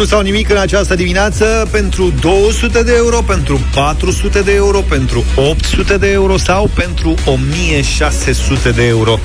sau 0.07 0.21
nimic 0.21 0.49
în 0.49 0.57
această 0.57 0.95
dimineață 0.95 1.67
pentru 1.71 2.13
200 2.21 2.83
de 2.83 2.93
euro, 2.95 3.21
pentru 3.21 3.59
400 3.73 4.41
de 4.41 4.53
euro, 4.53 4.79
pentru 4.79 5.23
800 5.35 5.97
de 5.97 6.11
euro 6.11 6.37
sau 6.37 6.69
pentru 6.73 7.13
1600 7.25 8.69
de 8.69 8.87
euro. 8.87 9.19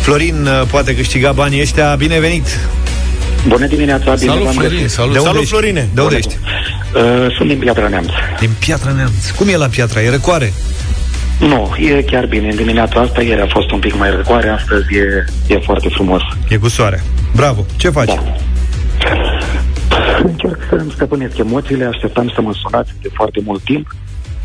Florin 0.00 0.46
uh, 0.46 0.66
poate 0.70 0.96
câștiga 0.96 1.32
banii 1.32 1.60
ăștia. 1.60 1.94
Bine 1.94 2.18
venit! 2.20 2.46
Bună 3.48 3.66
dimineața, 3.66 4.14
bine 4.14 4.26
Salut, 4.30 4.44
v-am 4.44 4.52
Florin, 4.52 4.70
găsit. 4.76 4.90
salut. 4.90 5.12
De 5.12 5.18
unde 5.18 5.28
Salut, 5.28 5.42
ești? 5.42 5.54
Florine! 5.54 5.88
De 5.94 6.00
unde 6.00 6.16
ești? 6.16 6.36
Uh, 6.94 7.34
sunt 7.36 7.48
din 7.48 7.58
Piatra 7.58 7.88
Neamț. 7.88 8.08
Din 8.38 8.50
Piatra 8.58 8.92
Neamț. 8.92 9.30
Cum 9.30 9.48
e 9.48 9.56
la 9.56 9.66
Piatra? 9.66 10.02
E 10.02 10.10
răcoare? 10.10 10.52
Nu, 11.38 11.74
e 11.78 12.02
chiar 12.02 12.26
bine. 12.26 12.48
În 12.48 12.56
dimineața 12.56 13.00
asta, 13.00 13.22
ieri 13.22 13.40
a 13.40 13.46
fost 13.46 13.70
un 13.70 13.78
pic 13.78 13.98
mai 13.98 14.10
răcoare, 14.10 14.48
astăzi 14.48 14.94
e, 14.94 15.54
e 15.54 15.58
foarte 15.64 15.88
frumos. 15.88 16.22
E 16.48 16.56
cu 16.56 16.68
soare. 16.68 17.02
Bravo. 17.34 17.66
Ce 17.76 17.88
faci? 17.88 18.06
Da. 18.06 18.34
Încerc 20.22 20.58
să-mi 20.68 20.90
stăpânesc 20.90 21.38
emoțiile, 21.38 21.84
așteptam 21.84 22.28
să 22.34 22.40
mă 22.40 22.52
sunați 22.54 22.92
de 23.02 23.08
foarte 23.12 23.40
mult 23.44 23.62
timp. 23.62 23.86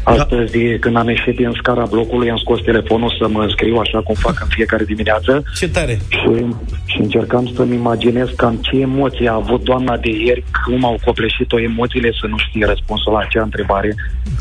Astăzi, 0.04 0.58
când 0.80 0.96
am 0.96 1.10
ieșit 1.10 1.36
din 1.36 1.52
scara 1.58 1.86
blocului, 1.90 2.30
am 2.30 2.38
scos 2.38 2.60
telefonul 2.62 3.16
să 3.22 3.28
mă 3.28 3.42
înscriu 3.44 3.76
așa 3.78 4.02
cum 4.02 4.16
fac 4.16 4.38
în 4.42 4.48
fiecare 4.50 4.84
dimineață 4.84 5.44
Ce 5.56 5.70
tare! 5.70 6.00
și, 6.10 6.46
și 6.86 7.00
încercam 7.00 7.52
să-mi 7.56 7.76
imaginez 7.76 8.28
cam 8.36 8.56
ce 8.56 8.76
emoții 8.80 9.28
a 9.28 9.34
avut 9.34 9.64
doamna 9.64 9.98
de 9.98 10.10
ieri, 10.10 10.44
cum 10.66 10.86
au 10.86 11.00
copleșit-o 11.06 11.60
emoțiile 11.60 12.12
să 12.20 12.28
nu 12.28 12.38
știe 12.38 12.66
răspunsul 12.66 13.12
la 13.14 13.20
acea 13.20 13.42
întrebare 13.42 13.96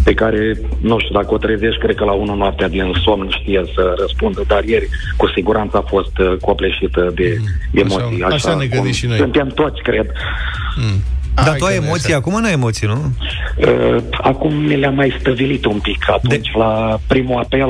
pe 0.04 0.14
care, 0.14 0.58
nu 0.80 0.98
știu, 0.98 1.14
dacă 1.14 1.34
o 1.34 1.36
trezești, 1.38 1.80
cred 1.80 1.94
că 1.94 2.04
la 2.04 2.12
unul 2.12 2.36
noaptea 2.36 2.68
din 2.68 2.92
somn 3.04 3.28
știe 3.40 3.62
să 3.74 3.94
răspundă, 4.00 4.44
dar 4.46 4.64
ieri 4.64 4.88
cu 5.16 5.26
siguranță 5.34 5.76
a 5.76 5.84
fost 5.88 6.18
uh, 6.18 6.36
copleșită 6.40 7.12
de 7.14 7.36
emoții. 7.72 8.22
așa- 8.22 8.34
așa 8.34 8.54
ne 8.56 8.66
gândim 8.66 8.80
cum 8.80 8.90
și 8.92 9.06
noi. 9.06 9.16
Suntem 9.16 9.48
toți, 9.48 9.82
cred. 9.82 10.06
Dar 11.44 11.46
Hai 11.48 11.56
tu 11.58 11.64
că 11.64 11.70
ai 11.70 11.78
nu 11.78 11.84
e 11.84 11.86
emoții, 11.86 12.08
așa. 12.08 12.16
acum 12.16 12.40
n-ai 12.40 12.52
emoții, 12.52 12.86
nu? 12.86 13.12
Uh, 13.56 14.02
acum 14.22 14.54
mi 14.54 14.76
le-am 14.76 14.94
mai 14.94 15.16
stăvilit 15.20 15.64
un 15.64 15.78
pic. 15.82 16.04
Atunci, 16.10 16.50
de... 16.52 16.58
la 16.58 17.00
primul 17.06 17.38
apel, 17.42 17.68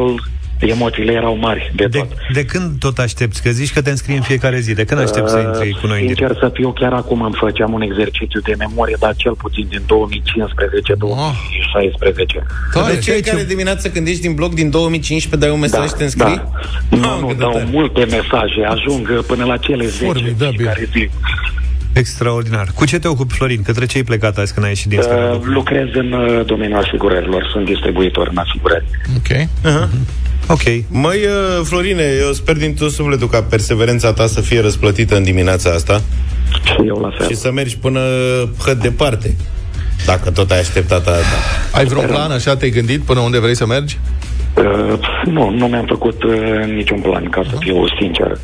emoțiile 0.61 1.13
erau 1.13 1.37
mari 1.37 1.73
de 1.77 1.87
De, 1.87 1.99
tot. 1.99 2.09
de 2.33 2.45
când 2.45 2.79
tot 2.79 2.99
aștepți? 2.99 3.43
Că 3.43 3.51
zici 3.51 3.73
că 3.73 3.83
te 3.83 3.91
înscrii 3.91 4.17
în 4.17 4.23
fiecare 4.23 4.59
zi. 4.61 4.75
De 4.75 4.85
când 4.85 5.01
aștepți 5.01 5.33
să 5.33 5.39
intri 5.39 5.79
cu 5.81 5.87
noi 5.87 6.01
în 6.01 6.07
direct? 6.07 6.21
Uh, 6.21 6.27
Sincer 6.29 6.49
să 6.49 6.55
fiu, 6.55 6.71
chiar 6.73 6.93
acum 6.93 7.23
îmi 7.23 7.35
făceam 7.39 7.73
un 7.73 7.81
exercițiu 7.83 8.41
de 8.41 8.55
memorie, 8.59 8.97
dar 9.01 9.15
cel 9.17 9.33
puțin 9.35 9.67
din 9.69 9.81
2015-2016. 9.81 9.89
Tare. 12.73 12.93
De 12.95 12.99
ce 13.01 13.21
care 13.21 13.45
dimineață 13.45 13.89
când 13.91 14.07
ești 14.07 14.21
din 14.21 14.35
bloc 14.35 14.55
din 14.55 14.71
2015 14.71 15.47
dai 15.47 15.55
un 15.55 15.61
mesaj 15.61 15.89
și 15.89 15.95
te 15.95 16.03
înscrii? 16.03 16.35
Da. 16.91 16.97
Nu, 16.97 17.21
nu, 17.21 17.27
cât 17.27 17.37
de 17.37 17.43
dau 17.43 17.53
tare. 17.53 17.67
multe 17.71 18.01
mesaje, 18.05 18.65
ajung 18.69 19.09
uh, 19.13 19.19
până 19.27 19.45
la 19.45 19.57
cele 19.57 19.87
10 19.87 20.05
Formidabil. 20.05 20.67
care 20.67 20.89
zi. 20.93 21.11
Extraordinar. 21.93 22.69
Cu 22.75 22.85
ce 22.85 22.99
te 22.99 23.09
ocupi, 23.09 23.35
Florin? 23.35 23.63
Către 23.63 23.87
ce 23.87 23.97
ai 23.97 24.03
plecat 24.03 24.39
azi 24.39 24.53
când 24.53 24.65
ai 24.65 24.71
ieșit 24.73 24.89
din 24.89 24.99
Uh, 24.99 25.05
scara? 25.05 25.39
lucrez 25.45 25.87
în 25.93 26.13
uh, 26.13 26.45
domeniul 26.47 26.79
asigurărilor, 26.79 27.49
sunt 27.53 27.65
distribuitor 27.65 28.29
în 28.31 28.37
asigurări. 28.37 28.85
Ok. 29.17 29.49
Ok. 30.47 30.63
Măi, 30.89 31.17
uh, 31.17 31.61
Florine, 31.65 32.03
eu 32.21 32.33
sper 32.33 32.57
din 32.57 32.75
tot 32.75 32.91
sufletul 32.91 33.29
ca 33.29 33.43
perseverența 33.43 34.13
ta 34.13 34.27
să 34.27 34.41
fie 34.41 34.61
răsplătită 34.61 35.17
în 35.17 35.23
dimineața 35.23 35.71
asta 35.71 36.03
Și 36.65 36.87
eu 36.87 36.97
la 36.99 37.11
fel. 37.19 37.27
și 37.29 37.35
să 37.35 37.51
mergi 37.53 37.77
până 37.79 38.01
hăt 38.65 38.79
departe. 38.81 39.37
Dacă 40.07 40.31
tot 40.31 40.51
ai 40.51 40.59
așteptat 40.59 41.07
asta. 41.07 41.37
Ai 41.73 41.85
vreun 41.85 42.07
plan, 42.07 42.31
așa 42.31 42.57
te-ai 42.57 42.71
gândit 42.71 43.01
până 43.01 43.21
unde 43.21 43.39
vrei 43.39 43.57
să 43.57 43.67
mergi? 43.67 43.99
Uh, 44.57 44.99
nu, 45.25 45.51
nu 45.51 45.67
mi-am 45.67 45.85
făcut 45.89 46.23
uh, 46.23 46.35
niciun 46.75 47.01
plan, 47.01 47.25
ca 47.25 47.43
să 47.51 47.57
fiu 47.59 47.85
sincer. 48.01 48.39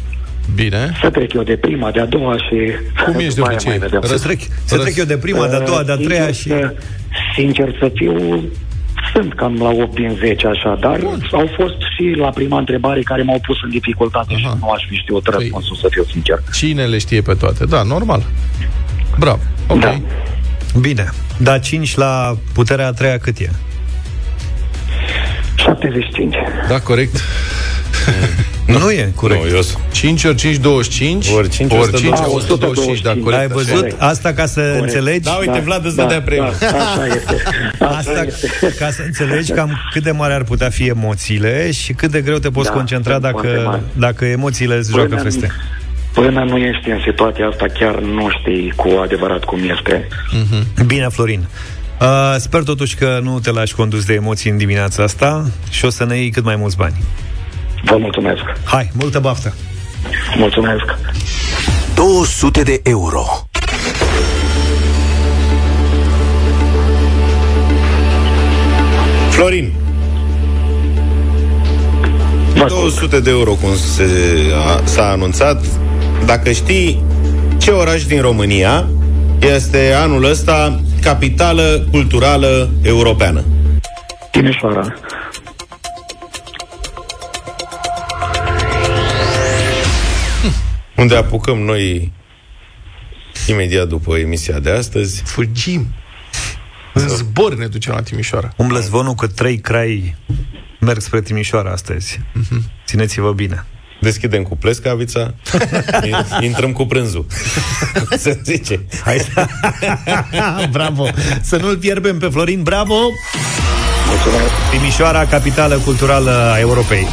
Bine. 0.54 0.92
Să 1.00 1.10
trec 1.10 1.32
eu 1.32 1.42
de 1.42 1.56
prima, 1.56 1.90
de 1.90 2.00
a 2.00 2.06
doua 2.06 2.36
și... 2.36 2.56
Cum 3.04 3.14
ești 3.18 3.34
de 3.34 3.34
după 3.34 3.46
aia 3.46 3.56
obicei? 3.56 3.68
mai 3.68 3.78
vedem. 3.78 4.00
Să 4.02 4.18
trec, 4.18 4.40
să 4.64 4.78
trec 4.78 4.96
eu 4.96 5.04
de 5.04 5.16
prima, 5.16 5.48
de 5.48 5.56
a 5.56 5.60
doua, 5.60 5.82
de 5.82 5.92
a 5.92 5.96
treia 5.96 6.26
Uh, 6.28 6.34
și... 6.34 6.42
Sincer, 6.42 6.60
să, 6.60 6.74
sincer 7.34 7.76
să 7.80 7.90
fiu, 7.94 8.44
sunt 9.14 9.34
cam 9.34 9.56
la 9.58 9.68
8 9.68 9.94
din 9.94 10.16
10 10.18 10.46
așa, 10.46 10.78
dar 10.80 11.00
au 11.32 11.50
fost 11.56 11.76
și 11.96 12.14
la 12.18 12.28
prima 12.28 12.58
întrebare 12.58 13.00
care 13.00 13.22
m-au 13.22 13.40
pus 13.46 13.56
în 13.62 13.70
dificultate 13.70 14.34
și 14.36 14.48
nu 14.60 14.68
aș 14.70 14.82
fi 14.88 14.94
știut 14.94 15.26
răspunsul, 15.26 15.76
să 15.76 15.86
fiu 15.90 16.04
sincer. 16.04 16.42
Cine 16.52 16.84
le 16.84 16.98
știe 16.98 17.20
pe 17.20 17.34
toate? 17.34 17.64
Da, 17.64 17.82
normal. 17.82 18.22
Bravo. 19.18 19.40
Ok. 19.68 19.80
Da. 19.80 20.00
Bine. 20.80 21.10
Da, 21.38 21.58
5 21.58 21.94
la 21.96 22.36
puterea 22.52 22.86
a 22.86 22.92
treia 22.92 23.18
cât 23.18 23.38
e? 23.38 23.50
75. 25.56 26.34
Da, 26.68 26.80
corect. 26.80 27.14
Nu 28.66 28.90
e 28.90 29.12
corect. 29.14 29.44
Nu, 29.44 29.48
eu 29.56 29.62
sunt. 29.62 29.78
5 29.92 30.24
ori 30.24 30.36
5, 30.36 30.56
25. 30.56 31.26
Ori 31.36 31.48
cinci, 31.48 31.72
ori 31.72 31.92
5, 31.96 32.12
125. 32.12 32.42
125, 32.42 33.00
da, 33.00 33.14
corect. 33.22 33.40
Ai 33.40 33.46
văzut? 33.48 33.74
Corect. 33.74 34.00
Asta 34.02 34.32
ca 34.32 34.46
să 34.46 34.78
înțelegi... 34.80 35.20
Da, 35.20 35.32
uite, 35.32 35.58
Vlad 35.64 35.84
îți 35.84 35.96
dădea 35.96 36.22
premiu. 36.22 36.52
Da, 36.60 36.66
așa 36.66 37.06
este. 37.06 37.42
Așa 37.84 37.96
Asta 37.96 38.24
este. 38.26 38.74
ca 38.78 38.90
să 38.90 39.02
înțelegi 39.04 39.52
cam 39.52 39.80
cât 39.92 40.02
de 40.02 40.10
mare 40.10 40.34
ar 40.34 40.42
putea 40.42 40.68
fi 40.70 40.86
emoțiile 40.86 41.70
și 41.70 41.92
cât 41.92 42.10
de 42.10 42.20
greu 42.20 42.38
te 42.38 42.48
poți 42.50 42.68
Da, 42.68 42.74
concentra 42.74 43.12
sunt 43.12 43.22
foarte 43.30 43.48
dacă, 43.48 43.62
mari. 43.68 43.82
dacă 43.92 44.24
emoțiile 44.24 44.76
îți 44.76 44.90
joacă 44.90 45.16
feste. 45.16 45.50
Până 46.12 46.44
nu 46.44 46.56
ești 46.56 46.90
în 46.90 47.00
situația 47.04 47.46
asta, 47.48 47.64
chiar 47.78 47.98
nu 47.98 48.28
știi 48.40 48.72
cu 48.76 48.88
adevărat 49.02 49.44
cum 49.44 49.58
este. 49.76 50.08
Bine, 50.86 51.06
Florin. 51.10 51.44
Uh, 52.00 52.34
sper 52.38 52.62
totuși 52.62 52.94
că 52.96 53.20
nu 53.22 53.40
te 53.40 53.50
lași 53.50 53.74
condus 53.74 54.04
de 54.04 54.14
emoții 54.14 54.50
în 54.50 54.56
dimineața 54.56 55.02
asta 55.02 55.50
și 55.70 55.84
o 55.84 55.90
să 55.90 56.04
ne 56.04 56.16
iei 56.16 56.30
cât 56.30 56.44
mai 56.44 56.56
mulți 56.56 56.76
bani. 56.76 56.94
Vă 57.84 57.96
mulțumesc. 57.96 58.42
Hai, 58.64 58.90
multă 58.92 59.18
baftă! 59.18 59.54
Mulțumesc. 60.36 60.84
200 61.94 62.62
de 62.62 62.80
euro. 62.82 63.24
Florin. 69.30 69.72
200 72.68 73.20
de 73.20 73.30
euro, 73.30 73.50
cum 73.50 73.76
se, 73.76 74.04
a, 74.66 74.80
s-a 74.84 75.10
anunțat. 75.10 75.64
Dacă 76.26 76.50
știi 76.50 77.02
ce 77.58 77.70
oraș 77.70 78.04
din 78.04 78.20
România 78.20 78.86
este 79.38 79.92
anul 80.02 80.24
ăsta 80.24 80.80
capitală 81.02 81.86
culturală 81.90 82.70
europeană. 82.82 83.44
Timișoara. 84.30 84.94
Unde 91.04 91.16
apucăm 91.16 91.58
noi 91.58 92.12
imediat 93.48 93.88
după 93.88 94.16
emisia 94.16 94.58
de 94.58 94.70
astăzi. 94.70 95.22
Fugim. 95.24 95.86
În 96.94 97.08
zbor 97.08 97.54
ne 97.54 97.66
ducem 97.66 97.92
la 97.94 98.02
Timișoara. 98.02 98.52
Umblă 98.56 98.80
zvonul 98.80 99.14
că 99.14 99.26
trei 99.26 99.58
crai 99.58 100.16
merg 100.80 101.00
spre 101.00 101.20
Timișoara 101.20 101.70
astăzi. 101.70 102.20
Țineți-vă 102.86 103.32
bine. 103.32 103.64
Deschidem 104.00 104.42
cu 104.42 104.56
plescavița, 104.56 105.34
intrăm 106.40 106.72
cu 106.72 106.86
prânzul. 106.86 107.26
Se 108.16 108.40
zice. 108.44 108.84
Hai 109.04 109.18
să... 109.18 109.46
bravo! 110.76 111.08
Să 111.40 111.56
nu-l 111.56 111.76
pierbem 111.76 112.18
pe 112.18 112.28
Florin, 112.28 112.62
bravo! 112.62 112.96
Mulțumesc. 114.06 114.52
Timișoara, 114.70 115.26
capitală 115.26 115.78
culturală 115.78 116.30
a 116.30 116.58
Europei. 116.58 117.06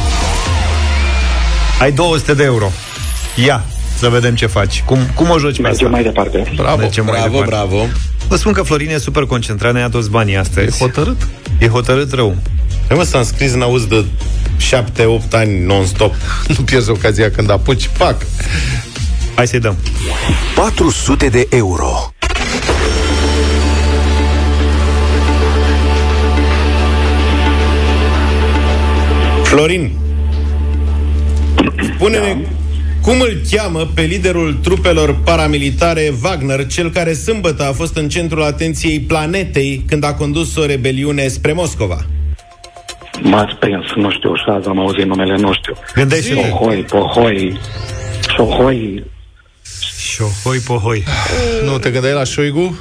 Ai 1.80 1.92
200 1.92 2.34
de 2.34 2.44
euro. 2.44 2.70
Ia, 3.36 3.64
să 4.02 4.08
vedem 4.08 4.34
ce 4.34 4.46
faci. 4.46 4.82
Cum, 4.86 4.98
cum 5.14 5.30
o 5.30 5.38
joci 5.38 5.60
pe 5.60 5.68
asta? 5.68 5.68
Mergem 5.68 5.90
mai 5.90 6.02
departe. 6.02 6.52
Bravo. 6.56 6.76
Mergem 6.76 7.04
mai 7.04 7.14
Bravo, 7.20 7.38
departe. 7.38 7.50
bravo. 7.68 7.86
Vă 8.28 8.36
spun 8.36 8.52
că 8.52 8.62
Florin 8.62 8.90
e 8.90 8.98
super 8.98 9.22
concentrat, 9.24 9.72
ne-a 9.72 9.88
toți 9.88 10.10
banii 10.10 10.34
E 10.34 10.38
astăzi. 10.38 10.78
hotărât. 10.78 11.28
E 11.58 11.68
hotărât 11.68 12.12
rău. 12.12 12.36
Hai 12.88 12.96
mă, 12.96 13.02
s-a 13.02 13.18
înscris 13.18 13.52
în 13.52 13.62
auz 13.62 13.86
de 13.86 14.04
7-8 14.58 15.30
ani 15.32 15.64
non-stop. 15.64 16.14
Nu 16.56 16.64
pierzi 16.64 16.90
ocazia 16.90 17.30
când 17.30 17.50
apuci. 17.50 17.90
Pac. 17.98 18.16
Hai 19.34 19.46
să-i 19.46 19.60
dăm. 19.60 19.76
400 20.54 21.28
de 21.28 21.46
euro. 21.50 22.12
Florin, 29.44 29.92
spune-ne 31.94 32.36
cum 33.02 33.20
îl 33.20 33.40
cheamă 33.50 33.86
pe 33.94 34.02
liderul 34.02 34.54
trupelor 34.54 35.16
paramilitare 35.24 36.12
Wagner, 36.24 36.66
cel 36.66 36.90
care 36.90 37.12
sâmbătă 37.12 37.62
a 37.62 37.72
fost 37.72 37.96
în 37.96 38.08
centrul 38.08 38.42
atenției 38.42 39.00
planetei 39.00 39.84
când 39.86 40.04
a 40.04 40.14
condus 40.14 40.56
o 40.56 40.66
rebeliune 40.66 41.26
spre 41.26 41.52
Moscova. 41.52 41.96
M-ați 43.22 43.54
prins, 43.54 43.84
nu 43.96 44.10
știu, 44.10 44.34
și 44.34 44.42
azi 44.46 44.68
am 44.68 44.78
auzit 44.78 45.04
numele, 45.04 45.36
nu 45.36 45.52
știu. 45.52 45.74
Gândește-te. 45.94 46.48
Pohoi, 46.48 46.82
pohoi, 46.82 47.60
șohoi, 48.36 49.04
Șohoi 49.98 50.58
pohoi. 50.58 51.02
Nu, 51.64 51.78
te 51.78 51.90
gândeai 51.90 52.12
la 52.14 52.24
Șoigu? 52.24 52.78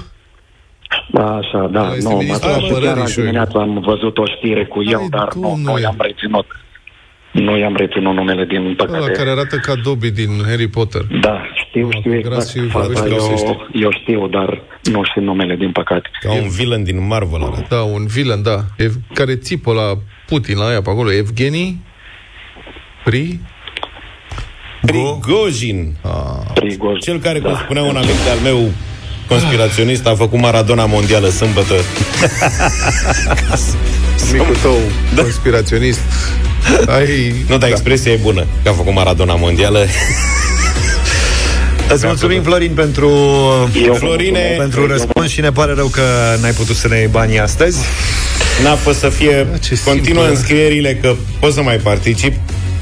da, 1.13 1.35
așa, 1.35 1.69
da, 1.71 1.81
Ăla 1.81 1.95
este 1.95 2.07
nu, 2.09 2.15
mă 2.15 2.21
ministrul 2.21 2.51
și 2.53 2.59
chiar 2.59 2.69
apărării, 2.71 3.01
azi 3.01 3.13
Șoigu. 3.13 3.29
dimineața 3.29 3.59
am 3.59 3.79
văzut 3.85 4.17
o 4.17 4.23
știre 4.37 4.65
cu 4.65 4.83
el, 4.83 4.97
Ai, 4.99 5.07
dar 5.09 5.27
nu, 5.33 5.41
nu 5.41 5.47
domnule. 5.47 5.81
i-am 5.81 5.95
reținut. 5.99 6.45
Nu 7.31 7.57
i-am 7.57 7.75
reținut 7.75 8.13
numele 8.15 8.45
din 8.45 8.57
Ăla 8.65 8.73
păcate. 8.97 9.11
care 9.11 9.29
arată 9.29 9.55
ca 9.55 9.73
Dobby 9.83 10.09
din 10.11 10.29
Harry 10.47 10.67
Potter. 10.67 11.01
Da, 11.21 11.41
știu, 11.67 11.89
știu 11.91 12.21
Gras 12.21 12.37
exact 12.37 12.49
și 12.49 12.69
faza, 12.71 12.85
vorbește 12.87 13.09
eu, 13.09 13.15
rusește. 13.15 13.57
eu 13.73 13.91
știu, 14.01 14.27
dar 14.27 14.61
nu 14.83 15.03
știu 15.03 15.21
numele, 15.21 15.55
din 15.55 15.71
păcate. 15.71 16.09
Ca 16.21 16.33
un 16.33 16.49
villain 16.49 16.83
din 16.83 17.07
Marvel 17.07 17.41
ăla. 17.41 17.57
Da, 17.69 17.81
un 17.81 18.05
villain, 18.05 18.43
da. 18.43 18.57
Ev- 18.77 18.99
care 19.13 19.35
țipă 19.35 19.73
la 19.73 19.97
Putin, 20.27 20.57
la 20.57 20.65
aia 20.67 20.81
pe 20.81 20.89
acolo. 20.89 21.11
Evgeni? 21.11 21.79
Pri? 23.03 23.39
Prigojin. 24.81 25.93
Prigojin. 26.53 26.99
Cel 26.99 27.19
care, 27.19 27.39
cum 27.39 27.55
spunea 27.55 27.83
un 27.83 27.95
amic 27.95 28.23
de-al 28.23 28.37
meu 28.43 28.69
conspiraționist, 29.27 30.07
a 30.07 30.15
făcut 30.15 30.39
Maradona 30.39 30.85
mondială 30.85 31.27
sâmbătă. 31.27 31.73
Micul 34.31 34.55
tău 34.61 34.79
conspiraționist. 35.15 35.99
Ai... 36.87 37.35
Nu, 37.47 37.57
dar 37.57 37.69
expresia 37.69 38.11
e 38.11 38.19
bună, 38.21 38.45
că 38.63 38.69
a 38.69 38.73
făcut 38.73 38.93
Maradona 38.93 39.35
mondială. 39.35 39.85
Îți 41.93 42.05
mulțumim, 42.05 42.41
Florin, 42.41 42.71
pentru, 42.73 43.09
Florine, 43.93 44.55
pentru 44.57 44.87
răspuns 44.87 45.29
și 45.29 45.41
ne 45.41 45.51
pare 45.51 45.73
rău 45.73 45.87
că 45.87 46.01
n-ai 46.41 46.51
putut 46.51 46.75
să 46.75 46.87
ne 46.87 46.97
iei 46.97 47.07
banii 47.07 47.39
astăzi. 47.39 47.77
N-a 48.63 48.75
fost 48.75 48.99
să 48.99 49.09
fie 49.09 49.47
Continuă 49.83 50.01
simplu. 50.03 50.23
înscrierile 50.23 50.97
Că 51.01 51.15
poți 51.39 51.55
să 51.55 51.61
mai 51.61 51.75
particip 51.75 52.33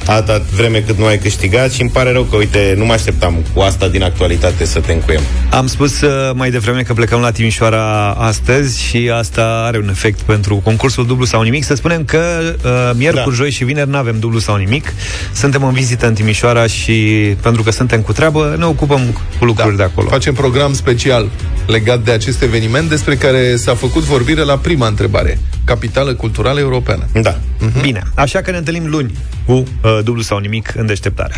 Atâta 0.10 0.42
vreme 0.56 0.80
cât 0.80 0.98
nu 0.98 1.06
ai 1.06 1.18
câștigat 1.18 1.72
Și 1.72 1.82
îmi 1.82 1.90
pare 1.90 2.12
rău 2.12 2.24
că, 2.24 2.36
uite, 2.36 2.74
nu 2.78 2.86
mă 2.86 2.94
așteptam 2.94 3.46
Cu 3.54 3.60
asta 3.60 3.88
din 3.88 4.04
actualitate 4.04 4.66
să 4.66 4.80
te 4.80 4.94
încuiem 4.94 5.22
Am 5.50 5.68
spus 5.68 6.02
uh, 6.02 6.32
mai 6.34 6.52
devreme 6.52 6.82
că 6.82 6.94
plecăm 6.94 7.20
la 7.20 7.32
Timișoara 7.32 8.12
astăzi 8.12 8.82
și 8.82 9.12
asta 9.14 9.64
are 9.66 9.78
un 9.78 9.90
efect 9.90 10.20
pentru 10.20 10.56
concursul 10.56 11.06
dublu 11.06 11.26
sau 11.26 11.42
nimic. 11.42 11.64
Să 11.64 11.76
spunem 11.76 12.06
că 12.06 12.20
uh, 12.42 12.92
miercuri, 12.96 13.36
da. 13.36 13.44
joi 13.44 13.52
și 13.52 13.64
vineri 13.64 13.90
nu 13.90 13.98
avem 13.98 14.20
dublu 14.20 14.40
sau 14.40 14.56
nimic. 14.56 14.94
Suntem 15.34 15.64
în 15.64 15.74
vizită 15.74 16.08
în 16.08 16.14
Timișoara 16.14 16.68
și 16.68 16.94
pentru 17.42 17.64
că 17.64 17.72
suntem 17.72 18.02
cu 18.02 18.12
treabă, 18.12 18.56
ne 18.58 18.66
ocupăm 18.66 19.02
cu 19.40 19.46
lucruri 19.46 19.76
da. 19.76 19.84
de 19.84 19.90
acolo. 19.92 20.10
Facem 20.10 20.34
program 20.34 20.74
special 20.74 21.30
legat 21.68 22.00
de 22.00 22.12
acest 22.12 22.42
eveniment 22.42 22.90
despre 22.90 23.16
care 23.16 23.56
s-a 23.56 23.76
făcut 23.76 24.04
vorbire 24.04 24.42
la 24.42 24.58
prima 24.58 24.88
întrebare. 24.88 25.40
Capitală 25.70 26.14
culturală 26.14 26.60
europeană. 26.60 27.06
Da. 27.22 27.38
Uh-huh. 27.38 27.82
Bine, 27.82 28.04
așa 28.16 28.42
că 28.42 28.52
ne 28.52 28.58
întâlnim 28.58 28.90
luni 28.90 29.18
cu 29.46 29.52
uh, 29.52 30.00
dublu 30.04 30.22
sau 30.22 30.38
nimic 30.38 30.74
în 30.76 30.86
deșteptarea. 30.86 31.36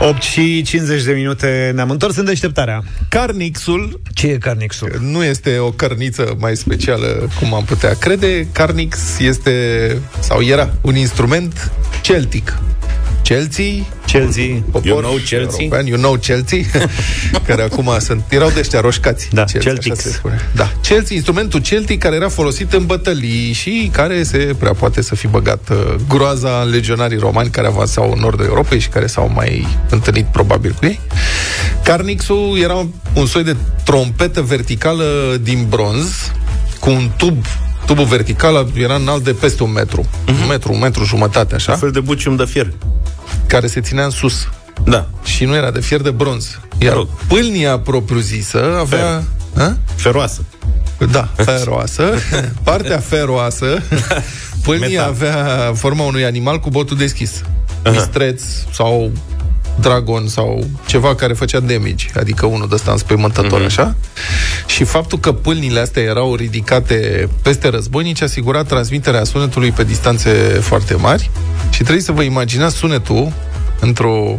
8 0.00 0.22
și 0.22 0.62
50 0.62 1.02
de 1.02 1.12
minute 1.12 1.72
ne-am 1.74 1.90
întors 1.90 2.16
în 2.16 2.24
deșteptarea. 2.24 2.82
Carnixul 3.08 4.00
Ce 4.14 4.26
e 4.26 4.38
Carnixul? 4.38 4.98
nu 5.00 5.24
este 5.24 5.58
o 5.58 5.70
cărniță 5.70 6.36
mai 6.38 6.56
specială 6.56 7.28
cum 7.40 7.54
am 7.54 7.64
putea 7.64 7.94
crede. 7.94 8.48
Carnix 8.52 9.18
este, 9.18 9.96
sau 10.18 10.42
era, 10.42 10.74
un 10.80 10.96
instrument 10.96 11.72
celtic. 12.02 12.58
Chelsea, 13.26 13.84
Chelsea, 14.06 14.62
popor 14.70 14.86
You 14.86 15.00
know 15.00 15.16
Chelsea? 15.16 15.58
European, 15.60 15.86
you 15.86 15.98
know 15.98 16.14
Chelsea, 16.14 16.58
care 17.46 17.62
acum 17.62 17.96
sunt, 17.98 18.24
erau 18.28 18.50
de 18.50 18.60
ăștia 18.60 18.80
roșcați. 18.80 19.28
Da, 19.32 19.44
Chelsea, 19.44 19.72
Celtics. 19.72 19.98
așa 19.98 20.08
se 20.08 20.14
spune. 20.14 20.40
Da, 20.54 20.72
Chelsea, 20.82 21.16
instrumentul 21.16 21.60
celtic 21.60 21.98
care 21.98 22.16
era 22.16 22.28
folosit 22.28 22.72
în 22.72 22.86
bătălii 22.86 23.52
și 23.52 23.90
care 23.92 24.22
se 24.22 24.54
prea 24.58 24.72
poate 24.72 25.02
să 25.02 25.14
fi 25.14 25.26
băgat 25.26 25.68
uh, 25.70 25.94
groaza 26.08 26.60
în 26.64 26.70
legionarii 26.70 27.18
romani 27.18 27.50
care 27.50 27.66
avansau 27.66 28.12
în 28.12 28.20
nordul 28.20 28.44
Europei 28.44 28.78
și 28.78 28.88
care 28.88 29.06
s-au 29.06 29.30
mai 29.34 29.66
întâlnit 29.90 30.26
probabil 30.26 30.74
cu 30.78 30.84
ei. 30.84 31.00
Carnixul 31.84 32.58
era 32.62 32.86
un 33.14 33.26
soi 33.26 33.44
de 33.44 33.56
trompetă 33.84 34.42
verticală 34.42 35.38
din 35.42 35.66
bronz 35.68 36.32
cu 36.80 36.90
un 36.90 37.10
tub 37.16 37.44
Tubul 37.86 38.04
vertical 38.04 38.66
era 38.74 38.94
înalt 38.94 39.24
de 39.24 39.32
peste 39.32 39.62
un 39.62 39.72
metru. 39.72 40.00
Uh-huh. 40.02 40.42
Un 40.42 40.46
metru, 40.48 40.72
un 40.72 40.78
metru 40.78 41.04
jumătate, 41.04 41.54
așa. 41.54 41.72
Un 41.72 41.78
fel 41.78 41.90
de 41.90 42.00
bucium 42.00 42.36
de 42.36 42.44
fier. 42.44 42.72
Care 43.46 43.66
se 43.66 43.80
ținea 43.80 44.04
în 44.04 44.10
sus. 44.10 44.48
Da. 44.84 45.08
Și 45.24 45.44
nu 45.44 45.54
era 45.54 45.70
de 45.70 45.80
fier 45.80 46.00
de 46.00 46.10
bronz. 46.10 46.58
Iar 46.78 46.94
rog. 46.94 47.08
pâlnia 47.28 47.78
propriu-zisă 47.78 48.76
avea... 48.78 49.22
A? 49.56 49.76
Feroasă. 49.94 50.44
Da, 51.10 51.28
feroasă. 51.36 52.14
Partea 52.62 52.98
feroasă, 52.98 53.82
pâlnia 54.64 54.88
Metal. 54.88 55.08
avea 55.08 55.72
forma 55.74 56.04
unui 56.04 56.24
animal 56.24 56.58
cu 56.58 56.70
botul 56.70 56.96
deschis. 56.96 57.42
Mistreț 57.90 58.42
sau 58.72 59.12
dragon 59.80 60.28
sau 60.28 60.66
ceva 60.86 61.14
care 61.14 61.32
făcea 61.32 61.60
damage, 61.60 62.06
adică 62.14 62.46
unul 62.46 62.68
de 62.68 62.74
ăsta 62.74 62.90
înspăimântător, 62.90 63.58
Mhm. 63.58 63.64
așa. 63.64 63.94
Și 64.66 64.84
faptul 64.84 65.18
că 65.18 65.32
pâlnile 65.32 65.80
astea 65.80 66.02
erau 66.02 66.34
ridicate 66.34 67.28
peste 67.42 67.68
războinici 67.68 68.22
asigura 68.22 68.62
transmiterea 68.62 69.24
sunetului 69.24 69.70
pe 69.70 69.84
distanțe 69.84 70.30
foarte 70.60 70.94
mari 70.94 71.30
și 71.70 71.82
trebuie 71.82 72.02
să 72.02 72.12
vă 72.12 72.22
imaginați 72.22 72.76
sunetul 72.76 73.32
într-o... 73.80 74.38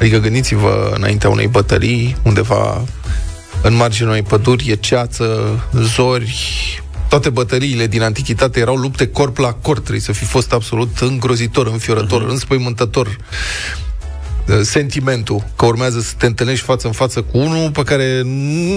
Adică 0.00 0.18
gândiți-vă 0.18 0.92
înaintea 0.96 1.28
unei 1.30 1.46
bătălii, 1.46 2.16
undeva 2.22 2.84
în 3.62 3.74
marginea 3.74 4.10
unei 4.10 4.22
păduri, 4.22 4.70
e 4.70 4.74
ceață, 4.74 5.58
zori, 5.72 6.34
toate 7.08 7.30
bătăliile 7.30 7.86
din 7.86 8.02
antichitate 8.02 8.60
erau 8.60 8.74
lupte 8.76 9.06
corp 9.06 9.36
la 9.36 9.52
corp, 9.52 9.80
trebuie 9.80 10.00
să 10.00 10.12
fi 10.12 10.24
fost 10.24 10.52
absolut 10.52 10.98
îngrozitor, 11.00 11.66
înfiorător, 11.66 12.24
uh-huh. 12.24 12.30
înspăimântător 12.30 13.06
uh, 13.06 13.14
sentimentul 14.62 15.44
că 15.56 15.66
urmează 15.66 16.00
să 16.00 16.12
te 16.18 16.26
întâlnești 16.26 16.64
față 16.64 16.86
în 16.86 16.92
față 16.92 17.22
cu 17.22 17.38
unul 17.38 17.70
pe 17.70 17.82
care 17.82 18.22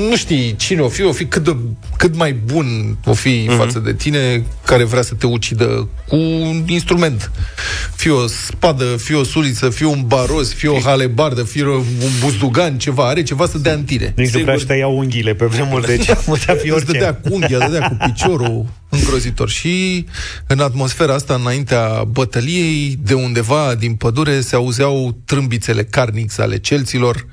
nu 0.09 0.15
știi 0.15 0.55
cine 0.55 0.81
o 0.81 0.89
fi, 0.89 1.03
o 1.03 1.11
fi 1.11 1.25
cât, 1.25 1.43
de, 1.43 1.55
cât 1.97 2.15
mai 2.15 2.33
bun 2.33 2.97
o 3.05 3.13
fi 3.13 3.49
uh-huh. 3.49 3.57
față 3.57 3.79
de 3.79 3.93
tine, 3.93 4.43
care 4.65 4.83
vrea 4.83 5.01
să 5.01 5.13
te 5.13 5.25
ucidă 5.25 5.87
cu 6.07 6.15
un 6.15 6.63
instrument. 6.67 7.31
Fie 7.95 8.11
o 8.11 8.27
spadă, 8.27 8.83
fie 8.83 9.15
o 9.15 9.23
suliță, 9.23 9.69
fie 9.69 9.85
un 9.85 10.03
baros, 10.07 10.53
fie 10.53 10.69
o 10.69 10.79
halebardă, 10.79 11.43
fie 11.43 11.65
un 11.67 11.83
buzdugan, 12.19 12.77
ceva, 12.77 13.07
are 13.07 13.23
ceva 13.23 13.45
să 13.47 13.57
dea 13.57 13.73
în 13.73 13.83
tine. 13.83 14.13
Nici 14.15 14.33
nu 14.33 14.43
prea 14.43 14.55
știa 14.55 14.87
unghiile 14.87 15.33
pe 15.33 15.45
vremuri, 15.45 15.85
deci 15.85 16.05
putea 16.25 16.55
fi 16.55 16.67
Îți 16.67 16.71
orice. 16.71 16.91
dădea 16.91 17.13
cu 17.13 17.33
unghia, 17.33 17.57
dădea 17.57 17.87
cu 17.87 17.97
piciorul 18.05 18.65
îngrozitor. 18.89 19.49
Și 19.49 20.05
în 20.47 20.59
atmosfera 20.59 21.13
asta, 21.13 21.33
înaintea 21.33 22.03
bătăliei, 22.03 22.99
de 23.01 23.13
undeva 23.13 23.75
din 23.75 23.95
pădure 23.95 24.41
se 24.41 24.55
auzeau 24.55 25.21
trâmbițele 25.25 25.83
carnix 25.83 26.37
ale 26.37 26.57
celților 26.57 27.25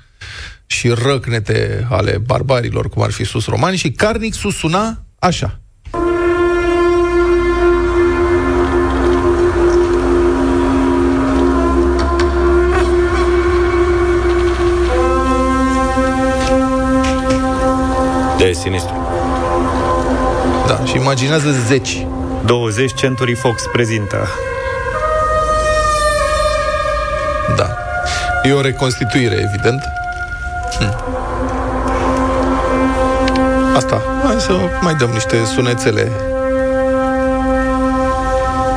și 0.66 0.88
răcnete 0.88 1.86
ale 1.90 2.18
barbarilor, 2.18 2.88
cum 2.88 3.02
ar 3.02 3.10
fi 3.10 3.24
sus 3.24 3.46
romani, 3.46 3.76
și 3.76 3.90
carnixul 3.90 4.50
suna 4.50 5.04
așa. 5.18 5.58
De 18.38 18.52
sinistru. 18.52 19.03
Da, 20.66 20.84
și 20.84 20.96
imaginează 20.96 21.50
zeci. 21.66 22.06
20 22.44 22.94
Century 22.94 23.34
Fox 23.34 23.62
prezintă. 23.72 24.28
Da. 27.56 27.76
E 28.42 28.52
o 28.52 28.60
reconstituire, 28.60 29.50
evident. 29.52 29.82
Hm. 30.78 31.04
Asta. 33.76 34.02
Hai 34.24 34.40
să 34.40 34.52
mai 34.80 34.94
dăm 34.94 35.10
niște 35.10 35.44
sunețele. 35.54 36.10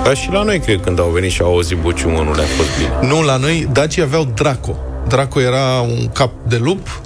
Dar 0.03 0.15
și 0.15 0.31
la 0.31 0.43
noi, 0.43 0.59
cred, 0.59 0.81
când 0.81 0.99
au 0.99 1.09
venit 1.09 1.31
și 1.31 1.41
au 1.41 1.47
auzit 1.47 1.77
buciumul, 1.77 2.23
nu 2.23 2.33
le-a 2.33 2.45
fost 2.57 2.69
bine. 2.77 3.13
Nu, 3.13 3.21
la 3.21 3.37
noi, 3.37 3.69
dacii 3.71 4.01
aveau 4.01 4.27
Draco. 4.33 4.75
Draco 5.07 5.41
era 5.41 5.79
un 5.81 6.09
cap 6.13 6.31
de 6.47 6.57
lup 6.57 7.01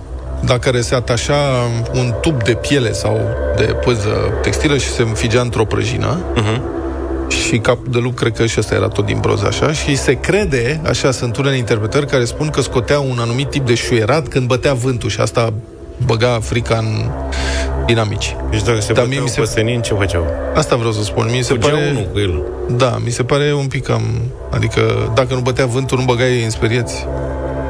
la 0.47 0.59
care 0.59 0.81
se 0.81 0.95
atașa 0.95 1.35
un 1.93 2.13
tub 2.21 2.43
de 2.43 2.53
piele 2.53 2.91
sau 2.91 3.19
de 3.57 3.63
păză 3.63 4.33
textilă 4.41 4.77
și 4.77 4.89
se 4.89 5.01
înfigea 5.01 5.41
într-o 5.41 5.65
prăjină. 5.65 6.17
Uh-huh. 6.35 6.61
Și 7.27 7.57
capul 7.57 7.87
de 7.91 7.97
lup, 7.97 8.15
cred 8.15 8.33
că 8.35 8.45
și 8.45 8.55
ăsta 8.59 8.75
era 8.75 8.87
tot 8.87 9.05
din 9.05 9.17
broz 9.19 9.43
așa. 9.43 9.71
Și 9.71 9.95
se 9.97 10.13
crede, 10.19 10.81
așa 10.87 11.11
sunt 11.11 11.37
unele 11.37 11.57
interpretări 11.57 12.05
care 12.05 12.25
spun 12.25 12.49
că 12.49 12.61
scotea 12.61 12.99
un 12.99 13.17
anumit 13.19 13.49
tip 13.49 13.65
de 13.65 13.75
șuierat 13.75 14.27
când 14.27 14.47
bătea 14.47 14.73
vântul 14.73 15.09
și 15.09 15.19
asta 15.19 15.53
băga 16.05 16.39
frica 16.41 16.77
în 16.77 17.09
dinamici. 17.85 18.35
Deci 18.49 18.63
dacă 18.63 18.79
se 18.79 18.93
Dar 18.93 18.95
Dar 19.03 19.05
mie 19.11 19.19
mi 19.19 19.29
se- 19.29 19.39
pe 19.39 19.45
senin, 19.45 19.81
ce 19.81 19.93
făceau? 19.93 20.25
Asta 20.55 20.75
vreau 20.75 20.91
să 20.91 21.03
spun. 21.03 21.27
Mi 21.31 21.41
se 21.41 21.53
Fugea 21.53 21.69
pare... 21.69 21.89
unul 21.91 22.07
cu 22.13 22.19
el. 22.19 22.43
Da, 22.77 22.97
mi 23.03 23.11
se 23.11 23.23
pare 23.23 23.53
un 23.53 23.67
pic 23.67 23.83
cam... 23.83 24.01
Adică 24.49 25.11
dacă 25.15 25.33
nu 25.33 25.39
bătea 25.39 25.65
vântul, 25.65 25.97
nu 25.97 26.03
băgai 26.03 26.43
în 26.43 26.49
sperieți. 26.49 27.05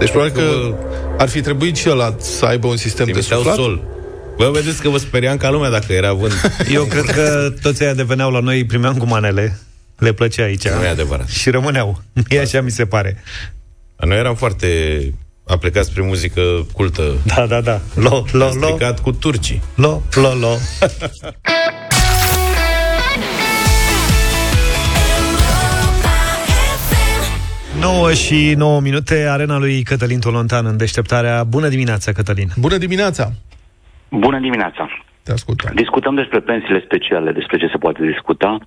Deci 0.02 0.10
probabil 0.12 0.34
că 0.34 0.76
ar 1.18 1.30
fi 1.30 1.42
trebuit 1.42 1.76
și 1.78 1.90
ăla 1.90 2.16
să 2.20 2.46
aibă 2.46 2.68
un 2.68 2.78
sistem 2.78 3.06
de 3.06 3.12
Trimiteau 3.12 3.40
suflat. 3.40 3.58
sol. 3.58 3.84
Bă, 4.38 4.50
vedeți 4.54 4.82
că 4.82 4.90
vă 4.90 4.98
speriam 4.98 5.38
ca 5.38 5.50
lumea 5.50 5.70
dacă 5.70 5.94
era 5.94 6.14
vânt. 6.14 6.34
Eu 6.74 6.84
cred 6.84 7.04
că 7.06 7.54
toți 7.62 7.84
aia 7.84 7.94
deveneau 7.94 8.32
la 8.32 8.40
noi, 8.40 8.66
primeam 8.66 8.98
cu 8.98 9.06
manele. 9.06 9.60
Le 9.98 10.14
plăcea 10.14 10.44
aici. 10.44 10.68
Nu 10.68 10.84
e 10.84 10.88
adevărat. 10.88 11.28
Și 11.28 11.50
rămâneau. 11.50 12.02
E 12.30 12.40
așa 12.40 12.62
mi 12.62 12.72
se 12.72 12.86
pare. 12.86 13.24
Noi 13.98 14.18
eram 14.18 14.36
foarte 14.36 14.68
aplicați 15.46 15.90
spre 15.90 16.02
muzică 16.02 16.42
cultă. 16.74 17.12
Da, 17.24 17.46
da, 17.46 17.62
da. 17.62 17.82
Lo, 17.94 18.26
lo, 18.32 18.46
Am 18.46 18.58
lo, 18.60 18.66
stricat 18.68 19.00
cu 19.00 19.12
turcii. 19.12 19.62
lo, 19.76 20.02
lo, 20.14 20.34
lo. 20.40 20.56
9 27.82 28.14
și 28.14 28.54
9 28.58 28.80
minute, 28.80 29.28
arena 29.30 29.58
lui 29.58 29.84
Cătălin 29.84 30.20
Tolontan 30.20 30.66
în 30.66 30.78
deșteptarea. 30.78 31.44
Bună 31.44 31.68
dimineața, 31.68 32.12
Cătălin! 32.12 32.48
Bună 32.58 32.78
dimineața! 32.78 33.32
Bună 34.10 34.40
dimineața! 34.40 34.90
Te 35.24 35.32
ascultăm. 35.32 35.72
Discutăm 35.76 36.16
despre 36.16 36.40
pensiile 36.40 36.82
speciale, 36.86 37.32
despre 37.32 37.58
ce 37.58 37.68
se 37.68 37.78
poate 37.78 38.06
discuta. 38.06 38.58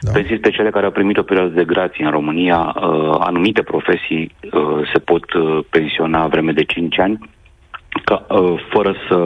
Da. 0.00 0.10
Pensii 0.10 0.36
speciale 0.36 0.70
care 0.70 0.84
au 0.84 0.90
primit 0.90 1.16
o 1.16 1.22
perioadă 1.22 1.54
de 1.54 1.64
grație 1.64 2.04
în 2.04 2.10
România, 2.10 2.74
uh, 2.76 3.16
anumite 3.18 3.62
profesii 3.62 4.34
uh, 4.42 4.90
se 4.92 4.98
pot 4.98 5.32
uh, 5.32 5.64
pensiona 5.70 6.26
vreme 6.26 6.52
de 6.52 6.64
5 6.64 6.98
ani, 6.98 7.18
ca, 8.04 8.26
uh, 8.28 8.62
fără 8.72 8.94
să 9.08 9.18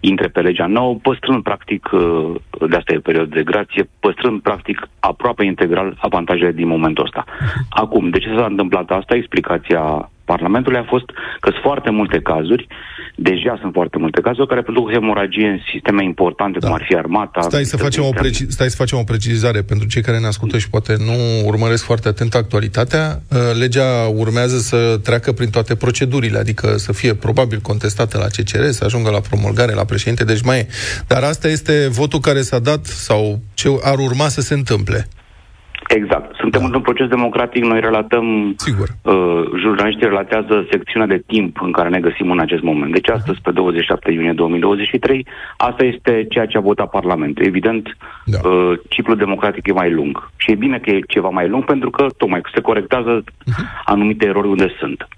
intre 0.00 0.28
pe 0.28 0.40
legea 0.40 0.66
nouă, 0.66 0.94
păstrând 0.94 1.42
practic, 1.42 1.88
uh, 1.92 2.34
de 2.68 2.76
asta 2.76 2.94
e 2.94 2.98
perioadă 2.98 3.34
de 3.34 3.42
grație, 3.42 3.88
păstrând 4.00 4.40
practic 4.40 4.88
aproape 5.00 5.44
integral 5.44 5.96
avantajele 6.00 6.52
din 6.52 6.66
momentul 6.66 7.04
ăsta. 7.04 7.24
Acum, 7.70 8.08
de 8.10 8.18
ce 8.18 8.34
s-a 8.36 8.44
întâmplat 8.44 8.90
asta? 8.90 9.14
Explicația 9.14 10.10
Parlamentului 10.32 10.78
a 10.78 10.86
fost 10.94 11.06
că 11.40 11.48
sunt 11.50 11.62
foarte 11.68 11.90
multe 11.90 12.18
cazuri, 12.20 12.66
deja 13.14 13.58
sunt 13.60 13.72
foarte 13.72 13.98
multe 13.98 14.20
cazuri 14.20 14.48
care 14.48 14.62
produc 14.62 14.90
hemoragie 14.92 15.48
în 15.48 15.58
sisteme 15.72 16.02
importante, 16.04 16.58
da. 16.58 16.66
cum 16.66 16.74
ar 16.76 16.84
fi 16.88 16.94
armata. 16.96 17.40
Stai 17.40 17.64
să, 17.64 17.76
facem 17.76 18.02
o 18.04 18.12
preci- 18.20 18.48
stai 18.48 18.70
să 18.70 18.76
facem 18.76 18.98
o 18.98 19.02
precizare 19.02 19.60
pentru 19.62 19.86
cei 19.88 20.02
care 20.02 20.18
ne 20.18 20.26
ascultă 20.26 20.58
și 20.58 20.70
poate 20.70 20.96
nu 20.98 21.16
urmăresc 21.46 21.84
foarte 21.84 22.08
atent 22.08 22.34
actualitatea. 22.34 23.04
Uh, 23.30 23.38
legea 23.58 23.88
urmează 24.14 24.58
să 24.58 24.98
treacă 25.02 25.32
prin 25.32 25.50
toate 25.50 25.74
procedurile, 25.74 26.38
adică 26.38 26.76
să 26.76 26.92
fie 26.92 27.14
probabil 27.14 27.58
contestată 27.62 28.18
la 28.18 28.26
CCR, 28.26 28.64
să 28.70 28.84
ajungă 28.84 29.10
la 29.10 29.20
promulgare, 29.20 29.72
la 29.72 29.84
președinte, 29.84 30.24
deci 30.24 30.42
mai 30.42 30.58
e. 30.58 30.66
Dar 31.06 31.22
asta 31.22 31.48
este 31.48 31.88
votul 31.90 32.20
care 32.20 32.40
s-a 32.40 32.58
dat 32.58 32.84
sau 32.84 33.40
ce 33.54 33.68
ar 33.82 33.98
urma 33.98 34.28
să 34.28 34.40
se 34.40 34.54
întâmple. 34.54 35.08
Exact. 35.86 36.34
Suntem 36.34 36.60
da. 36.60 36.66
într-un 36.66 36.82
proces 36.82 37.08
democratic, 37.08 37.64
noi 37.64 37.80
relatăm, 37.80 38.54
Sigur. 38.56 38.88
Uh, 39.02 39.42
jurnaliștii 39.58 40.06
relatează 40.06 40.66
secțiunea 40.70 41.08
de 41.08 41.22
timp 41.26 41.60
în 41.62 41.72
care 41.72 41.88
ne 41.88 42.00
găsim 42.00 42.30
în 42.30 42.38
acest 42.38 42.62
moment. 42.62 42.92
Deci 42.92 43.08
astăzi, 43.08 43.40
pe 43.42 43.50
27 43.50 44.12
iunie 44.12 44.32
2023, 44.32 45.26
asta 45.56 45.84
este 45.84 46.26
ceea 46.30 46.46
ce 46.46 46.56
a 46.56 46.60
votat 46.60 46.90
Parlamentul. 46.90 47.44
Evident, 47.44 47.96
da. 48.24 48.48
uh, 48.48 48.78
ciclul 48.88 49.16
democratic 49.16 49.66
e 49.66 49.72
mai 49.72 49.90
lung. 49.90 50.30
Și 50.36 50.50
e 50.50 50.54
bine 50.54 50.78
că 50.78 50.90
e 50.90 51.00
ceva 51.08 51.28
mai 51.28 51.48
lung 51.48 51.64
pentru 51.64 51.90
că 51.90 52.06
tocmai 52.16 52.40
se 52.54 52.60
corectează 52.60 53.22
uh-huh. 53.22 53.64
anumite 53.84 54.26
erori 54.26 54.48
unde 54.48 54.74
sunt. 54.78 55.08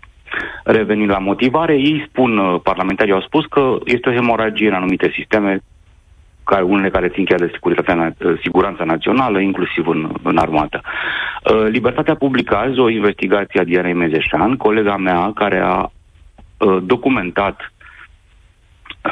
Revenind 0.65 1.11
la 1.11 1.19
motivare, 1.19 1.75
ei 1.75 2.07
spun, 2.09 2.39
uh, 2.39 2.61
parlamentarii 2.63 3.13
au 3.13 3.21
spus 3.21 3.45
că 3.47 3.79
este 3.85 4.09
o 4.09 4.13
hemoragie 4.13 4.69
în 4.69 4.75
anumite 4.75 5.13
sisteme 5.15 5.61
care, 6.51 6.63
unele 6.63 6.91
care 6.91 7.09
țin 7.09 7.25
chiar 7.25 7.39
de 7.39 7.51
securitatea, 7.53 8.15
siguranța 8.43 8.85
națională, 8.85 9.39
inclusiv 9.41 9.87
în, 9.87 10.11
în 10.23 10.37
armată. 10.37 10.81
Uh, 10.83 11.67
Libertatea 11.77 12.15
publică 12.15 12.57
azi 12.57 12.79
o 12.79 12.89
investigație 12.89 13.61
a 13.61 13.65
Dianei 13.65 14.01
Mezeșan, 14.03 14.57
colega 14.57 14.97
mea, 14.97 15.33
care 15.35 15.59
a 15.59 15.77
uh, 15.83 16.79
documentat 16.83 17.73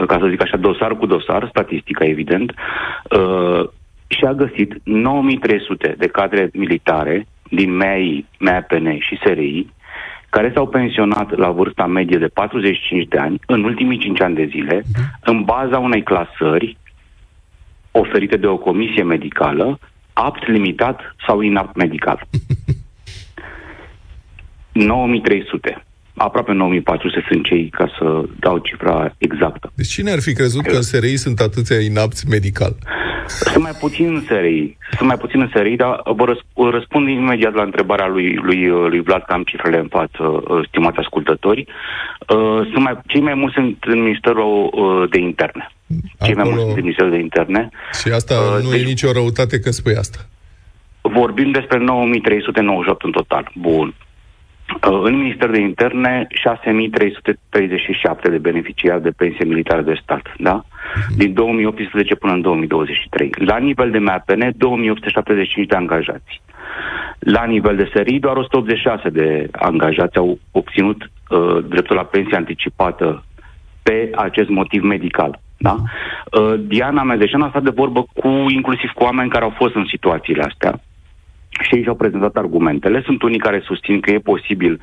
uh, 0.01 0.07
ca 0.07 0.19
să 0.21 0.27
zic 0.31 0.43
așa, 0.43 0.57
dosar 0.57 0.97
cu 0.97 1.07
dosar, 1.07 1.49
statistica 1.49 2.05
evident, 2.05 2.55
și 4.07 4.25
a 4.25 4.33
găsit 4.33 4.75
9300 4.85 5.95
de 5.99 6.07
cadre 6.07 6.51
militare 6.53 7.27
din 7.51 7.71
MEI, 7.77 8.27
MEAPN 8.39 8.99
și 8.99 9.19
SRI, 9.25 9.67
care 10.31 10.51
s-au 10.55 10.67
pensionat 10.67 11.37
la 11.37 11.51
vârsta 11.51 11.87
medie 11.87 12.19
de 12.19 12.27
45 12.27 13.09
de 13.09 13.19
ani 13.19 13.41
în 13.47 13.65
ultimii 13.65 13.99
5 13.99 14.21
ani 14.21 14.35
de 14.35 14.49
zile, 14.51 14.83
în 15.25 15.43
baza 15.43 15.79
unei 15.79 16.03
clasări 16.03 16.77
oferite 17.91 18.37
de 18.37 18.47
o 18.47 18.57
comisie 18.57 19.03
medicală, 19.03 19.79
apt, 20.13 20.49
limitat 20.49 21.01
sau 21.27 21.41
inapt 21.41 21.77
medical. 21.77 22.21
9300. 24.73 25.83
Aproape 26.15 26.53
9400 26.53 27.27
sunt 27.31 27.45
cei, 27.45 27.69
ca 27.69 27.87
să 27.99 28.25
dau 28.39 28.59
cifra 28.59 29.15
exactă. 29.19 29.73
Deci 29.75 29.87
cine 29.87 30.11
ar 30.11 30.21
fi 30.21 30.33
crezut 30.33 30.63
că 30.63 30.77
în 30.77 30.83
SRI 30.83 31.17
sunt 31.17 31.41
atâția 31.41 31.81
inapți 31.81 32.29
medical? 32.29 32.77
Sunt 33.27 33.63
mai 33.63 33.73
puțin 33.81 34.15
în 34.15 34.21
SRI. 34.21 34.77
Sunt 34.97 35.09
mai 35.09 35.17
puțin 35.17 35.41
în 35.41 35.51
SRI, 35.55 35.77
dar 35.77 36.01
vă 36.05 36.25
răsp- 36.25 36.71
răspund 36.71 37.09
imediat 37.09 37.55
la 37.55 37.63
întrebarea 37.63 38.07
lui, 38.07 38.35
lui, 38.35 38.67
lui 38.67 39.01
Vlad, 39.01 39.23
că 39.23 39.33
am 39.33 39.43
cifrele 39.43 39.79
în 39.79 39.89
față, 39.89 40.23
uh, 40.23 40.67
stimați 40.69 40.99
ascultători. 40.99 41.67
Uh, 42.29 42.61
sunt 42.73 42.83
mai, 42.83 43.01
cei 43.07 43.21
mai 43.21 43.35
mulți 43.35 43.55
sunt 43.55 43.77
în 43.87 44.03
Ministerul 44.03 44.71
uh, 44.73 45.11
de 45.11 45.19
Interne. 45.19 45.73
Cei 46.21 46.35
mai 46.35 46.45
mulți 46.45 46.61
sunt 46.61 46.77
în 46.77 46.83
Ministerul 46.83 47.11
de 47.11 47.19
Interne. 47.19 47.69
Și 48.01 48.09
asta 48.09 48.35
uh, 48.35 48.65
nu 48.65 48.71
deci, 48.71 48.81
e 48.81 48.85
nicio 48.85 49.13
răutate 49.13 49.61
că 49.61 49.71
spui 49.71 49.95
asta. 49.95 50.19
Vorbim 51.01 51.51
despre 51.51 51.79
9398 51.79 53.05
în 53.05 53.11
total. 53.11 53.51
Bun. 53.55 53.95
Uh, 54.89 55.01
în 55.03 55.17
Ministerul 55.17 55.55
de 55.55 55.61
Interne, 55.61 56.27
6337 56.31 58.31
de 58.31 58.39
beneficiari 58.39 59.03
de 59.03 59.11
pensie 59.11 59.45
militară 59.45 59.83
de 59.83 59.99
stat, 60.03 60.35
da? 60.39 60.55
Mhm. 60.55 61.17
Din 61.17 61.33
2018 61.33 62.15
până 62.15 62.33
în 62.33 62.41
2023. 62.41 63.31
La 63.39 63.57
nivel 63.57 63.91
de 63.91 63.99
MAPN, 63.99 64.53
2875 64.57 65.69
de 65.69 65.77
angajați. 65.77 66.43
La 67.19 67.45
nivel 67.45 67.77
de 67.77 67.91
SRI, 67.95 68.19
doar 68.19 68.37
186 68.37 69.09
de 69.09 69.49
angajați 69.53 70.17
au 70.17 70.39
obținut 70.51 71.11
uh, 71.29 71.65
dreptul 71.69 71.97
la 71.97 72.05
pensie 72.05 72.37
anticipată 72.37 73.25
pe 73.83 74.11
acest 74.15 74.49
motiv 74.49 74.83
medical. 74.83 75.41
Da? 75.59 75.77
Uh, 76.33 76.55
Diana 76.67 77.03
Mezeșan 77.03 77.43
a 77.43 77.49
stat 77.49 77.63
de 77.63 77.71
vorbă 77.71 78.07
cu 78.15 78.29
inclusiv 78.29 78.91
cu 78.95 79.03
oameni 79.03 79.31
care 79.31 79.45
au 79.45 79.55
fost 79.57 79.75
în 79.75 79.87
situațiile 79.89 80.43
astea 80.43 80.81
și 81.61 81.75
ei 81.75 81.83
și-au 81.83 81.95
prezentat 81.95 82.37
argumentele. 82.37 83.03
Sunt 83.05 83.23
unii 83.23 83.39
care 83.39 83.63
susțin 83.65 84.01
că 84.01 84.11
e 84.11 84.19
posibil 84.19 84.81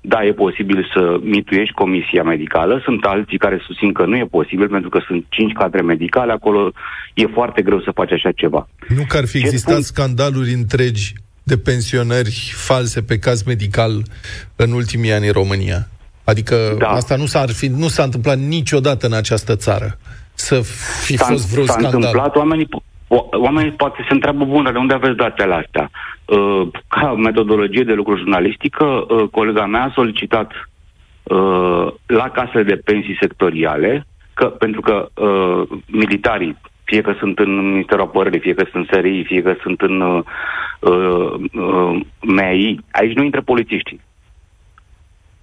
da, 0.00 0.24
e 0.24 0.32
posibil 0.32 0.90
să 0.94 1.18
mituiești 1.22 1.74
comisia 1.74 2.22
medicală, 2.22 2.80
sunt 2.84 3.04
alții 3.04 3.38
care 3.38 3.62
susțin 3.66 3.92
că 3.92 4.04
nu 4.06 4.16
e 4.16 4.26
posibil 4.30 4.68
pentru 4.68 4.88
că 4.88 5.00
sunt 5.06 5.24
cinci 5.28 5.52
cadre 5.52 5.82
medicale, 5.82 6.32
acolo 6.32 6.72
e 7.14 7.26
foarte 7.26 7.62
greu 7.62 7.80
să 7.80 7.90
faci 7.94 8.12
așa 8.12 8.32
ceva. 8.32 8.68
Nu 8.88 9.02
că 9.08 9.16
ar 9.16 9.26
fi 9.26 9.38
existat 9.38 9.82
spun... 9.82 9.82
scandaluri 9.82 10.52
întregi 10.52 11.12
de 11.42 11.58
pensionări 11.58 12.52
false 12.54 13.02
pe 13.02 13.18
caz 13.18 13.42
medical 13.42 14.02
în 14.56 14.72
ultimii 14.72 15.12
ani 15.12 15.26
în 15.26 15.32
România. 15.32 15.88
Adică 16.24 16.76
da. 16.78 16.88
asta 16.88 17.16
nu 17.16 17.26
s-a, 17.26 17.44
fi, 17.46 17.66
nu 17.66 17.88
s-a 17.88 18.02
întâmplat 18.02 18.38
niciodată 18.38 19.06
în 19.06 19.12
această 19.12 19.56
țară. 19.56 19.98
Să 20.38 20.60
fi 21.04 21.16
s-a, 21.16 21.24
fost 21.24 21.52
vreo 21.52 21.64
s-a 21.64 21.72
scandal. 21.72 21.94
întâmplat, 21.94 22.36
oamenii, 22.36 22.68
oamenii 23.30 23.70
poate 23.70 24.04
se 24.08 24.14
întreabă, 24.14 24.44
bun, 24.44 24.68
de 24.72 24.78
unde 24.78 24.94
aveți 24.94 25.16
datele 25.16 25.54
astea? 25.54 25.90
Uh, 26.24 26.68
ca 26.88 27.14
metodologie 27.14 27.84
de 27.84 27.92
lucru 27.92 28.16
jurnalistică, 28.16 28.84
uh, 28.84 29.28
colega 29.30 29.66
mea 29.66 29.82
a 29.82 29.92
solicitat 29.94 30.50
uh, 31.22 31.86
la 32.06 32.30
casele 32.30 32.62
de 32.62 32.80
pensii 32.84 33.16
sectoriale, 33.20 34.06
că, 34.34 34.46
pentru 34.46 34.80
că 34.80 35.08
uh, 35.14 35.78
militarii, 35.86 36.56
fie 36.84 37.00
că 37.00 37.14
sunt 37.18 37.38
în 37.38 37.70
Ministerul 37.70 38.04
Apărării, 38.04 38.40
fie 38.40 38.54
că 38.54 38.64
sunt 38.70 38.88
în 38.90 38.98
SRI, 39.00 39.24
fie 39.24 39.42
că 39.42 39.54
sunt 39.62 39.80
în 39.80 40.00
uh, 40.00 40.22
uh, 40.80 42.00
MEI, 42.20 42.80
aici 42.90 43.16
nu 43.16 43.22
intră 43.22 43.40
polițiștii. 43.40 44.00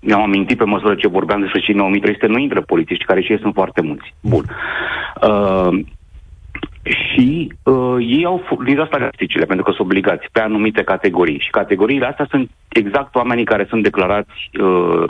Mi-am 0.06 0.22
amintit 0.22 0.58
pe 0.58 0.64
măsură 0.64 0.95
ce 0.95 1.08
vorbeam 1.08 1.41
despre 1.41 1.60
cei 1.60 1.76
9300, 1.76 2.28
nu 2.28 2.38
intră 2.38 2.62
polițiști, 2.62 3.06
care 3.06 3.22
și 3.22 3.32
ei 3.32 3.39
sunt 3.39 3.53
foarte 3.53 3.82
mulți. 3.82 4.14
Bun. 4.22 4.43
Uh, 5.22 5.80
și 6.84 7.53
uh, 7.64 7.95
ei 7.99 8.26
au 8.26 8.43
furnizat 8.47 8.88
statisticile, 8.88 9.45
pentru 9.45 9.66
că 9.66 9.72
sunt 9.72 9.88
obligați 9.88 10.28
pe 10.32 10.41
anumite 10.41 10.84
categorii. 10.84 11.39
Și 11.39 11.49
categoriile 11.49 12.06
astea 12.06 12.28
sunt 12.30 12.49
exact 12.68 13.16
oamenii 13.16 13.45
care 13.45 13.66
sunt 13.70 13.84
declarați 13.84 14.49
uh, 14.62 15.03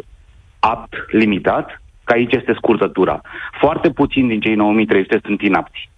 apt, 0.59 0.93
limitat, 1.11 1.81
că 2.03 2.13
aici 2.13 2.33
este 2.33 2.53
scurtătura. 2.53 3.21
Foarte 3.59 3.89
puțini 3.89 4.27
din 4.27 4.39
cei 4.39 4.55
9300 4.55 5.19
sunt 5.23 5.41
inapti. 5.41 5.89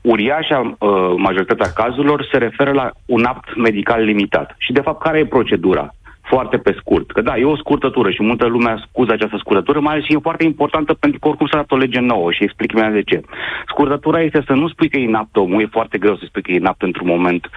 Uriașa 0.00 0.58
uh, 0.60 1.14
majoritatea 1.16 1.72
cazurilor 1.72 2.28
se 2.30 2.38
referă 2.38 2.72
la 2.72 2.90
un 3.06 3.24
apt 3.24 3.56
medical 3.56 4.02
limitat. 4.02 4.54
Și, 4.58 4.72
de 4.72 4.80
fapt, 4.80 5.02
care 5.02 5.18
e 5.18 5.26
procedura? 5.26 5.94
Foarte 6.28 6.56
pe 6.56 6.74
scurt. 6.78 7.10
Că 7.10 7.20
da, 7.20 7.36
e 7.36 7.44
o 7.44 7.56
scurtătură 7.56 8.10
și 8.10 8.22
multă 8.22 8.46
lume 8.46 8.84
scuză 8.88 9.12
această 9.12 9.36
scurtătură, 9.38 9.80
mai 9.80 9.92
ales 9.92 10.04
și 10.04 10.12
e 10.12 10.28
foarte 10.28 10.44
importantă 10.44 10.94
pentru 10.94 11.18
că 11.18 11.28
oricum 11.28 11.46
s-a 11.46 11.56
dat 11.56 11.70
o 11.70 11.76
lege 11.76 12.00
nouă 12.00 12.32
și 12.32 12.42
explic 12.42 12.72
mai 12.72 12.92
de 12.92 13.02
ce. 13.02 13.20
Scurtătura 13.68 14.20
este 14.20 14.42
să 14.46 14.52
nu 14.52 14.68
spui 14.68 14.88
că 14.88 14.96
e 14.96 15.02
inapt 15.02 15.36
omul, 15.36 15.62
e 15.62 15.66
foarte 15.78 15.98
greu 15.98 16.16
să 16.16 16.24
spui 16.26 16.42
că 16.42 16.50
e 16.50 16.54
inapt 16.54 16.82
într-un 16.82 17.06
moment 17.06 17.50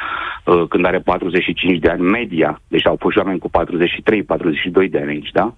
uh, 0.45 0.63
când 0.69 0.85
are 0.85 0.99
45 0.99 1.79
de 1.79 1.89
ani 1.89 2.01
media, 2.01 2.61
deci 2.67 2.87
au 2.87 2.97
fost 2.99 3.17
oameni 3.17 3.39
cu 3.39 3.49
43-42 3.49 4.89
de 4.89 4.99
ani 4.99 5.09
aici, 5.09 5.31
da? 5.31 5.55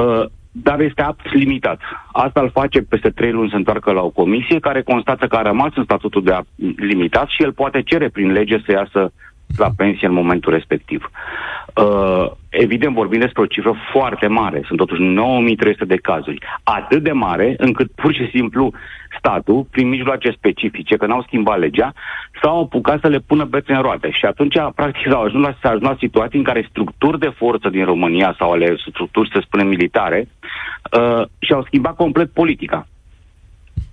Uh, 0.00 0.24
dar 0.62 0.80
este 0.80 1.02
apt 1.02 1.34
limitat. 1.34 1.80
Asta 2.12 2.40
îl 2.40 2.50
face 2.50 2.80
peste 2.80 3.10
trei 3.10 3.32
luni 3.32 3.50
să 3.50 3.56
întoarcă 3.56 3.92
la 3.92 4.02
o 4.02 4.10
comisie 4.10 4.58
care 4.58 4.82
constată 4.82 5.26
că 5.26 5.36
a 5.36 5.42
rămas 5.42 5.72
în 5.74 5.84
statutul 5.84 6.22
de 6.22 6.32
apt 6.32 6.48
limitat 6.76 7.28
și 7.28 7.42
el 7.42 7.52
poate 7.52 7.82
cere 7.82 8.08
prin 8.08 8.32
lege 8.32 8.56
să 8.66 8.72
iasă 8.72 9.12
la 9.56 9.70
pensie 9.76 10.06
în 10.06 10.12
momentul 10.12 10.52
respectiv. 10.52 11.10
Uh, 11.74 12.30
evident, 12.48 12.94
vorbim 12.94 13.20
despre 13.20 13.42
o 13.42 13.46
cifră 13.46 13.74
foarte 13.92 14.26
mare. 14.26 14.62
Sunt 14.66 14.78
totuși 14.78 15.02
9300 15.02 15.84
de 15.84 15.96
cazuri. 15.96 16.38
Atât 16.62 17.02
de 17.02 17.12
mare 17.12 17.54
încât 17.58 17.90
pur 17.90 18.14
și 18.14 18.28
simplu 18.30 18.72
statul, 19.18 19.66
prin 19.70 19.88
mijloace 19.88 20.30
specifice, 20.30 20.96
că 20.96 21.06
n-au 21.06 21.22
schimbat 21.22 21.58
legea, 21.58 21.92
s-au 22.42 22.62
apucat 22.62 23.00
să 23.00 23.08
le 23.08 23.18
pună 23.18 23.44
bețe 23.44 23.72
în 23.72 23.80
roate. 23.80 24.10
Și 24.10 24.24
atunci, 24.24 24.54
practic, 24.74 25.06
s-au 25.10 25.22
ajuns 25.22 25.44
la, 25.44 25.56
s-a 25.60 25.68
ajuns 25.68 25.82
la 25.82 25.96
situații 25.98 26.38
în 26.38 26.44
care 26.44 26.66
structuri 26.70 27.18
de 27.18 27.32
forță 27.36 27.68
din 27.68 27.84
România 27.84 28.34
sau 28.38 28.50
ale 28.50 28.76
structuri, 28.90 29.30
să 29.32 29.40
spunem, 29.44 29.66
militare, 29.66 30.28
uh, 30.98 31.26
și-au 31.38 31.62
schimbat 31.62 31.96
complet 31.96 32.30
politica. 32.32 32.86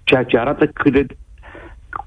Ceea 0.04 0.24
ce 0.24 0.38
arată 0.38 0.66
cât 0.66 0.92
de 0.92 1.06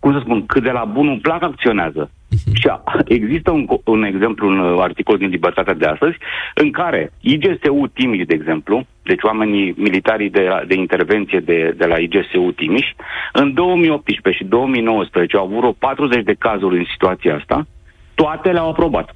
cum 0.06 0.14
să 0.14 0.24
spun, 0.24 0.46
cât 0.46 0.62
de 0.62 0.70
la 0.70 0.84
bunul 0.84 1.18
plac 1.18 1.42
acționează. 1.42 2.10
Și 2.54 2.66
a, 2.68 2.82
există 3.18 3.50
un, 3.50 3.66
co- 3.66 3.84
un 3.84 4.02
exemplu, 4.02 4.48
un 4.48 4.58
uh, 4.58 4.78
articol 4.80 5.18
din 5.18 5.28
Libertatea 5.28 5.74
de 5.74 5.86
astăzi, 5.86 6.16
în 6.54 6.70
care 6.70 7.12
IGSU 7.20 7.86
Timiș, 7.94 8.24
de 8.26 8.34
exemplu, 8.34 8.86
deci 9.02 9.22
oamenii 9.22 9.74
militarii 9.76 10.30
de, 10.30 10.48
de 10.66 10.74
intervenție 10.74 11.40
de, 11.40 11.74
de 11.76 11.86
la 11.86 11.98
IGSU 11.98 12.52
Timiș, 12.56 12.86
în 13.32 13.54
2018 13.54 14.42
și 14.42 14.48
2019 14.48 15.36
au 15.36 15.44
avut 15.44 15.58
vreo 15.58 15.72
40 15.72 16.24
de 16.24 16.34
cazuri 16.38 16.78
în 16.78 16.84
situația 16.90 17.36
asta, 17.36 17.66
toate 18.14 18.50
le-au 18.50 18.68
aprobat. 18.68 19.14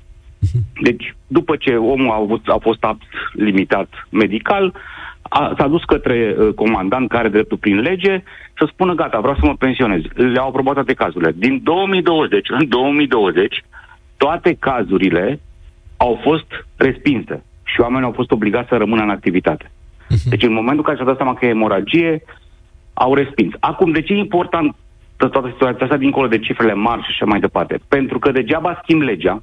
Deci, 0.81 1.15
după 1.27 1.57
ce 1.57 1.75
omul 1.75 2.11
a, 2.11 2.15
avut, 2.15 2.49
a 2.49 2.59
fost 2.61 2.85
apt 2.85 3.03
limitat 3.33 3.89
medical, 4.11 4.75
a, 5.33 5.55
s-a 5.59 5.67
dus 5.69 5.85
către 5.85 6.35
uh, 6.39 6.55
comandant 6.55 7.09
care 7.09 7.23
are 7.23 7.29
dreptul 7.29 7.57
prin 7.57 7.81
lege 7.81 8.23
să 8.59 8.69
spună 8.73 8.95
gata, 8.95 9.21
vreau 9.21 9.35
să 9.35 9.47
mă 9.47 9.55
pensionez. 9.55 10.01
Le-au 10.15 10.49
aprobat 10.49 10.75
toate 10.75 10.95
cazurile. 10.95 11.33
Din 11.37 11.61
2020 11.63 12.49
în 12.51 12.69
2020, 12.69 13.65
toate 14.17 14.57
cazurile 14.59 15.41
au 15.97 16.21
fost 16.23 16.47
respinse 16.77 17.45
și 17.63 17.81
oamenii 17.81 18.07
au 18.07 18.13
fost 18.13 18.31
obligați 18.31 18.69
să 18.69 18.77
rămână 18.77 19.03
în 19.03 19.11
activitate. 19.11 19.71
Deci 20.25 20.43
în 20.43 20.53
momentul 20.53 20.79
în 20.79 20.83
care 20.83 20.97
și-au 20.97 21.09
dat 21.09 21.17
seama 21.17 21.35
că 21.35 21.45
e 21.45 21.49
hemoragie, 21.49 22.23
au 22.95 23.15
respins. 23.15 23.53
Acum, 23.61 23.93
de 23.93 24.03
ce 24.03 24.13
e 24.13 24.17
important 24.17 24.75
toată 25.17 25.49
situația 25.53 25.85
asta 25.85 25.97
dincolo 25.97 26.27
de 26.27 26.39
cifrele 26.39 26.75
mari 26.75 27.03
și 27.03 27.09
așa 27.11 27.25
mai 27.25 27.41
departe? 27.41 27.81
Pentru 27.89 28.19
că 28.19 28.31
degeaba 28.31 28.81
schimb 28.83 29.01
legea 29.01 29.43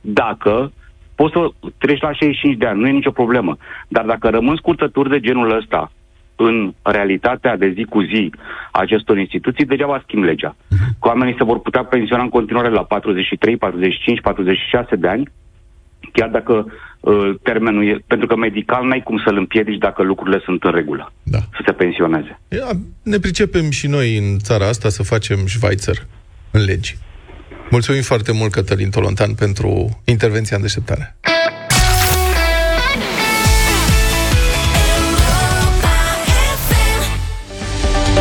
dacă 0.00 0.72
poți 1.20 1.34
să 1.36 1.70
treci 1.78 2.00
la 2.00 2.12
65 2.12 2.56
de 2.56 2.66
ani, 2.66 2.80
nu 2.80 2.86
e 2.86 3.00
nicio 3.00 3.18
problemă. 3.20 3.56
Dar 3.88 4.04
dacă 4.04 4.28
rămân 4.28 4.56
scurtături 4.56 5.10
de 5.10 5.20
genul 5.20 5.56
ăsta 5.56 5.92
în 6.36 6.74
realitatea 6.82 7.56
de 7.56 7.72
zi 7.76 7.84
cu 7.84 8.00
zi 8.02 8.32
a 8.70 8.80
acestor 8.80 9.18
instituții, 9.18 9.64
degeaba 9.72 10.02
schimb 10.04 10.22
legea. 10.22 10.56
Că 11.00 11.08
oamenii 11.08 11.34
se 11.38 11.44
vor 11.44 11.60
putea 11.60 11.84
pensiona 11.84 12.22
în 12.22 12.28
continuare 12.28 12.68
la 12.68 12.82
43, 12.82 13.56
45, 13.56 14.20
46 14.20 14.96
de 14.96 15.08
ani, 15.08 15.30
chiar 16.12 16.28
dacă 16.28 16.54
uh, 17.00 17.30
termenul 17.42 17.88
e... 17.88 18.04
Pentru 18.06 18.26
că 18.26 18.36
medical 18.36 18.86
n-ai 18.86 19.02
cum 19.02 19.22
să-l 19.24 19.36
împiedici 19.36 19.84
dacă 19.86 20.02
lucrurile 20.02 20.40
sunt 20.44 20.62
în 20.62 20.72
regulă. 20.72 21.12
Da. 21.22 21.38
Să 21.38 21.62
se 21.66 21.72
pensioneze. 21.72 22.40
Ia, 22.48 22.70
ne 23.02 23.18
pricepem 23.18 23.70
și 23.70 23.86
noi 23.86 24.16
în 24.16 24.38
țara 24.38 24.66
asta 24.66 24.88
să 24.88 25.02
facem 25.02 25.38
Schweizer 25.46 25.96
în 26.50 26.64
legi. 26.64 26.96
Mulțumim 27.70 28.02
foarte 28.02 28.32
mult, 28.32 28.52
Cătălin 28.52 28.90
Tolontan, 28.90 29.34
pentru 29.34 30.00
intervenția 30.04 30.56
în 30.56 30.62
deșteptare. 30.62 31.16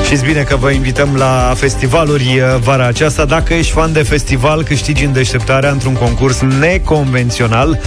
Știți 0.10 0.26
bine 0.26 0.42
că 0.42 0.56
vă 0.56 0.70
invităm 0.70 1.16
la 1.16 1.54
festivaluri 1.56 2.24
uh, 2.24 2.60
vara 2.62 2.86
aceasta. 2.86 3.26
Dacă 3.26 3.54
ești 3.54 3.72
fan 3.72 3.94
de 3.94 4.04
festival, 4.04 4.64
câștigi 4.64 5.04
în 5.04 5.14
deșteptarea 5.14 5.72
într-un 5.72 5.94
concurs 5.94 6.42
neconvențional. 6.60 7.80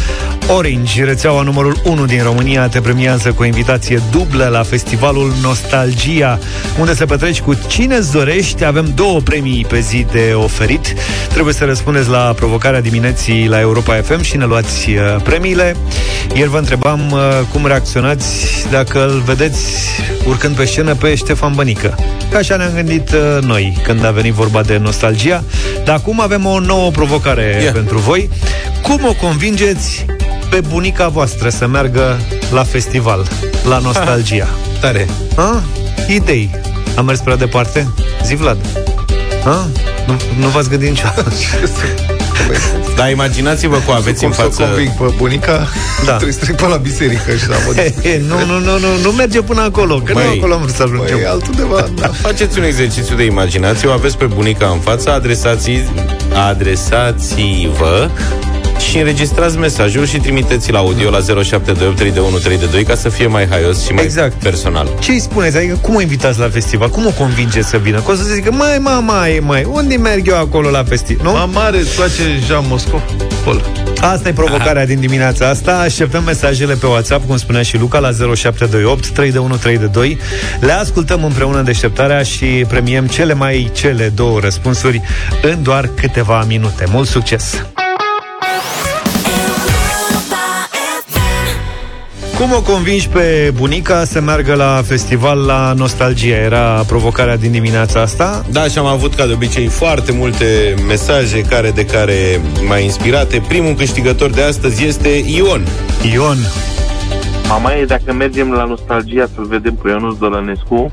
Orange, 0.57 1.05
rețeaua 1.05 1.43
numărul 1.43 1.81
1 1.85 2.07
din 2.07 2.23
România, 2.23 2.68
te 2.68 2.81
premiază 2.81 3.33
cu 3.33 3.43
o 3.43 3.45
invitație 3.45 4.03
dublă 4.11 4.47
la 4.47 4.62
festivalul 4.62 5.33
Nostalgia, 5.43 6.39
unde 6.79 6.95
să 6.95 7.07
petreci 7.07 7.41
cu 7.41 7.55
cine 7.68 7.95
îți 7.95 8.12
dorești. 8.12 8.64
Avem 8.64 8.93
două 8.95 9.20
premii 9.20 9.66
pe 9.68 9.81
zi 9.81 10.07
de 10.12 10.33
oferit. 10.35 10.95
Trebuie 11.29 11.55
să 11.55 11.64
răspundeți 11.64 12.09
la 12.09 12.33
provocarea 12.37 12.81
dimineții 12.81 13.49
la 13.49 13.61
Europa 13.61 13.95
FM 13.95 14.23
și 14.23 14.37
ne 14.37 14.45
luați 14.45 14.91
uh, 14.91 15.23
premiile. 15.23 15.77
Ieri 16.35 16.51
vă 16.51 16.59
întrebam 16.59 17.11
uh, 17.11 17.20
cum 17.53 17.66
reacționați 17.66 18.47
dacă 18.70 19.07
îl 19.07 19.20
vedeți 19.20 19.66
urcând 20.27 20.57
pe 20.57 20.64
scenă 20.64 20.95
pe 20.95 21.14
Ștefan 21.14 21.53
Bănică. 21.55 21.99
Că 22.31 22.37
așa 22.37 22.57
ne-am 22.57 22.73
gândit 22.75 23.11
uh, 23.13 23.43
noi 23.43 23.79
când 23.83 24.05
a 24.05 24.11
venit 24.11 24.33
vorba 24.33 24.63
de 24.63 24.77
nostalgia. 24.77 25.45
Dar 25.85 25.97
acum 25.97 26.21
avem 26.21 26.47
o 26.47 26.59
nouă 26.59 26.91
provocare 26.91 27.61
Ia. 27.65 27.73
pentru 27.73 27.99
voi. 27.99 28.31
Cum 28.83 29.01
o 29.05 29.13
convingeți 29.13 30.07
pe 30.51 30.61
bunica 30.69 31.09
voastră 31.09 31.49
să 31.49 31.67
meargă 31.67 32.21
la 32.53 32.63
festival, 32.63 33.29
la 33.69 33.79
nostalgia? 33.79 34.49
Tare. 34.81 35.07
A? 35.37 35.63
Idei. 36.09 36.51
Am 36.97 37.05
mers 37.05 37.21
prea 37.21 37.37
departe? 37.37 37.89
Zi, 38.25 38.35
Vlad. 38.35 38.59
A? 39.45 39.67
Nu, 40.07 40.21
nu 40.39 40.47
v-ați 40.47 40.69
gândit 40.69 40.89
niciodată? 40.89 41.33
Dar 42.97 43.11
imaginați-vă 43.11 43.76
cu 43.76 43.91
aveți 43.91 44.18
Cum 44.18 44.28
în 44.28 44.33
să 44.35 44.41
o 44.41 44.45
față... 44.45 44.62
conving 44.62 44.91
pe 44.91 45.14
bunica, 45.16 45.68
Da. 46.05 46.12
trebuie 46.12 46.33
să 46.33 46.39
trec 46.39 46.57
pe 46.57 46.66
la 46.66 46.76
biserică 46.76 47.35
și 47.37 47.49
la 47.49 47.57
mod. 47.66 47.74
He, 47.76 48.20
nu, 48.30 48.47
nu, 48.47 48.59
nu, 48.59 48.78
nu, 48.78 48.89
nu 49.03 49.11
merge 49.11 49.41
până 49.41 49.62
acolo, 49.62 50.01
că 50.05 50.12
Măi, 50.14 50.24
nu 50.24 50.30
acolo 50.30 50.55
am 50.55 50.61
vrut 50.61 50.74
să 50.74 50.83
ajungem. 50.83 51.16
Păi, 51.16 51.26
altundeva, 51.26 51.89
da. 52.01 52.09
Faceți 52.09 52.59
un 52.59 52.64
exercițiu 52.64 53.16
de 53.16 53.24
imaginație, 53.24 53.89
o 53.89 53.93
aveți 53.93 54.16
pe 54.18 54.24
bunica 54.24 54.66
în 54.66 54.78
față, 54.78 55.11
adresați 55.12 55.70
adresați-vă 56.49 58.11
și 58.91 58.99
înregistrați 58.99 59.59
mesajul 59.59 60.07
și 60.07 60.18
trimiteți-l 60.18 60.74
audio 60.76 61.11
la 61.11 61.18
07283132 61.20 62.85
ca 62.87 62.95
să 62.95 63.09
fie 63.09 63.26
mai 63.26 63.47
haios 63.51 63.85
și 63.85 63.93
mai 63.93 64.05
Exact. 64.05 64.43
personal. 64.43 64.89
Ce 65.01 65.11
îi 65.12 65.20
spuneți? 65.20 65.57
Adică 65.57 65.78
cum 65.83 65.95
o 65.95 66.01
invitați 66.01 66.39
la 66.39 66.49
festival? 66.49 66.89
Cum 66.89 67.07
o 67.07 67.11
convingeți 67.11 67.68
să 67.68 67.76
vină? 67.76 68.01
Că 68.01 68.11
o 68.11 68.14
să 68.14 68.22
zică, 68.22 68.53
mai, 68.53 68.78
mama, 68.78 69.28
e 69.28 69.41
mai, 69.41 69.64
unde 69.70 69.97
merg 69.97 70.28
eu 70.28 70.37
acolo 70.39 70.70
la 70.70 70.85
festival? 70.85 71.24
Nu? 71.26 71.33
Mamare, 71.33 71.78
îți 71.78 71.95
place 71.95 72.22
Jean 72.47 72.64
Moscov? 72.68 73.01
Pol. 73.45 73.62
Asta 74.01 74.28
e 74.28 74.33
provocarea 74.33 74.87
din 74.87 75.01
dimineața 75.01 75.49
asta. 75.49 75.72
Așteptăm 75.78 76.22
mesajele 76.24 76.74
pe 76.74 76.87
WhatsApp, 76.87 77.26
cum 77.26 77.37
spunea 77.37 77.62
și 77.62 77.78
Luca, 77.78 77.99
la 77.99 78.11
0728 78.11 79.09
32132. 79.09 80.18
Le 80.61 80.72
ascultăm 80.72 81.24
împreună 81.24 81.59
în 81.59 81.64
deșteptarea 81.64 82.22
și 82.22 82.45
premiem 82.45 83.07
cele 83.07 83.35
mai 83.35 83.70
cele 83.74 84.12
două 84.14 84.41
răspunsuri 84.41 85.01
în 85.43 85.62
doar 85.62 85.91
câteva 86.01 86.45
minute. 86.49 86.85
Mult 86.91 87.09
succes! 87.09 87.64
Cum 92.43 92.53
o 92.53 92.62
convingi 92.62 93.09
pe 93.09 93.53
bunica 93.57 94.05
să 94.05 94.20
meargă 94.20 94.55
la 94.55 94.82
festival 94.84 95.38
la 95.38 95.72
Nostalgia? 95.76 96.36
Era 96.36 96.82
provocarea 96.86 97.36
din 97.36 97.51
dimineața 97.51 98.01
asta. 98.01 98.45
Da, 98.51 98.64
și 98.64 98.78
am 98.78 98.86
avut 98.86 99.14
ca 99.14 99.26
de 99.26 99.32
obicei 99.32 99.66
foarte 99.66 100.12
multe 100.12 100.74
mesaje 100.86 101.40
care 101.40 101.70
de 101.70 101.84
care 101.84 102.40
mai 102.68 102.84
inspirate. 102.84 103.43
Primul 103.49 103.74
câștigător 103.74 104.30
de 104.30 104.43
astăzi 104.43 104.84
este 104.84 105.09
Ion. 105.09 105.66
Ion, 106.12 106.36
Mama 107.49 107.74
e, 107.74 107.84
dacă 107.84 108.12
mergem 108.12 108.53
la 108.53 108.64
nostalgia 108.64 109.28
să-l 109.34 109.47
vedem 109.47 109.74
pe 109.74 109.88
Ionuț 109.88 110.18
Dălănescu, 110.18 110.93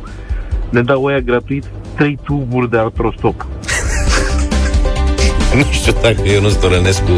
ne 0.70 0.82
dau 0.82 1.04
oia 1.04 1.20
gratuit 1.20 1.64
trei 1.96 2.20
tuburi 2.24 2.70
de 2.70 2.78
artrostop. 2.78 3.46
Nu 5.56 5.64
știu 5.72 5.94
dacă 6.02 6.22
Ionuț 6.24 6.54
Dorănescu 6.54 7.12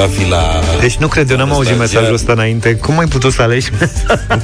va 0.00 0.06
fi 0.06 0.28
la... 0.28 0.60
deci 0.80 0.96
nu 0.96 1.08
cred, 1.08 1.30
eu 1.30 1.36
n-am 1.36 1.52
auzit 1.52 1.68
Nostalgia. 1.68 1.98
mesajul 1.98 2.14
ăsta 2.14 2.32
înainte. 2.32 2.74
Cum 2.74 2.98
ai 2.98 3.06
putut 3.06 3.32
să 3.32 3.42
alegi? 3.42 3.70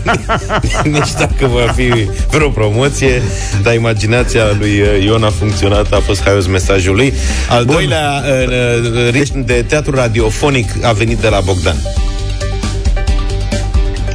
Nici 0.94 1.12
dacă 1.18 1.46
va 1.46 1.72
fi 1.72 2.08
vreo 2.30 2.48
promoție, 2.48 3.22
dar 3.62 3.74
imaginația 3.74 4.44
lui 4.58 4.80
uh, 4.80 5.04
Ion 5.04 5.24
a 5.24 5.30
funcționat, 5.30 5.92
a 5.92 6.00
fost 6.00 6.22
haios 6.22 6.46
mesajul 6.46 6.94
lui. 6.94 7.12
Al 7.48 7.64
Bun. 7.64 7.74
doilea 7.74 8.22
uh, 8.24 8.46
uh, 8.46 9.10
ritm 9.10 9.44
de 9.44 9.64
teatru 9.68 9.94
radiofonic 9.94 10.68
a 10.82 10.92
venit 10.92 11.18
de 11.18 11.28
la 11.28 11.40
Bogdan. 11.40 11.76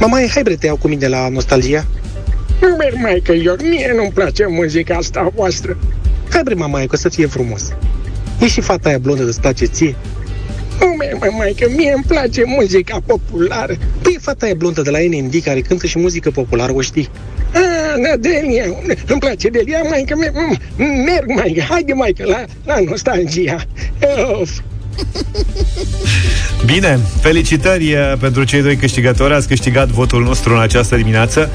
Mama, 0.00 0.16
hai 0.16 0.42
bre, 0.42 0.54
te 0.54 0.66
iau 0.66 0.76
cu 0.76 0.88
mine 0.88 1.08
la 1.08 1.28
nostalgia? 1.28 1.86
Nu 2.60 2.76
merg, 2.76 2.94
mai 3.02 3.22
că 3.24 3.32
eu, 3.32 3.56
mie 3.62 3.92
nu-mi 3.96 4.10
place 4.14 4.46
muzica 4.48 4.94
asta 4.94 5.30
voastră. 5.34 5.76
Hai 6.30 6.40
bre, 6.44 6.54
mama, 6.54 6.78
că 6.78 6.86
o 6.92 6.96
să 6.96 7.08
fie 7.08 7.26
frumos. 7.26 7.62
E 8.40 8.48
și 8.48 8.60
fata 8.60 8.88
aia 8.88 8.98
blondă 8.98 9.22
de 9.22 9.36
place 9.40 9.64
ție? 9.64 9.96
Nu 10.82 10.88
merg, 10.88 11.16
mai, 11.20 11.34
mai 11.38 11.54
că 11.58 11.68
mie 11.76 11.92
îmi 11.92 12.04
place 12.06 12.42
muzica 12.46 13.00
populară. 13.06 13.76
Păi 14.02 14.12
e 14.16 14.18
fata 14.18 14.44
aia 14.44 14.54
blondă 14.54 14.82
de 14.82 14.90
la 14.90 14.98
NMD 14.98 15.34
care 15.44 15.60
cântă 15.60 15.86
și 15.86 15.98
muzică 15.98 16.30
populară, 16.30 16.72
o 16.74 16.80
știi? 16.80 17.08
Ah, 17.54 17.94
da, 18.02 18.16
Delia, 18.16 18.64
îmi 19.06 19.20
place 19.20 19.48
Delia, 19.48 19.82
mai 19.88 20.04
că 20.08 20.16
merg, 21.04 21.28
mai 21.34 21.52
că, 21.56 21.60
haide, 21.60 21.92
mai 21.92 22.12
că, 22.12 22.24
la, 22.24 22.44
la 22.64 22.80
nostalgia. 22.80 23.64
Of. 24.40 24.50
Bine, 26.64 26.98
felicitări 27.20 27.92
uh, 27.92 28.12
pentru 28.20 28.44
cei 28.44 28.62
doi 28.62 28.76
câștigători. 28.76 29.34
Ați 29.34 29.48
câștigat 29.48 29.88
votul 29.88 30.22
nostru 30.22 30.54
în 30.54 30.60
această 30.60 30.96
dimineață. 30.96 31.50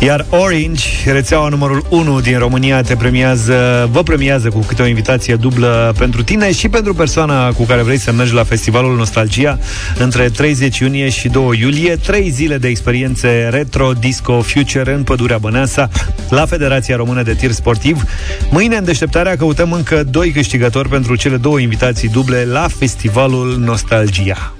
Iar 0.00 0.26
Orange, 0.28 0.82
rețeaua 1.04 1.48
numărul 1.48 1.86
1 1.88 2.20
din 2.20 2.38
România, 2.38 2.82
te 2.82 2.96
premiază, 2.96 3.88
vă 3.92 4.02
premiază 4.02 4.48
cu 4.48 4.58
câte 4.58 4.82
o 4.82 4.86
invitație 4.86 5.34
dublă 5.34 5.94
pentru 5.98 6.22
tine 6.22 6.52
și 6.52 6.68
pentru 6.68 6.94
persoana 6.94 7.52
cu 7.52 7.64
care 7.64 7.82
vrei 7.82 7.98
să 7.98 8.12
mergi 8.12 8.34
la 8.34 8.44
Festivalul 8.44 8.96
Nostalgia 8.96 9.58
între 9.98 10.28
30 10.28 10.78
iunie 10.78 11.08
și 11.08 11.28
2 11.28 11.58
iulie. 11.60 11.96
Trei 11.96 12.30
zile 12.30 12.58
de 12.58 12.68
experiențe 12.68 13.48
retro, 13.50 13.92
disco, 13.92 14.40
future 14.40 14.92
în 14.92 15.02
Pădurea 15.02 15.38
Băneasa 15.38 15.88
la 16.28 16.46
Federația 16.46 16.96
Română 16.96 17.22
de 17.22 17.34
Tir 17.34 17.50
Sportiv. 17.50 18.02
Mâine, 18.50 18.76
în 18.76 18.84
deșteptarea, 18.84 19.36
căutăm 19.36 19.72
încă 19.72 20.04
doi 20.10 20.30
câștigători 20.30 20.88
pentru 20.88 21.16
cele 21.16 21.36
două 21.36 21.58
invitații 21.58 22.08
duble 22.08 22.44
la 22.44 22.66
Festivalul 22.78 23.56
Nostalgia. 23.58 24.53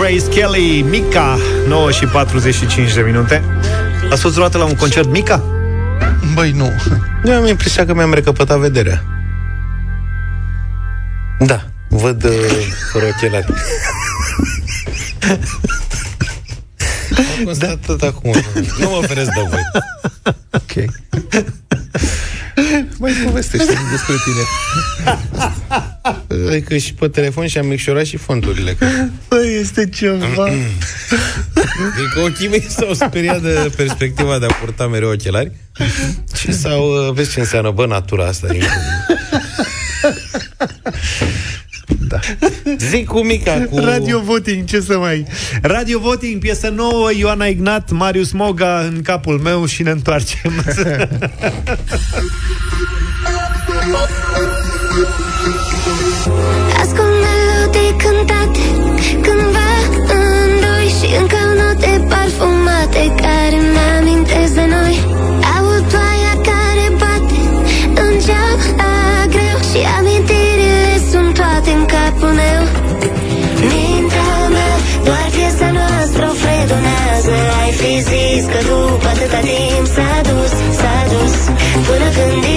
Grace 0.00 0.28
Kelly, 0.28 0.82
Mica, 0.82 1.38
9 1.66 1.90
și 1.90 2.06
45 2.06 2.94
de 2.94 3.00
minute. 3.00 3.42
Ați 4.10 4.20
fost 4.20 4.34
vreodată 4.34 4.58
la 4.58 4.64
un 4.64 4.74
concert 4.74 5.08
Mica? 5.08 5.44
Băi, 6.34 6.50
nu. 6.50 6.72
Eu 7.24 7.34
am 7.34 7.46
impresia 7.46 7.86
că 7.86 7.94
mi-am 7.94 8.12
recăpătat 8.14 8.58
vederea. 8.58 9.04
Da, 11.38 11.64
văd 11.88 12.24
uh, 12.24 12.32
fără 12.92 13.04
ochelari. 13.06 13.46
Am 17.16 17.44
constatat 17.44 18.02
acum. 18.02 18.34
Nu 18.78 18.90
mă 18.90 19.06
feresc 19.06 19.30
de 19.30 19.46
voi. 19.48 19.62
Ok. 20.50 20.90
Mai 22.98 23.12
povestește 23.24 23.72
despre 23.90 24.14
tine. 24.24 24.44
Adică 26.48 26.76
și 26.76 26.94
pe 26.94 27.08
telefon 27.08 27.46
și 27.46 27.58
am 27.58 27.66
micșorat 27.66 28.04
și 28.04 28.16
fonturile. 28.16 28.76
Băi, 29.28 29.58
este 29.60 29.88
ceva. 29.88 30.44
Adică 31.94 32.20
ochii 32.24 32.48
mei 32.48 32.66
s-au 32.68 32.94
speriat 32.94 33.42
de 33.42 33.72
perspectiva 33.76 34.38
de 34.38 34.46
a 34.46 34.52
purta 34.52 34.86
mereu 34.86 35.10
ochelari 35.10 35.52
și 36.36 36.52
s-au... 36.52 37.06
uh, 37.06 37.12
Vezi 37.14 37.32
ce 37.32 37.40
înseamnă, 37.40 37.70
bă, 37.70 37.86
natura 37.86 38.26
asta. 38.26 38.46
din- 42.10 42.76
Da. 42.78 42.86
Zic 42.88 43.06
cu 43.06 43.24
mica, 43.24 43.66
cu... 43.70 43.78
Radio 43.78 44.20
Voting, 44.24 44.64
ce 44.64 44.80
să 44.80 44.98
mai... 44.98 45.24
Radio 45.62 45.98
Voting, 45.98 46.40
piesă 46.40 46.68
nouă, 46.68 47.10
Ioana 47.18 47.44
Ignat, 47.46 47.90
Marius 47.90 48.32
Moga 48.32 48.78
în 48.80 49.00
capul 49.02 49.38
meu 49.38 49.66
și 49.66 49.82
ne 49.82 49.90
întoarcem. 49.90 50.52
Ascult 56.80 57.14
melodii 57.24 57.92
cântate 58.02 58.64
Cândva 59.24 59.68
în 60.12 60.50
doi 60.64 60.86
Și 60.98 61.08
încă 61.20 61.36
note 61.60 62.04
parfumate 62.08 63.02
Care 63.22 63.58
mi-amintesc 63.72 64.52
de 64.54 64.64
noi 64.74 64.89
sunt 71.64 71.66
toate 71.66 71.78
în 71.78 71.84
capul 71.84 72.32
meu. 72.42 72.62
Mintea 73.72 74.48
mea 74.54 74.74
Doar 75.04 75.28
piesa 75.34 75.70
noastră 75.78 76.22
o 76.30 76.34
fredonează. 76.42 77.36
Ai 77.62 77.72
fi 77.80 77.92
zis 78.10 78.42
că 78.52 78.58
după 78.68 79.08
atâta 79.12 79.40
timp 79.48 79.86
S-a 79.96 80.12
dus, 80.30 80.52
s-a 80.80 80.96
dus. 81.12 81.36
Până 81.86 82.08
când 82.16 82.49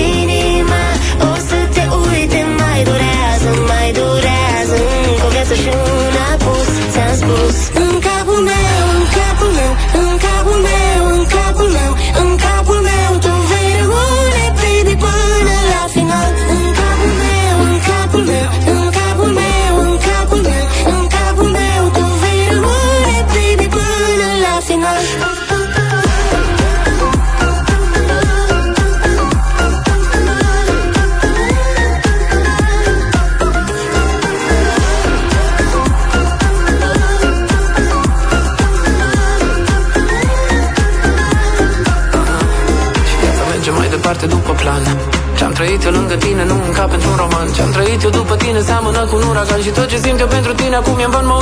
tot 49.73 49.87
ce 49.87 49.97
simt 49.97 50.19
eu 50.19 50.27
pentru 50.27 50.53
tine 50.53 50.75
acum 50.75 50.99
e 50.99 51.03
în 51.03 51.11
van 51.11 51.25
Mă 51.25 51.33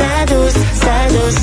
s-a 0.00 0.24
dus, 0.24 0.54
s-a 0.80 1.06
dus 1.08 1.36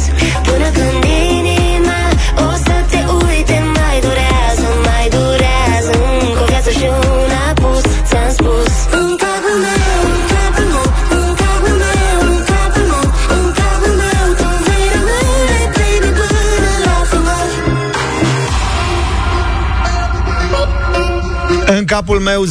În 22.10 22.14
capul 22.14 22.26
meu 22.26 22.45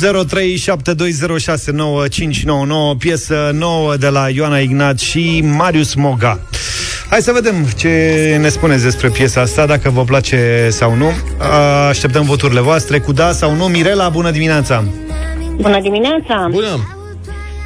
0372069599 2.95 2.99
Piesă 2.99 3.51
nouă 3.55 3.97
de 3.97 4.09
la 4.09 4.29
Ioana 4.29 4.59
Ignat 4.59 4.99
și 4.99 5.45
Marius 5.57 5.95
Moga 5.95 6.41
Hai 7.11 7.21
să 7.21 7.33
vedem 7.33 7.55
ce 7.77 7.89
ne 8.41 8.49
spuneți 8.49 8.83
despre 8.83 9.09
piesa 9.09 9.41
asta, 9.41 9.67
dacă 9.67 9.91
vă 9.91 10.03
place 10.03 10.69
sau 10.71 10.95
nu. 10.95 11.11
Așteptăm 11.89 12.25
voturile 12.25 12.61
voastre 12.61 12.99
cu 12.99 13.13
da 13.13 13.33
sau 13.33 13.55
nu. 13.55 13.65
Mirela, 13.65 14.09
bună 14.09 14.31
dimineața! 14.31 14.85
Bună 15.57 15.81
dimineața! 15.81 16.49
Bună! 16.51 16.97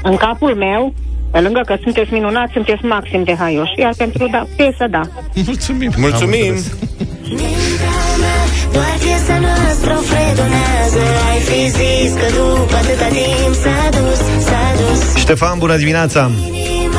În 0.03 0.17
capul 0.17 0.55
meu, 0.55 0.95
pe 1.31 1.41
lângă 1.41 1.61
că 1.67 1.77
sunteți 1.83 2.13
minunați, 2.13 2.53
sunteți 2.53 2.85
maxim 2.85 3.23
de 3.23 3.35
haioși. 3.35 3.79
Iar 3.79 3.95
pentru 3.97 4.29
da, 4.31 4.47
piesă, 4.57 4.87
da. 4.91 5.01
Mulțumim! 5.47 5.93
Mulțumim! 5.97 6.55
Doar 8.73 8.95
piesa 9.05 9.37
noastră 9.47 9.91
o 9.99 10.03
fredonează 10.11 11.03
Ai 11.31 11.41
fi 11.49 11.61
zis 11.79 12.11
că 12.21 12.27
după 12.37 12.77
atâta 12.83 13.09
timp 13.17 13.55
S-a 13.65 13.89
dus, 13.97 14.21
s-a 14.49 14.65
dus 14.81 15.17
Ștefan, 15.17 15.59
bună 15.59 15.77
dimineața! 15.77 16.31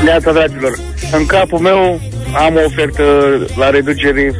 Neața, 0.03 0.32
dragilor. 0.32 0.78
În 1.11 1.26
capul 1.26 1.59
meu 1.59 2.01
am 2.45 2.55
o 2.55 2.59
ofertă 2.65 3.03
la 3.55 3.69
reducere 3.69 4.32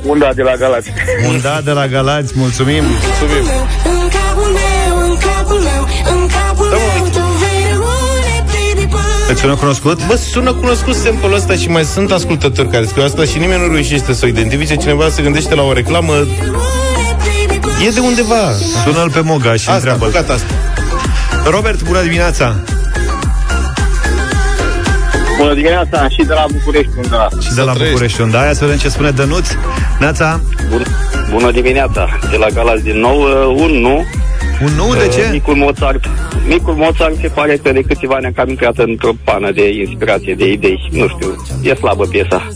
50-50, 0.00 0.06
unda 0.06 0.32
de 0.34 0.42
la 0.42 0.54
Galați. 0.56 0.90
Un 1.28 1.40
da 1.42 1.60
de 1.64 1.70
la 1.70 1.86
Galați, 1.86 2.32
mulțumim! 2.36 2.82
Mulțumim! 2.84 3.44
În 3.84 4.08
capul 4.16 4.50
meu, 4.60 5.08
în 5.08 5.16
capul 5.26 5.60
meu 5.70 5.82
În 6.16 6.25
Sună 9.36 9.54
cunoscut? 9.54 10.06
Bă, 10.06 10.16
sună 10.16 10.52
cunoscut 10.52 10.94
sample 10.94 11.34
ăsta 11.34 11.54
și 11.54 11.68
mai 11.68 11.84
sunt 11.84 12.10
ascultători 12.10 12.68
care 12.68 12.84
scriu 12.84 13.04
asta 13.04 13.24
și 13.24 13.38
nimeni 13.38 13.60
nu 13.66 13.72
reușește 13.72 14.12
să 14.12 14.20
o 14.24 14.28
identifice. 14.28 14.76
Cineva 14.76 15.08
se 15.08 15.22
gândește 15.22 15.54
la 15.54 15.62
o 15.62 15.72
reclamă. 15.72 16.12
E 17.86 17.90
de 17.90 18.00
undeva. 18.00 18.52
Sună-l 18.84 19.10
pe 19.10 19.20
Moga 19.20 19.52
și 19.52 19.54
Asta, 19.54 19.72
întreabă 19.72 20.08
gata 20.08 20.32
asta. 20.32 20.52
Robert, 21.50 21.82
bună 21.82 22.02
dimineața! 22.02 22.54
Bună 25.38 25.54
dimineața 25.54 26.08
și 26.08 26.24
de 26.26 26.32
la 26.32 26.44
București, 26.52 26.90
undeva. 26.96 27.28
Și 27.40 27.54
de 27.54 27.60
la 27.60 27.72
București, 27.72 28.20
unde 28.20 28.36
aia, 28.36 28.52
să 28.52 28.64
vedem 28.64 28.78
ce 28.78 28.88
spune 28.88 29.10
Dănuț. 29.10 29.48
Neața, 29.98 30.40
Bun, 30.68 30.82
bună 31.30 31.50
dimineața, 31.50 32.18
de 32.30 32.36
la 32.36 32.46
Galați 32.48 32.82
din 32.82 32.98
nou, 32.98 33.20
uh, 33.20 33.60
un 33.60 33.70
nu. 33.70 34.04
Un 34.62 34.72
nu, 34.76 34.94
de 34.94 35.04
Uh, 35.06 35.12
ce? 35.14 35.28
Micul 35.32 35.54
Mozart. 35.54 36.04
Micul 36.48 36.74
Mozart 36.74 37.16
se 37.20 37.28
pare 37.28 37.56
că 37.62 37.72
de 37.72 37.80
câțiva 37.80 38.14
ani 38.14 38.26
a 38.26 38.30
cam 38.34 38.48
intrat 38.48 38.76
într-o 38.78 39.10
pană 39.24 39.50
de 39.50 39.68
inspirație, 39.68 40.34
de 40.34 40.50
idei. 40.52 40.88
Nu 40.90 41.08
știu, 41.08 41.44
e 41.62 41.74
slabă 41.74 42.04
piesa. 42.06 42.48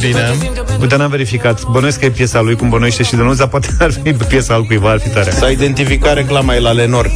Bine. 0.00 0.34
Uite, 0.80 0.96
n-am 0.96 1.10
verificat. 1.10 1.64
Bănuiesc 1.70 1.98
că 1.98 2.04
e 2.04 2.10
piesa 2.10 2.40
lui, 2.40 2.56
cum 2.56 2.68
bănuiește 2.68 3.02
și 3.02 3.14
Dănuț, 3.16 3.36
dar 3.38 3.48
poate 3.48 3.68
ar 3.80 3.90
fi 4.02 4.12
piesa 4.12 4.54
altcuiva, 4.54 4.90
ar 4.90 4.98
fi 5.00 5.08
tare. 5.08 5.30
S-a 5.30 5.48
identificat 5.50 6.14
reclama, 6.14 6.54
e 6.54 6.60
la 6.60 6.72
Lenor. 6.72 7.10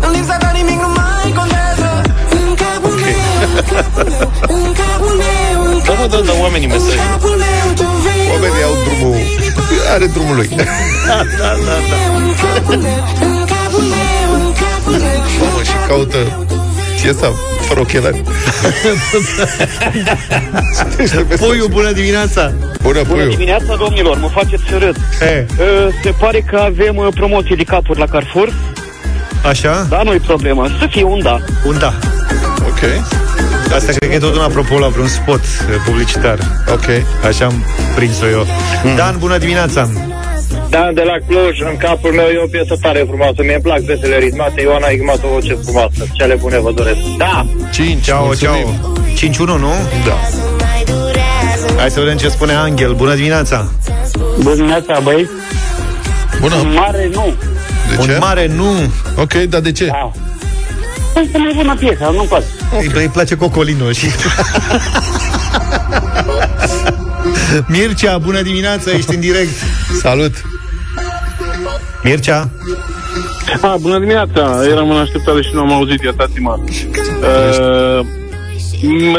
În 0.00 0.10
lipsa 0.12 0.36
ta 0.36 0.50
nimic 0.54 0.80
nu 0.80 0.88
mai 0.96 1.32
contează 1.36 2.02
În 2.30 2.54
capul 2.62 2.94
meu 3.04 3.20
În 4.58 4.72
capul 4.80 5.14
meu 5.24 5.72
În 5.72 5.78
Da, 5.86 5.92
mă, 5.92 6.06
da, 6.10 6.16
da, 6.26 6.32
oamenii 6.40 6.66
mesaj. 6.66 6.94
capul 7.10 7.36
meu 7.44 7.66
Tu 7.74 7.82
vei 8.04 8.28
Oamenii 8.32 8.62
au 8.68 8.74
drumul... 8.84 9.16
Are 9.92 10.06
drumul 10.06 10.34
lui. 10.36 10.48
Da, 10.48 10.64
da, 11.38 11.48
da, 11.66 11.76
da. 11.90 12.16
În 12.16 12.32
capul 12.42 12.76
meu 12.76 13.04
În 13.20 13.44
capul 13.44 13.82
meu 13.82 14.34
În 14.34 14.52
capul 14.52 14.92
meu 14.92 15.22
Mamă, 15.40 15.62
și 15.62 15.72
caută 15.88 16.46
piesa 17.02 17.32
fără 17.60 17.80
ochelari. 17.80 18.22
Puiu, 21.40 21.66
bună 21.70 21.92
dimineața! 21.92 22.52
Bună, 22.82 23.02
Bună 23.02 23.02
puiu. 23.02 23.28
dimineața, 23.30 23.76
domnilor, 23.78 24.18
mă 24.18 24.28
faceți 24.28 24.62
să 24.68 24.76
râd. 24.78 24.96
He, 25.20 25.46
Uh, 25.58 25.88
Se 26.02 26.10
pare 26.18 26.40
că 26.40 26.56
avem 26.56 26.96
uh, 26.96 27.06
promoții 27.14 27.56
de 27.56 27.62
capuri 27.62 27.98
la 27.98 28.06
Carrefour, 28.06 28.52
așa? 29.48 29.86
dar 29.88 30.02
nu-i 30.04 30.18
problemă, 30.18 30.68
să 30.80 30.86
fie 30.90 31.02
un 31.02 31.20
da. 31.22 31.38
Un 31.66 31.78
da. 31.78 31.92
Ok. 32.68 32.80
Asta 33.72 33.92
cred 33.92 34.08
că 34.08 34.14
e 34.14 34.18
tot 34.18 34.34
un 34.34 34.40
apropo 34.42 34.78
la 34.78 34.88
vreun 34.88 35.08
spot 35.08 35.40
eh, 35.40 35.76
publicitar. 35.86 36.38
Ok. 36.72 36.84
Așa 37.26 37.44
am 37.44 37.64
prins-o 37.94 38.26
eu. 38.28 38.46
Dan, 38.96 39.16
bună 39.18 39.38
dimineața! 39.38 39.90
Da, 40.68 40.90
de 40.94 41.02
la 41.02 41.16
Cluj, 41.28 41.60
în 41.70 41.76
capul 41.76 42.12
meu 42.12 42.24
e 42.24 42.38
o 42.44 42.46
piesă 42.46 42.76
tare 42.82 43.04
frumoasă. 43.08 43.34
Mie 43.38 43.54
îmi 43.54 43.62
plac 43.62 43.80
piesele 43.80 44.18
ritmate. 44.18 44.60
Ioana 44.60 44.86
Igmat 44.88 45.24
o 45.24 45.28
voce 45.28 45.58
frumoasă. 45.62 46.06
Cele 46.12 46.34
bune 46.34 46.58
vă 46.60 46.72
doresc. 46.72 46.98
Da! 47.18 47.46
5. 47.72 48.04
Ceau, 48.04 48.34
ceau! 48.34 48.74
5-1, 49.30 49.36
nu? 49.46 49.72
Da. 50.06 50.18
Hai 51.78 51.90
să 51.90 52.00
vedem 52.00 52.16
ce 52.16 52.28
spune 52.28 52.52
Angel. 52.52 52.94
Bună 52.94 53.14
dimineața! 53.14 53.68
Bună 54.42 54.54
dimineața, 54.54 55.00
băi. 55.02 55.28
Bună. 56.40 56.54
Mare 56.74 57.08
nu. 57.12 57.34
De 57.90 57.96
Un 58.00 58.06
ce? 58.06 58.16
mare 58.20 58.46
nu! 58.46 58.72
Ok, 59.16 59.32
dar 59.32 59.60
de 59.60 59.72
ce? 59.72 59.86
Da. 59.86 60.12
Este 61.24 61.38
mai 61.38 61.52
bună 61.56 61.76
piesa, 61.78 62.10
nu 62.10 62.22
poate. 62.22 62.44
Îi, 62.78 62.90
îi 62.94 63.08
place 63.08 63.36
Cocolino 63.36 63.92
și... 63.92 64.06
Mircea, 67.66 68.18
bună 68.18 68.42
dimineața, 68.42 68.90
ești 68.90 69.14
în 69.14 69.20
direct. 69.20 69.54
Salut. 70.00 70.44
Mircea, 72.02 72.50
Ah, 73.60 73.74
bună 73.80 73.98
dimineața! 73.98 74.60
Eram 74.70 74.90
în 74.90 74.96
așteptare 74.96 75.42
și 75.42 75.50
nu 75.52 75.60
am 75.60 75.72
auzit, 75.72 76.02
iertați-mă. 76.02 76.58
Uh, 76.60 78.06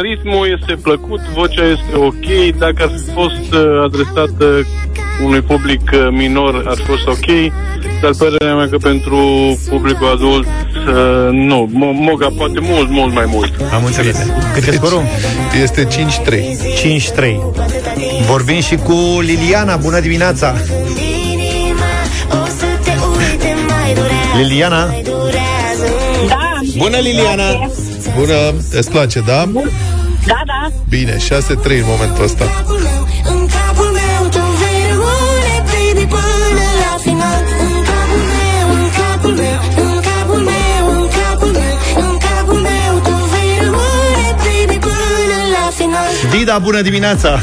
ritmul 0.02 0.60
este 0.60 0.76
plăcut, 0.82 1.20
vocea 1.34 1.64
este 1.66 1.96
ok. 1.96 2.56
Dacă 2.58 2.76
ar 2.84 2.90
fi 2.96 3.12
fost 3.12 3.54
uh, 3.54 3.84
adresată 3.84 4.68
unui 5.24 5.42
public 5.42 5.82
uh, 5.94 6.08
minor, 6.12 6.64
ar 6.68 6.76
fi 6.76 6.84
fost 6.84 7.08
ok. 7.08 7.26
Dar 8.02 8.12
părerea 8.18 8.56
mea 8.56 8.70
că 8.70 8.78
pentru 8.78 9.18
publicul 9.70 10.08
adult, 10.08 10.46
uh, 10.46 11.30
nu. 11.32 11.70
Mo- 11.70 11.94
Moga 12.08 12.28
poate 12.38 12.60
mult, 12.62 12.90
mult 12.90 13.14
mai 13.14 13.26
mult. 13.28 13.54
am 13.74 13.86
înțeles. 13.86 14.18
Cât 14.54 14.68
e 14.68 14.72
scorul? 14.72 15.04
Este 15.62 15.86
5-3. 15.86 16.58
5-3. 16.78 17.40
Vorbim 18.28 18.62
și 18.62 18.76
cu 18.76 19.18
Liliana, 19.22 19.76
bună 19.76 20.00
dimineața. 20.00 20.56
Liliana, 24.38 24.86
Da. 26.28 26.60
Bună, 26.78 26.98
Liliana! 26.98 27.70
Bună, 28.18 28.54
îți 28.72 28.90
place, 28.90 29.20
da? 29.20 29.50
Da, 30.26 30.42
da. 30.46 30.72
Bine, 30.90 31.18
6-3 31.18 31.78
în 31.80 31.86
momentul 31.88 32.24
ăsta. 32.24 32.46
Dida, 46.38 46.58
bună 46.60 46.82
dimineața. 46.82 47.40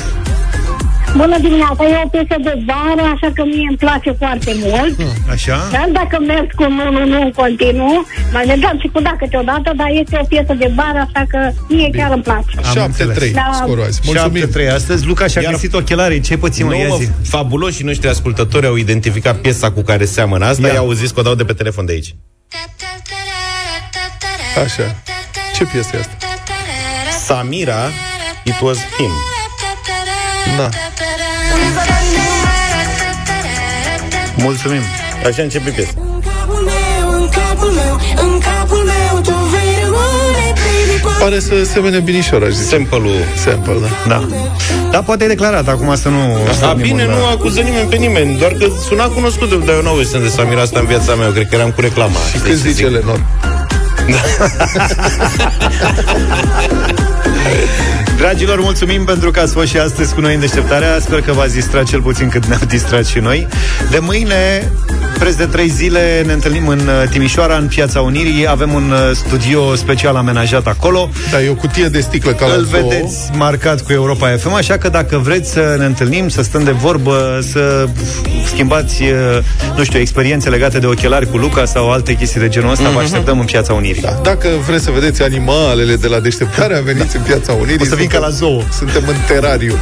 Bună 1.16 1.38
dimineața, 1.40 1.84
e 1.84 2.00
o 2.04 2.08
piesă 2.08 2.36
de 2.42 2.54
vară, 2.66 3.04
așa 3.14 3.28
că 3.34 3.42
mie 3.44 3.66
îmi 3.68 3.76
place 3.76 4.10
foarte 4.18 4.52
mult. 4.64 4.94
Așa? 5.30 5.68
Dar 5.72 5.88
dacă 5.92 6.16
merg 6.26 6.54
cu 6.54 6.62
nu, 6.62 6.90
nu, 6.90 7.06
nu, 7.06 7.20
în 7.22 7.30
continuu, 7.30 8.06
mai 8.32 8.44
mergem 8.46 8.78
și 8.80 8.88
cu 8.92 9.00
da 9.00 9.12
câteodată, 9.18 9.72
dar 9.76 9.88
este 10.02 10.18
o 10.22 10.24
piesă 10.24 10.54
de 10.58 10.72
vară, 10.76 10.98
așa 11.06 11.24
că 11.28 11.38
mie 11.68 11.90
chiar 11.96 12.10
îmi 12.12 12.22
place. 12.22 12.78
Am 12.78 12.84
înțeles. 12.84 13.16
7-3 13.16 13.32
Da. 13.32 13.50
scorul 13.54 13.84
azi. 13.84 14.00
Mulțumim. 14.04 14.42
7-3. 14.42 14.68
Astăzi 14.74 15.06
Luca 15.06 15.26
și-a 15.26 15.40
Iar- 15.42 15.52
găsit 15.52 15.74
ochelarii. 15.74 16.20
Ce 16.20 16.36
pățim, 16.36 16.66
mă, 16.66 16.76
ia 16.76 16.86
Nu, 16.86 16.96
zi. 16.96 17.04
mă, 17.06 17.12
fabuloșii 17.28 17.84
noștri 17.84 18.08
ascultători 18.08 18.66
au 18.66 18.76
identificat 18.76 19.36
piesa 19.36 19.70
cu 19.72 19.82
care 19.82 20.04
seamănă 20.04 20.44
asta, 20.46 20.66
Ia. 20.66 20.72
i-au 20.72 20.92
zis 20.92 21.10
că 21.10 21.20
o 21.20 21.22
dau 21.22 21.34
de 21.34 21.44
pe 21.44 21.52
telefon 21.52 21.84
de 21.86 21.92
aici. 21.92 22.14
Așa. 24.64 24.94
Ce 25.56 25.64
piesă 25.64 25.90
e 25.96 25.98
asta? 25.98 26.16
Samira, 27.24 27.90
it 28.44 28.60
was 28.60 28.78
him. 28.96 29.10
Da. 30.56 30.68
Mulțumim. 34.36 34.80
Așa 35.26 35.42
începe 35.42 35.70
piesa. 35.70 35.90
În 35.96 36.20
capul 36.20 36.62
meu 36.64 37.10
În 37.20 37.28
capul 37.28 37.70
meu 37.70 38.00
În 38.16 38.38
capul 38.38 38.76
meu 38.84 39.20
Tu 39.22 39.30
vei 39.50 39.78
rămâne, 39.82 40.52
baby, 40.54 41.00
până 41.02 41.14
Pare 41.18 41.40
să 41.40 41.64
semene 41.72 41.98
binișor, 42.00 42.42
aș 42.42 42.50
zice. 42.50 42.68
Sample-ul. 42.68 43.24
Sample, 43.44 43.74
da. 43.80 43.88
Da. 44.08 44.28
Da, 44.90 45.02
poate 45.02 45.24
e 45.24 45.26
declarat, 45.26 45.68
acum 45.68 45.96
să 45.96 46.08
nu... 46.08 46.38
Da, 46.46 46.52
stăm 46.52 46.76
bine, 46.76 47.04
mult 47.04 47.16
nu 47.16 47.22
la- 47.24 47.30
acuză 47.30 47.60
nimeni 47.60 47.88
pe 47.88 47.96
nimeni, 47.96 48.38
doar 48.38 48.52
că 48.52 48.66
suna 48.88 49.04
cunoscut, 49.04 49.64
dar 49.64 49.74
eu 49.74 49.82
nu 49.82 49.88
auzisem 49.88 50.20
de 50.22 50.28
Samira 50.28 50.60
asta 50.60 50.78
în 50.78 50.86
viața 50.86 51.14
mea, 51.14 51.26
eu 51.26 51.32
cred 51.32 51.48
că 51.48 51.54
eram 51.54 51.70
cu 51.70 51.80
reclama. 51.80 52.18
Și 52.32 52.38
cât 52.38 52.52
zice 52.54 52.86
Lenor? 52.86 53.20
Dragilor, 58.22 58.60
mulțumim 58.60 59.04
pentru 59.04 59.30
că 59.30 59.40
ați 59.40 59.52
fost 59.52 59.66
și 59.66 59.78
astăzi 59.78 60.14
cu 60.14 60.20
noi 60.20 60.34
în 60.34 60.40
deșteptarea. 60.40 60.98
Sper 61.00 61.20
că 61.20 61.32
v-ați 61.32 61.54
distrat 61.54 61.84
cel 61.84 62.00
puțin 62.00 62.28
cât 62.28 62.46
ne-am 62.46 62.60
distrat 62.68 63.06
și 63.06 63.18
noi. 63.18 63.46
De 63.90 63.98
mâine, 63.98 64.72
preț 65.18 65.34
de 65.34 65.44
trei 65.44 65.68
zile, 65.68 66.22
ne 66.26 66.32
întâlnim 66.32 66.68
în 66.68 66.78
uh, 66.78 67.08
Timișoara, 67.10 67.56
în 67.56 67.66
Piața 67.66 68.00
Unirii. 68.00 68.48
Avem 68.48 68.72
un 68.72 68.90
uh, 68.90 69.10
studio 69.14 69.74
special 69.74 70.16
amenajat 70.16 70.66
acolo. 70.66 71.10
Da, 71.30 71.42
e 71.42 71.50
o 71.50 71.54
cutie 71.54 71.88
de 71.88 72.00
sticlă 72.00 72.32
ca 72.32 72.46
la 72.46 72.54
Îl 72.54 72.64
zoo. 72.64 72.80
vedeți 72.88 73.16
marcat 73.36 73.80
cu 73.80 73.92
Europa 73.92 74.28
FM, 74.28 74.52
așa 74.52 74.78
că 74.78 74.88
dacă 74.88 75.18
vreți 75.18 75.50
să 75.50 75.74
ne 75.78 75.84
întâlnim, 75.84 76.28
să 76.28 76.42
stăm 76.42 76.64
de 76.64 76.70
vorbă, 76.70 77.38
să 77.50 77.88
schimbați, 78.46 79.02
uh, 79.02 79.08
nu 79.76 79.84
știu, 79.84 79.98
experiențe 79.98 80.48
legate 80.48 80.78
de 80.78 80.86
ochelari 80.86 81.30
cu 81.30 81.36
Luca 81.36 81.64
sau 81.64 81.92
alte 81.92 82.14
chestii 82.14 82.40
de 82.40 82.48
genul 82.48 82.70
ăsta, 82.70 82.88
vă 82.88 82.98
așteptăm 82.98 83.38
în 83.38 83.44
Piața 83.44 83.72
Unirii. 83.72 84.02
Da, 84.02 84.20
dacă 84.22 84.48
vreți 84.66 84.84
să 84.84 84.90
vedeți 84.90 85.22
animalele 85.22 85.96
de 85.96 86.06
la 86.06 86.20
deșteptarea, 86.20 86.80
veniți 86.80 87.16
în 87.16 87.22
Piața 87.22 87.52
Unirii. 87.52 87.80
O 87.80 87.84
să 87.84 87.94
vin 87.94 88.08
ca 88.12 88.18
la 88.18 88.28
zoo. 88.28 88.62
Suntem 88.70 89.04
în 89.08 89.16
terariu. 89.26 89.78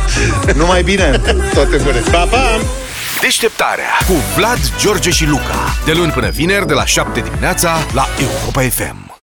Numai 0.56 0.82
bine! 0.82 1.20
Toate 1.54 1.76
bune! 1.76 2.02
Pa, 2.10 2.26
pa! 2.30 2.60
Deșteptarea 3.20 3.90
cu 4.06 4.12
Vlad, 4.36 4.58
George 4.78 5.10
și 5.10 5.26
Luca. 5.26 5.74
De 5.84 5.92
luni 5.92 6.12
până 6.12 6.28
vineri, 6.28 6.66
de 6.66 6.72
la 6.72 6.84
7 6.84 7.20
dimineața, 7.20 7.76
la 7.94 8.06
Europa 8.18 8.60
FM. 8.60 9.09